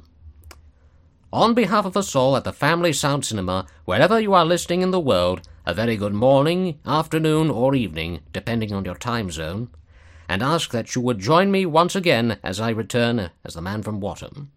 On 1.34 1.53
behalf 1.53 1.84
of 1.84 1.98
us 1.98 2.15
all 2.15 2.38
at 2.38 2.45
the 2.45 2.53
Family 2.53 2.94
Sound 2.94 3.26
Cinema, 3.26 3.68
wherever 3.84 4.18
you 4.18 4.34
are 4.34 4.45
listening 4.45 4.82
in 4.82 4.91
the 4.91 4.99
world, 5.02 5.45
a 5.65 5.73
very 5.73 5.98
good 5.98 6.14
morning, 6.14 6.80
afternoon, 6.86 7.49
or 7.49 7.76
evening, 7.76 8.22
depending 8.32 8.72
on 8.72 8.86
your 8.86 8.95
time 8.95 9.30
zone, 9.30 9.68
and 10.27 10.41
ask 10.41 10.72
that 10.72 10.95
you 10.95 11.02
would 11.02 11.19
join 11.19 11.52
me 11.52 11.65
once 11.65 11.95
again 11.95 12.38
as 12.43 12.60
I 12.60 12.69
return 12.69 13.31
as 13.43 13.53
the 13.53 13.61
man 13.61 13.84
from 13.84 13.99
Watton. 13.99 14.52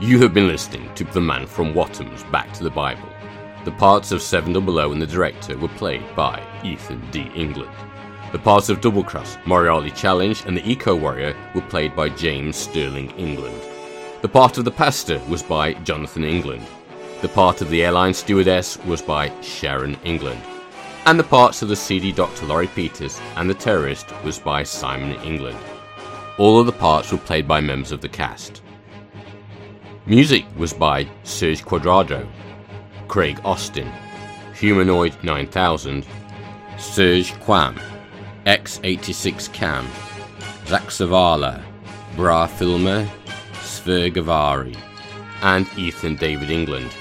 You 0.00 0.18
have 0.18 0.34
been 0.34 0.48
listening 0.48 0.92
to 0.96 1.04
The 1.04 1.20
Man 1.20 1.46
from 1.46 1.74
Watham's 1.74 2.24
Back 2.24 2.52
to 2.54 2.64
the 2.64 2.70
Bible. 2.70 3.08
The 3.64 3.70
parts 3.70 4.10
of 4.10 4.20
Seven 4.20 4.52
Double 4.52 4.80
O 4.80 4.90
and 4.90 5.00
the 5.00 5.06
director 5.06 5.56
were 5.56 5.68
played 5.68 6.02
by 6.16 6.42
Ethan 6.64 7.00
D. 7.12 7.30
England. 7.36 7.70
The 8.32 8.38
parts 8.40 8.68
of 8.68 8.80
Double 8.80 9.04
Cross, 9.04 9.38
Moriarty 9.46 9.92
Challenge, 9.92 10.44
and 10.46 10.56
the 10.56 10.68
Eco 10.68 10.96
Warrior 10.96 11.36
were 11.54 11.60
played 11.60 11.94
by 11.94 12.08
James 12.08 12.56
Sterling 12.56 13.10
England. 13.10 13.54
The 14.22 14.28
part 14.28 14.58
of 14.58 14.64
the 14.64 14.70
pastor 14.72 15.20
was 15.28 15.42
by 15.42 15.74
Jonathan 15.74 16.24
England. 16.24 16.66
The 17.22 17.28
part 17.28 17.60
of 17.60 17.70
the 17.70 17.84
airline 17.84 18.14
stewardess 18.14 18.78
was 18.84 19.00
by 19.00 19.32
Sharon 19.42 19.96
England. 20.02 20.42
And 21.06 21.16
the 21.16 21.24
parts 21.24 21.62
of 21.62 21.68
the 21.68 21.76
CD 21.76 22.10
Dr. 22.10 22.46
Laurie 22.46 22.66
Peters 22.66 23.20
and 23.36 23.48
the 23.48 23.54
terrorist 23.54 24.12
was 24.24 24.40
by 24.40 24.64
Simon 24.64 25.16
England. 25.22 25.58
All 26.36 26.58
of 26.58 26.66
the 26.66 26.72
parts 26.72 27.12
were 27.12 27.18
played 27.18 27.46
by 27.46 27.60
members 27.60 27.92
of 27.92 28.00
the 28.00 28.08
cast. 28.08 28.62
Music 30.04 30.44
was 30.56 30.72
by 30.72 31.08
Serge 31.22 31.64
Quadrado, 31.64 32.26
Craig 33.06 33.40
Austin, 33.44 33.90
Humanoid 34.56 35.14
9000, 35.22 36.04
Serge 36.76 37.38
Quam, 37.38 37.78
X86 38.46 39.52
Cam, 39.52 39.86
Zach 40.66 40.86
Savala, 40.88 41.62
Bra 42.16 42.48
Filmer, 42.48 43.08
Svergavari, 43.60 44.76
and 45.42 45.68
Ethan 45.78 46.16
David 46.16 46.50
England. 46.50 46.92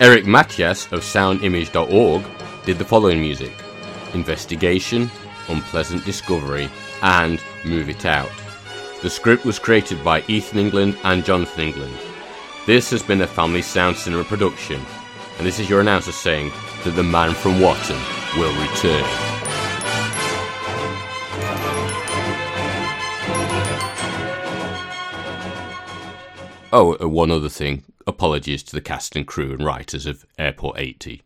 Eric 0.00 0.24
Matyas 0.24 0.90
of 0.92 1.02
SoundImage.org 1.02 2.24
did 2.64 2.78
the 2.78 2.84
following 2.86 3.20
music 3.20 3.52
Investigation, 4.14 5.10
Unpleasant 5.48 6.06
Discovery, 6.06 6.70
and 7.02 7.38
Move 7.66 7.90
It 7.90 8.06
Out. 8.06 8.30
The 9.02 9.10
script 9.10 9.44
was 9.44 9.58
created 9.58 10.02
by 10.02 10.24
Ethan 10.26 10.58
England 10.58 10.96
and 11.04 11.22
Jonathan 11.22 11.64
England. 11.64 11.94
This 12.64 12.88
has 12.88 13.02
been 13.02 13.20
a 13.20 13.26
Family 13.26 13.60
Sound 13.60 13.94
Cinema 13.94 14.24
production, 14.24 14.80
and 15.36 15.46
this 15.46 15.60
is 15.60 15.68
your 15.68 15.82
announcer 15.82 16.12
saying 16.12 16.50
that 16.84 16.92
the 16.92 17.02
man 17.02 17.34
from 17.34 17.60
Watton 17.60 18.00
will 18.38 18.58
return. 18.58 19.04
Oh, 26.72 26.96
uh, 26.98 27.06
one 27.06 27.30
other 27.30 27.50
thing. 27.50 27.82
Apologies 28.06 28.62
to 28.64 28.72
the 28.72 28.80
cast 28.80 29.14
and 29.14 29.26
crew 29.26 29.52
and 29.52 29.64
writers 29.64 30.06
of 30.06 30.26
Airport 30.38 30.78
80. 30.78 31.22